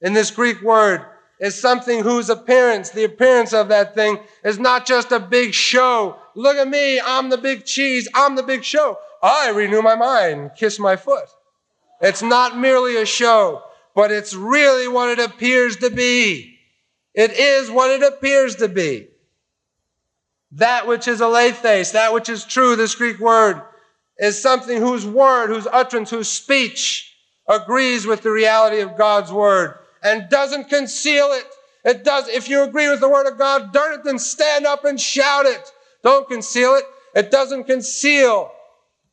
in 0.00 0.12
this 0.12 0.30
Greek 0.30 0.62
word, 0.62 1.04
is 1.40 1.60
something 1.60 2.02
whose 2.02 2.30
appearance, 2.30 2.90
the 2.90 3.04
appearance 3.04 3.52
of 3.52 3.68
that 3.68 3.94
thing, 3.94 4.18
is 4.42 4.58
not 4.58 4.86
just 4.86 5.12
a 5.12 5.20
big 5.20 5.54
show. 5.54 6.16
Look 6.34 6.56
at 6.56 6.68
me, 6.68 7.00
I'm 7.00 7.30
the 7.30 7.38
big 7.38 7.64
cheese, 7.64 8.08
I'm 8.14 8.34
the 8.34 8.42
big 8.42 8.64
show. 8.64 8.98
I 9.22 9.50
renew 9.50 9.82
my 9.82 9.94
mind, 9.94 10.52
kiss 10.56 10.78
my 10.78 10.96
foot. 10.96 11.28
It's 12.00 12.22
not 12.22 12.56
merely 12.56 12.96
a 12.96 13.06
show, 13.06 13.62
but 13.94 14.10
it's 14.10 14.34
really 14.34 14.88
what 14.88 15.10
it 15.10 15.24
appears 15.24 15.76
to 15.78 15.90
be. 15.90 16.58
It 17.14 17.32
is 17.32 17.70
what 17.70 17.90
it 17.90 18.02
appears 18.02 18.56
to 18.56 18.68
be. 18.68 19.08
That 20.52 20.86
which 20.86 21.08
is 21.08 21.20
alethes, 21.20 21.92
that 21.92 22.12
which 22.12 22.28
is 22.28 22.44
true, 22.44 22.74
this 22.74 22.94
Greek 22.94 23.18
word, 23.18 23.60
is 24.18 24.40
something 24.40 24.80
whose 24.80 25.06
word, 25.06 25.48
whose 25.48 25.66
utterance, 25.66 26.10
whose 26.10 26.30
speech 26.30 27.12
agrees 27.46 28.06
with 28.06 28.22
the 28.22 28.30
reality 28.30 28.80
of 28.80 28.96
God's 28.96 29.32
word 29.32 29.78
and 30.02 30.28
doesn't 30.28 30.68
conceal 30.68 31.26
it. 31.32 31.46
It 31.84 32.04
does. 32.04 32.28
If 32.28 32.48
you 32.48 32.62
agree 32.62 32.88
with 32.88 33.00
the 33.00 33.08
word 33.08 33.26
of 33.26 33.38
God, 33.38 33.72
darn 33.72 33.94
it, 33.94 34.04
then 34.04 34.18
stand 34.18 34.66
up 34.66 34.84
and 34.84 35.00
shout 35.00 35.46
it. 35.46 35.72
Don't 36.02 36.28
conceal 36.28 36.74
it. 36.74 36.84
It 37.14 37.30
doesn't 37.30 37.64
conceal 37.64 38.52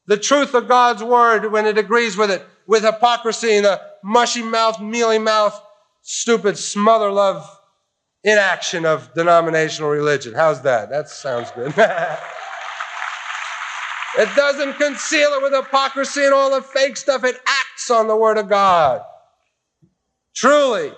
the 0.08 0.18
truth 0.18 0.54
of 0.54 0.68
God's 0.68 1.04
word 1.04 1.52
when 1.52 1.66
it 1.66 1.78
agrees 1.78 2.18
with 2.18 2.32
it 2.32 2.46
with 2.68 2.84
hypocrisy 2.84 3.58
and 3.58 3.66
a 3.66 3.82
mushy 4.04 4.42
mouth, 4.42 4.82
mealy 4.82 5.20
mouth, 5.20 5.60
stupid 6.02 6.58
smother 6.58 7.12
love 7.12 7.48
inaction 8.24 8.86
of 8.86 9.14
denominational 9.14 9.90
religion. 9.90 10.34
How's 10.34 10.62
that? 10.64 10.90
That 10.90 11.10
sounds 11.10 11.52
good. 11.52 11.68
it 14.18 14.36
doesn't 14.36 14.74
conceal 14.74 15.30
it 15.34 15.44
with 15.44 15.54
hypocrisy 15.54 16.26
and 16.26 16.34
all 16.34 16.50
the 16.50 16.62
fake 16.62 16.98
stuff. 16.98 17.24
It 17.24 17.40
acts 17.46 17.92
on 17.92 18.08
the 18.08 18.16
word 18.16 18.40
of 18.40 18.50
God. 18.50 19.04
Truly, 20.36 20.92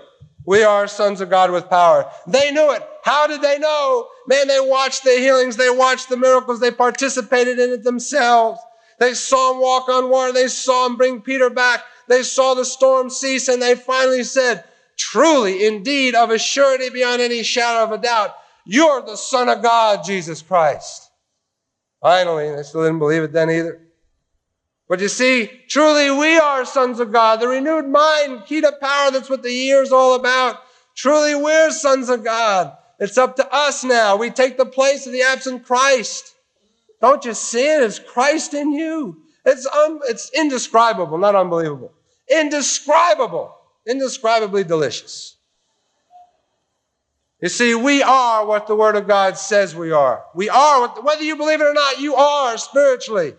we 0.46 0.64
are 0.64 0.88
sons 0.88 1.22
of 1.22 1.30
God 1.30 1.52
with 1.52 1.70
power. 1.70 2.10
They 2.26 2.52
knew 2.52 2.72
it. 2.72 2.88
How 3.04 3.28
did 3.28 3.42
they 3.42 3.60
know? 3.60 4.08
Man, 4.28 4.48
they 4.48 4.60
watched 4.60 5.04
the 5.04 5.12
healings, 5.12 5.56
they 5.56 5.70
watched 5.70 6.10
the 6.10 6.18
miracles, 6.18 6.60
they 6.60 6.72
participated 6.72 7.60
in 7.60 7.72
it 7.72 7.84
themselves. 7.84 8.60
They 9.00 9.14
saw 9.14 9.54
him 9.54 9.62
walk 9.62 9.90
on 9.90 10.10
water. 10.10 10.34
They 10.34 10.48
saw 10.48 10.88
him 10.88 10.98
bring 10.98 11.22
Peter 11.22 11.50
back. 11.50 11.84
They 12.08 12.24
saw 12.24 12.54
the 12.54 12.66
storm 12.66 13.10
cease 13.10 13.48
and 13.48 13.62
they 13.62 13.76
finally 13.76 14.24
said, 14.24 14.64
truly, 14.98 15.66
indeed, 15.66 16.16
of 16.16 16.32
a 16.32 16.40
surety 16.40 16.90
beyond 16.90 17.22
any 17.22 17.44
shadow 17.44 17.84
of 17.84 17.92
a 17.92 18.02
doubt, 18.02 18.32
you're 18.66 19.02
the 19.02 19.16
son 19.16 19.50
of 19.50 19.62
God, 19.62 20.04
Jesus 20.04 20.42
Christ. 20.42 21.12
Finally, 22.02 22.56
they 22.56 22.64
still 22.64 22.84
didn't 22.84 23.00
believe 23.00 23.24
it 23.24 23.32
then 23.32 23.50
either. 23.50 23.82
But 24.88 25.02
you 25.02 25.10
see, 25.10 25.48
truly 25.68 26.10
we 26.12 26.38
are 26.38 26.66
sons 26.66 27.00
of 27.00 27.12
God. 27.12 27.40
The 27.40 27.48
renewed 27.48 27.88
mind, 27.88 28.46
key 28.46 28.62
to 28.62 28.72
power, 28.72 29.12
that's 29.12 29.30
what 29.30 29.44
the 29.44 29.52
year 29.52 29.82
is 29.82 29.92
all 29.92 30.16
about. 30.16 30.62
Truly 30.96 31.36
we're 31.36 31.72
sons 31.72 32.10
of 32.10 32.24
God. 32.24 32.76
It's 33.00 33.18
up 33.18 33.36
to 33.36 33.54
us 33.54 33.84
now. 33.84 34.16
We 34.16 34.32
take 34.32 34.58
the 34.58 34.66
place 34.66 35.06
of 35.06 35.14
the 35.14 35.22
absent 35.22 35.66
Christ. 35.66 36.34
Don't 37.02 37.24
you 37.26 37.34
see 37.34 37.76
it? 37.76 37.84
It's 37.84 38.00
Christ 38.00 38.54
in 38.54 38.72
you. 38.72 39.22
It's, 39.46 39.68
um, 39.68 40.00
it's 40.06 40.32
indescribable, 40.34 41.18
not 41.18 41.36
unbelievable. 41.36 41.94
Indescribable. 42.30 43.56
Indescribably 43.88 44.64
delicious. 44.64 45.36
You 47.42 47.50
see, 47.50 47.76
we 47.76 48.02
are 48.02 48.46
what 48.46 48.66
the 48.66 48.76
Word 48.76 48.96
of 48.96 49.08
God 49.08 49.38
says 49.38 49.76
we 49.76 49.92
are. 49.92 50.26
We 50.34 50.50
are, 50.50 50.88
whether 51.02 51.22
you 51.22 51.36
believe 51.36 51.62
it 51.62 51.66
or 51.66 51.74
not, 51.74 52.00
you 52.00 52.16
are 52.16 52.58
spiritually. 52.58 53.36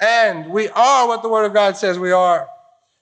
And 0.00 0.50
we 0.50 0.68
are 0.68 1.08
what 1.08 1.22
the 1.22 1.28
Word 1.28 1.44
of 1.44 1.54
God 1.54 1.76
says 1.76 1.98
we 1.98 2.12
are. 2.12 2.48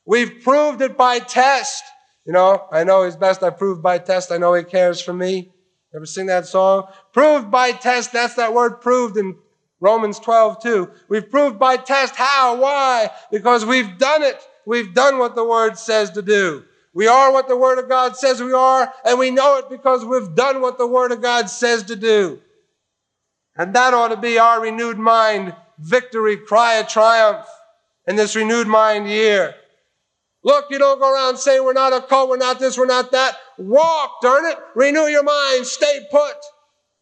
We've 0.04 0.42
proved 0.42 0.80
it 0.80 0.96
by 0.96 1.18
test. 1.18 1.84
You 2.26 2.32
know, 2.32 2.66
I 2.72 2.84
know 2.84 3.04
He's 3.04 3.16
best 3.16 3.42
I 3.42 3.50
proved 3.50 3.82
by 3.82 3.98
test. 3.98 4.32
I 4.32 4.38
know 4.38 4.54
He 4.54 4.64
cares 4.64 5.00
for 5.00 5.12
me. 5.12 5.52
Ever 5.94 6.06
sing 6.06 6.26
that 6.26 6.46
song? 6.46 6.88
Proved 7.12 7.50
by 7.50 7.72
test. 7.72 8.12
That's 8.12 8.34
that 8.34 8.52
word 8.52 8.80
proved 8.80 9.16
in 9.16 9.36
Romans 9.80 10.18
12, 10.18 10.62
too. 10.62 10.90
We've 11.08 11.30
proved 11.30 11.58
by 11.58 11.76
test 11.76 12.16
how, 12.16 12.56
why? 12.56 13.10
Because 13.30 13.64
we've 13.64 13.98
done 13.98 14.22
it 14.22 14.40
We've 14.66 14.92
done 14.92 15.18
what 15.18 15.36
the 15.36 15.44
Word 15.44 15.78
says 15.78 16.10
to 16.10 16.22
do. 16.22 16.64
We 16.92 17.06
are 17.06 17.32
what 17.32 17.46
the 17.46 17.56
Word 17.56 17.78
of 17.78 17.88
God 17.88 18.16
says 18.16 18.42
we 18.42 18.52
are, 18.52 18.92
and 19.04 19.18
we 19.18 19.30
know 19.30 19.58
it 19.58 19.70
because 19.70 20.04
we've 20.04 20.34
done 20.34 20.60
what 20.60 20.76
the 20.76 20.86
Word 20.86 21.12
of 21.12 21.22
God 21.22 21.48
says 21.48 21.84
to 21.84 21.96
do. 21.96 22.40
And 23.54 23.74
that 23.74 23.94
ought 23.94 24.08
to 24.08 24.16
be 24.16 24.38
our 24.38 24.60
renewed 24.60 24.98
mind 24.98 25.54
victory 25.78 26.36
cry 26.36 26.74
of 26.74 26.88
triumph 26.88 27.46
in 28.06 28.16
this 28.16 28.36
renewed 28.36 28.66
mind 28.66 29.08
year. 29.08 29.54
Look, 30.44 30.66
you 30.70 30.78
don't 30.78 31.00
go 31.00 31.12
around 31.12 31.38
saying 31.38 31.64
we're 31.64 31.72
not 31.72 31.92
a 31.92 32.00
cult, 32.00 32.28
we're 32.28 32.36
not 32.36 32.60
this, 32.60 32.78
we're 32.78 32.86
not 32.86 33.10
that. 33.12 33.36
Walk, 33.58 34.20
darn 34.22 34.46
it. 34.46 34.56
Renew 34.76 35.06
your 35.06 35.24
mind. 35.24 35.66
Stay 35.66 36.06
put. 36.10 36.36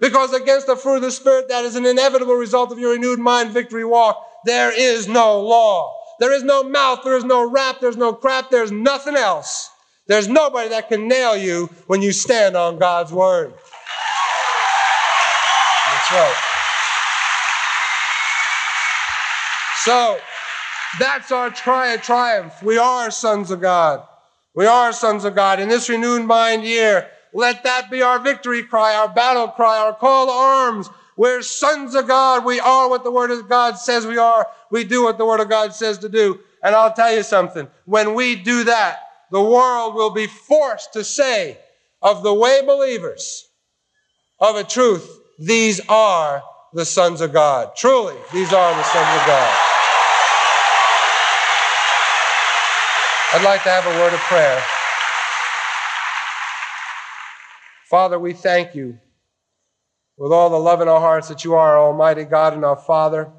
Because 0.01 0.33
against 0.33 0.67
the 0.67 0.77
fruit 0.77 0.97
of 0.97 1.03
the 1.03 1.11
Spirit, 1.11 1.49
that 1.49 1.65
is 1.65 1.77
an 1.77 1.85
inevitable 1.85 2.35
result 2.35 2.73
of 2.73 2.79
your 2.79 2.93
renewed 2.93 3.19
mind 3.19 3.51
victory 3.51 3.85
walk. 3.85 4.19
There 4.45 4.73
is 4.73 5.09
no 5.09 5.41
law. 5.41 5.95
There 6.21 6.33
is 6.33 6.43
no 6.43 6.63
mouth. 6.63 7.01
There 7.05 7.17
is 7.17 7.25
no 7.25 7.51
rap. 7.51 7.81
There's 7.81 7.97
no 7.97 8.13
crap. 8.13 8.51
There's 8.51 8.73
nothing 8.73 9.17
else. 9.17 9.71
There's 10.07 10.29
nobody 10.29 10.69
that 10.71 10.89
can 10.89 11.09
nail 11.09 11.37
you 11.37 11.71
when 11.87 12.03
you 12.03 12.13
stand 12.13 12.57
on 12.57 12.79
God's 12.79 13.13
word. 13.13 13.53
That's 15.87 16.13
right. 16.13 16.54
So, 19.85 20.19
that's 20.99 21.31
our 21.31 21.51
tri- 21.51 21.97
triumph. 21.99 22.63
We 22.63 22.79
are 22.79 23.11
sons 23.11 23.51
of 23.51 23.61
God. 23.61 24.03
We 24.55 24.67
are 24.67 24.93
sons 24.93 25.25
of 25.25 25.35
God. 25.35 25.61
In 25.61 25.69
this 25.69 25.89
renewed 25.89 26.25
mind 26.25 26.65
year, 26.65 27.11
let 27.33 27.65
that 27.65 27.91
be 27.91 28.01
our 28.01 28.19
victory 28.21 28.63
cry, 28.63 28.95
our 28.95 29.09
battle 29.09 29.49
cry, 29.49 29.79
our 29.79 29.95
call 29.95 30.27
to 30.27 30.33
arms. 30.33 30.89
We're 31.17 31.43
sons 31.43 31.95
of 31.95 32.07
God. 32.07 32.45
We 32.45 32.61
are 32.61 32.89
what 32.89 33.05
the 33.05 33.11
Word 33.11 33.31
of 33.31 33.49
God 33.49 33.77
says 33.77 34.07
we 34.07 34.17
are. 34.19 34.47
We 34.71 34.85
do 34.85 35.03
what 35.03 35.19
the 35.19 35.27
Word 35.27 35.41
of 35.41 35.49
God 35.49 35.75
says 35.75 35.99
to 35.99 36.09
do. 36.09 36.41
And 36.63 36.75
I'll 36.75 36.93
tell 36.93 37.13
you 37.15 37.23
something. 37.23 37.69
When 37.85 38.15
we 38.15 38.37
do 38.37 38.65
that, 38.65 39.01
the 39.31 39.43
world 39.43 39.95
will 39.95 40.11
be 40.11 40.27
forced 40.27 40.93
to 40.95 41.05
say 41.05 41.59
of 42.01 42.23
the 42.23 42.33
way 42.33 42.63
believers 42.65 43.49
of 44.39 44.57
a 44.57 44.65
truth, 44.65 45.21
these 45.39 45.81
are 45.89 46.43
the 46.73 46.85
sons 46.85 47.21
of 47.21 47.33
God. 47.33 47.77
Truly, 47.77 48.17
these 48.33 48.53
are 48.53 48.75
the 48.75 48.83
sons 48.85 49.21
of 49.21 49.27
God. 49.27 49.74
I'd 53.37 53.43
like 53.43 53.65
to 53.65 53.69
have 53.69 53.85
a 53.85 53.99
word 53.99 54.15
of 54.15 54.21
prayer. 54.21 54.63
Father, 57.91 58.17
we 58.17 58.33
thank 58.33 58.77
you 58.77 58.97
with 60.17 60.31
all 60.31 60.51
the 60.51 60.57
love 60.57 60.81
in 60.81 60.87
our 60.87 61.01
hearts 61.01 61.27
that 61.31 61.43
you 61.43 61.55
are, 61.55 61.77
Almighty 61.77 62.23
God 62.23 62.55
and 62.55 62.65
our 62.65 62.77
Father, 62.77 63.33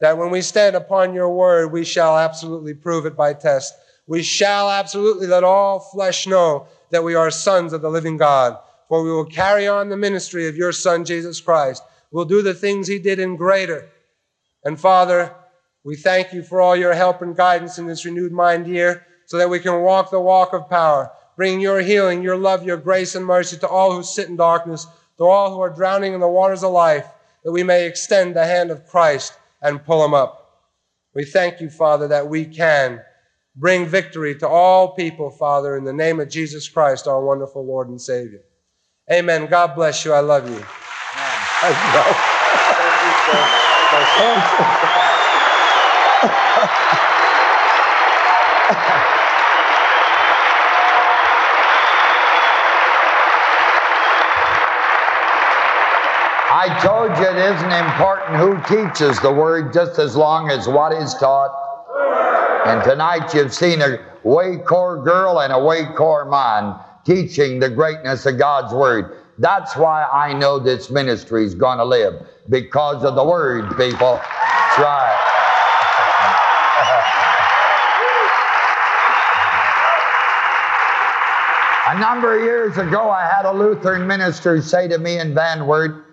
that 0.00 0.18
when 0.18 0.30
we 0.32 0.42
stand 0.42 0.74
upon 0.74 1.14
your 1.14 1.32
word, 1.32 1.70
we 1.70 1.84
shall 1.84 2.18
absolutely 2.18 2.74
prove 2.74 3.06
it 3.06 3.16
by 3.16 3.34
test. 3.34 3.72
We 4.08 4.24
shall 4.24 4.68
absolutely 4.68 5.28
let 5.28 5.44
all 5.44 5.78
flesh 5.78 6.26
know 6.26 6.66
that 6.90 7.04
we 7.04 7.14
are 7.14 7.30
sons 7.30 7.72
of 7.72 7.82
the 7.82 7.88
living 7.88 8.16
God, 8.16 8.58
for 8.88 9.04
we 9.04 9.12
will 9.12 9.26
carry 9.26 9.68
on 9.68 9.90
the 9.90 9.96
ministry 9.96 10.48
of 10.48 10.56
your 10.56 10.72
Son, 10.72 11.04
Jesus 11.04 11.40
Christ. 11.40 11.84
We'll 12.10 12.24
do 12.24 12.42
the 12.42 12.52
things 12.52 12.88
he 12.88 12.98
did 12.98 13.20
in 13.20 13.36
greater. 13.36 13.90
And 14.64 14.80
Father, 14.80 15.32
we 15.84 15.94
thank 15.94 16.32
you 16.32 16.42
for 16.42 16.60
all 16.60 16.74
your 16.74 16.94
help 16.94 17.22
and 17.22 17.36
guidance 17.36 17.78
in 17.78 17.86
this 17.86 18.04
renewed 18.04 18.32
mind 18.32 18.66
year 18.66 19.06
so 19.26 19.38
that 19.38 19.50
we 19.50 19.60
can 19.60 19.82
walk 19.82 20.10
the 20.10 20.20
walk 20.20 20.52
of 20.52 20.70
power, 20.70 21.10
bring 21.36 21.60
your 21.60 21.80
healing, 21.80 22.22
your 22.22 22.36
love, 22.36 22.64
your 22.64 22.76
grace 22.76 23.14
and 23.14 23.26
mercy 23.26 23.58
to 23.58 23.68
all 23.68 23.94
who 23.94 24.02
sit 24.02 24.28
in 24.28 24.36
darkness, 24.36 24.86
to 25.18 25.24
all 25.24 25.52
who 25.54 25.60
are 25.60 25.70
drowning 25.70 26.14
in 26.14 26.20
the 26.20 26.28
waters 26.28 26.64
of 26.64 26.72
life, 26.72 27.06
that 27.44 27.52
we 27.52 27.62
may 27.62 27.86
extend 27.86 28.34
the 28.34 28.44
hand 28.44 28.70
of 28.70 28.86
Christ 28.86 29.34
and 29.62 29.84
pull 29.84 30.02
them 30.02 30.14
up. 30.14 30.64
We 31.14 31.24
thank 31.24 31.60
you, 31.60 31.70
Father, 31.70 32.08
that 32.08 32.28
we 32.28 32.44
can 32.44 33.02
bring 33.56 33.86
victory 33.86 34.34
to 34.36 34.48
all 34.48 34.94
people, 34.94 35.30
Father, 35.30 35.76
in 35.76 35.84
the 35.84 35.92
name 35.92 36.20
of 36.20 36.28
Jesus 36.28 36.68
Christ, 36.68 37.06
our 37.06 37.24
wonderful 37.24 37.64
Lord 37.64 37.88
and 37.88 38.00
Savior. 38.00 38.42
Amen. 39.10 39.46
God 39.46 39.74
bless 39.74 40.04
you. 40.04 40.12
I 40.12 40.20
love 40.20 40.48
you. 40.48 40.56
I 40.56 41.72
told 56.80 57.10
you 57.18 57.24
it 57.24 57.36
isn't 57.36 57.72
important 57.72 58.36
who 58.36 58.76
teaches 58.76 59.20
the 59.20 59.32
word 59.32 59.72
just 59.72 59.98
as 59.98 60.16
long 60.16 60.50
as 60.50 60.68
what 60.68 60.92
is 60.92 61.14
taught. 61.14 61.50
And 62.66 62.82
tonight 62.82 63.32
you've 63.34 63.54
seen 63.54 63.80
a 63.82 63.98
Way 64.24 64.56
Corps 64.58 65.02
girl 65.02 65.40
and 65.40 65.52
a 65.52 65.58
Way 65.58 65.84
Corps 65.84 66.24
man 66.24 66.74
teaching 67.04 67.60
the 67.60 67.70
greatness 67.70 68.26
of 68.26 68.38
God's 68.38 68.74
word. 68.74 69.16
That's 69.38 69.76
why 69.76 70.04
I 70.04 70.32
know 70.32 70.58
this 70.58 70.90
ministry 70.90 71.44
is 71.44 71.54
going 71.54 71.78
to 71.78 71.84
live 71.84 72.26
because 72.48 73.04
of 73.04 73.14
the 73.14 73.24
word, 73.24 73.68
people. 73.76 74.20
That's 74.20 74.78
right. 74.78 75.32
A 81.88 81.98
number 82.00 82.36
of 82.36 82.42
years 82.42 82.76
ago, 82.78 83.08
I 83.10 83.24
had 83.24 83.44
a 83.44 83.52
Lutheran 83.52 84.08
minister 84.08 84.60
say 84.60 84.88
to 84.88 84.98
me 84.98 85.20
in 85.20 85.34
Van 85.34 85.66
Wert, 85.66 86.05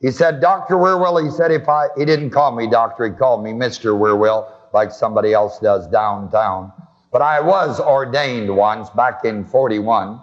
he 0.00 0.10
said, 0.10 0.40
Dr. 0.40 0.76
Wierwille, 0.76 1.24
he 1.24 1.30
said, 1.30 1.50
if 1.50 1.68
I, 1.68 1.86
he 1.96 2.04
didn't 2.04 2.30
call 2.30 2.54
me 2.54 2.68
doctor, 2.68 3.06
he 3.06 3.12
called 3.12 3.42
me 3.42 3.52
Mr. 3.52 3.98
Wierwille, 3.98 4.46
like 4.72 4.92
somebody 4.92 5.32
else 5.32 5.58
does 5.58 5.86
downtown. 5.86 6.72
But 7.12 7.22
I 7.22 7.40
was 7.40 7.80
ordained 7.80 8.54
once 8.54 8.90
back 8.90 9.24
in 9.24 9.44
41, 9.44 10.20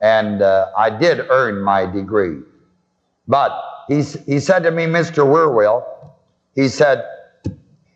and 0.00 0.40
uh, 0.40 0.70
I 0.76 0.88
did 0.88 1.26
earn 1.28 1.60
my 1.60 1.84
degree. 1.84 2.38
But 3.28 3.52
he, 3.88 4.02
he 4.02 4.40
said 4.40 4.60
to 4.60 4.70
me, 4.70 4.84
Mr. 4.86 5.24
Wierwille, 5.24 5.84
he 6.54 6.68
said, 6.68 7.04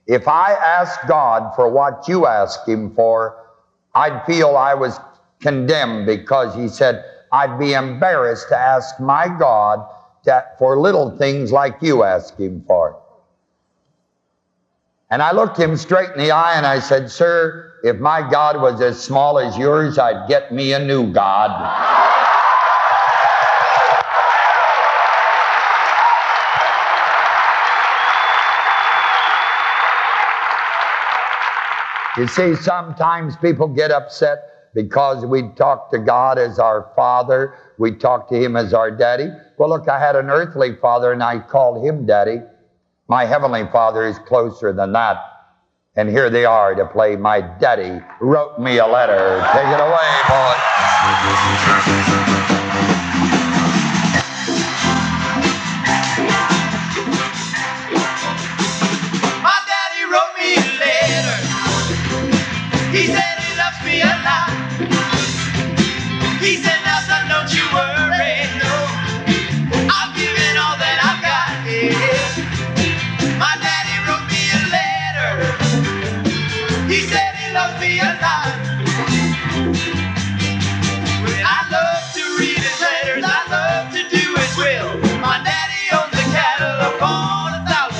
if 0.06 0.28
I 0.28 0.52
asked 0.52 1.06
God 1.08 1.54
for 1.54 1.70
what 1.70 2.06
you 2.06 2.26
asked 2.26 2.68
him 2.68 2.94
for, 2.94 3.44
I'd 3.94 4.24
feel 4.26 4.56
I 4.56 4.74
was 4.74 4.98
condemned 5.40 6.06
because 6.06 6.54
he 6.54 6.68
said, 6.68 7.04
I'd 7.32 7.58
be 7.58 7.72
embarrassed 7.72 8.48
to 8.48 8.56
ask 8.56 8.98
my 9.00 9.28
God 9.38 9.86
to, 10.28 10.44
for 10.58 10.78
little 10.78 11.16
things 11.16 11.50
like 11.50 11.76
you 11.80 12.04
ask 12.04 12.38
him 12.38 12.62
for. 12.66 13.00
And 15.10 15.22
I 15.22 15.32
looked 15.32 15.58
him 15.58 15.76
straight 15.76 16.10
in 16.10 16.18
the 16.18 16.30
eye 16.32 16.54
and 16.56 16.66
I 16.66 16.80
said, 16.80 17.10
Sir, 17.10 17.72
if 17.82 17.96
my 17.96 18.28
God 18.30 18.60
was 18.60 18.80
as 18.82 19.02
small 19.02 19.38
as 19.38 19.56
yours, 19.56 19.98
I'd 19.98 20.28
get 20.28 20.52
me 20.52 20.74
a 20.74 20.84
new 20.84 21.10
God. 21.12 21.50
You 32.18 32.26
see, 32.26 32.56
sometimes 32.56 33.36
people 33.36 33.68
get 33.68 33.92
upset 33.92 34.72
because 34.74 35.24
we 35.24 35.48
talk 35.56 35.90
to 35.92 35.98
God 35.98 36.36
as 36.36 36.58
our 36.58 36.90
Father, 36.96 37.54
we 37.78 37.92
talk 37.92 38.28
to 38.28 38.36
Him 38.36 38.56
as 38.56 38.74
our 38.74 38.90
Daddy. 38.90 39.28
Well, 39.56 39.70
look, 39.70 39.88
I 39.88 39.98
had 39.98 40.16
an 40.16 40.30
earthly 40.30 40.74
father 40.76 41.12
and 41.12 41.22
I 41.22 41.38
called 41.38 41.84
him 41.84 42.06
Daddy. 42.06 42.42
My 43.08 43.24
Heavenly 43.24 43.66
Father 43.72 44.06
is 44.06 44.18
closer 44.18 44.72
than 44.72 44.92
that. 44.92 45.16
And 45.96 46.08
here 46.08 46.30
they 46.30 46.44
are 46.44 46.74
to 46.74 46.86
play 46.86 47.16
My 47.16 47.40
Daddy 47.40 48.00
Wrote 48.20 48.58
Me 48.60 48.78
a 48.78 48.86
Letter. 48.86 49.40
Take 49.52 49.66
it 49.66 49.80
away, 49.80 50.22
boy. 50.28 52.17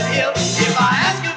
If 0.00 0.76
I 0.80 0.90
ask 1.06 1.27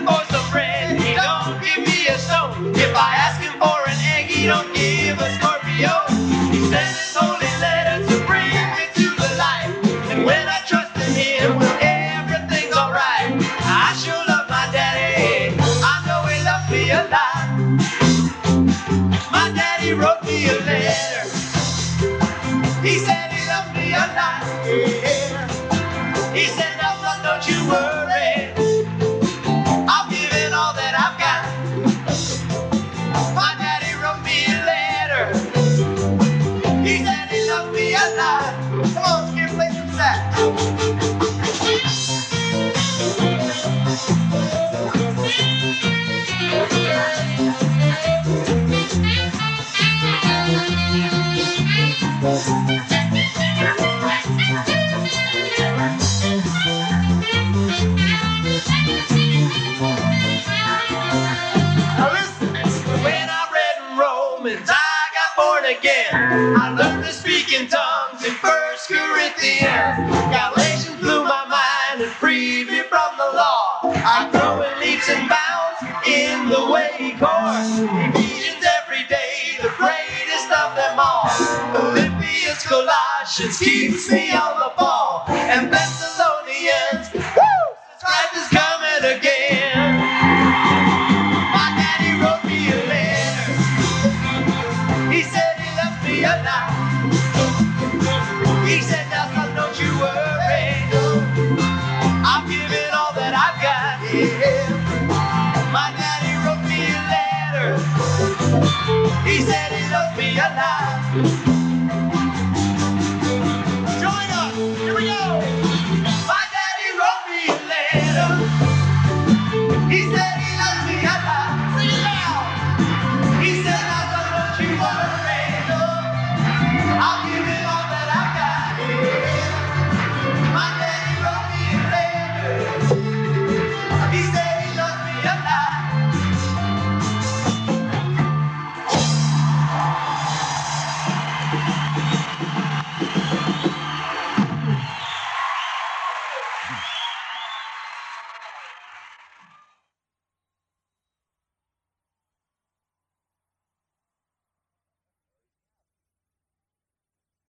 Ephesians 77.94 78.66
every 78.82 79.04
day, 79.06 79.58
the 79.62 79.70
greatest 79.78 80.52
of 80.52 80.76
them 80.76 81.00
all. 81.00 81.28
Philippians, 81.74 82.64
Colossians 82.64 83.60
keeps 83.60 84.10
me 84.12 84.32
on 84.34 84.60
the 84.60 84.74
ball. 84.78 85.01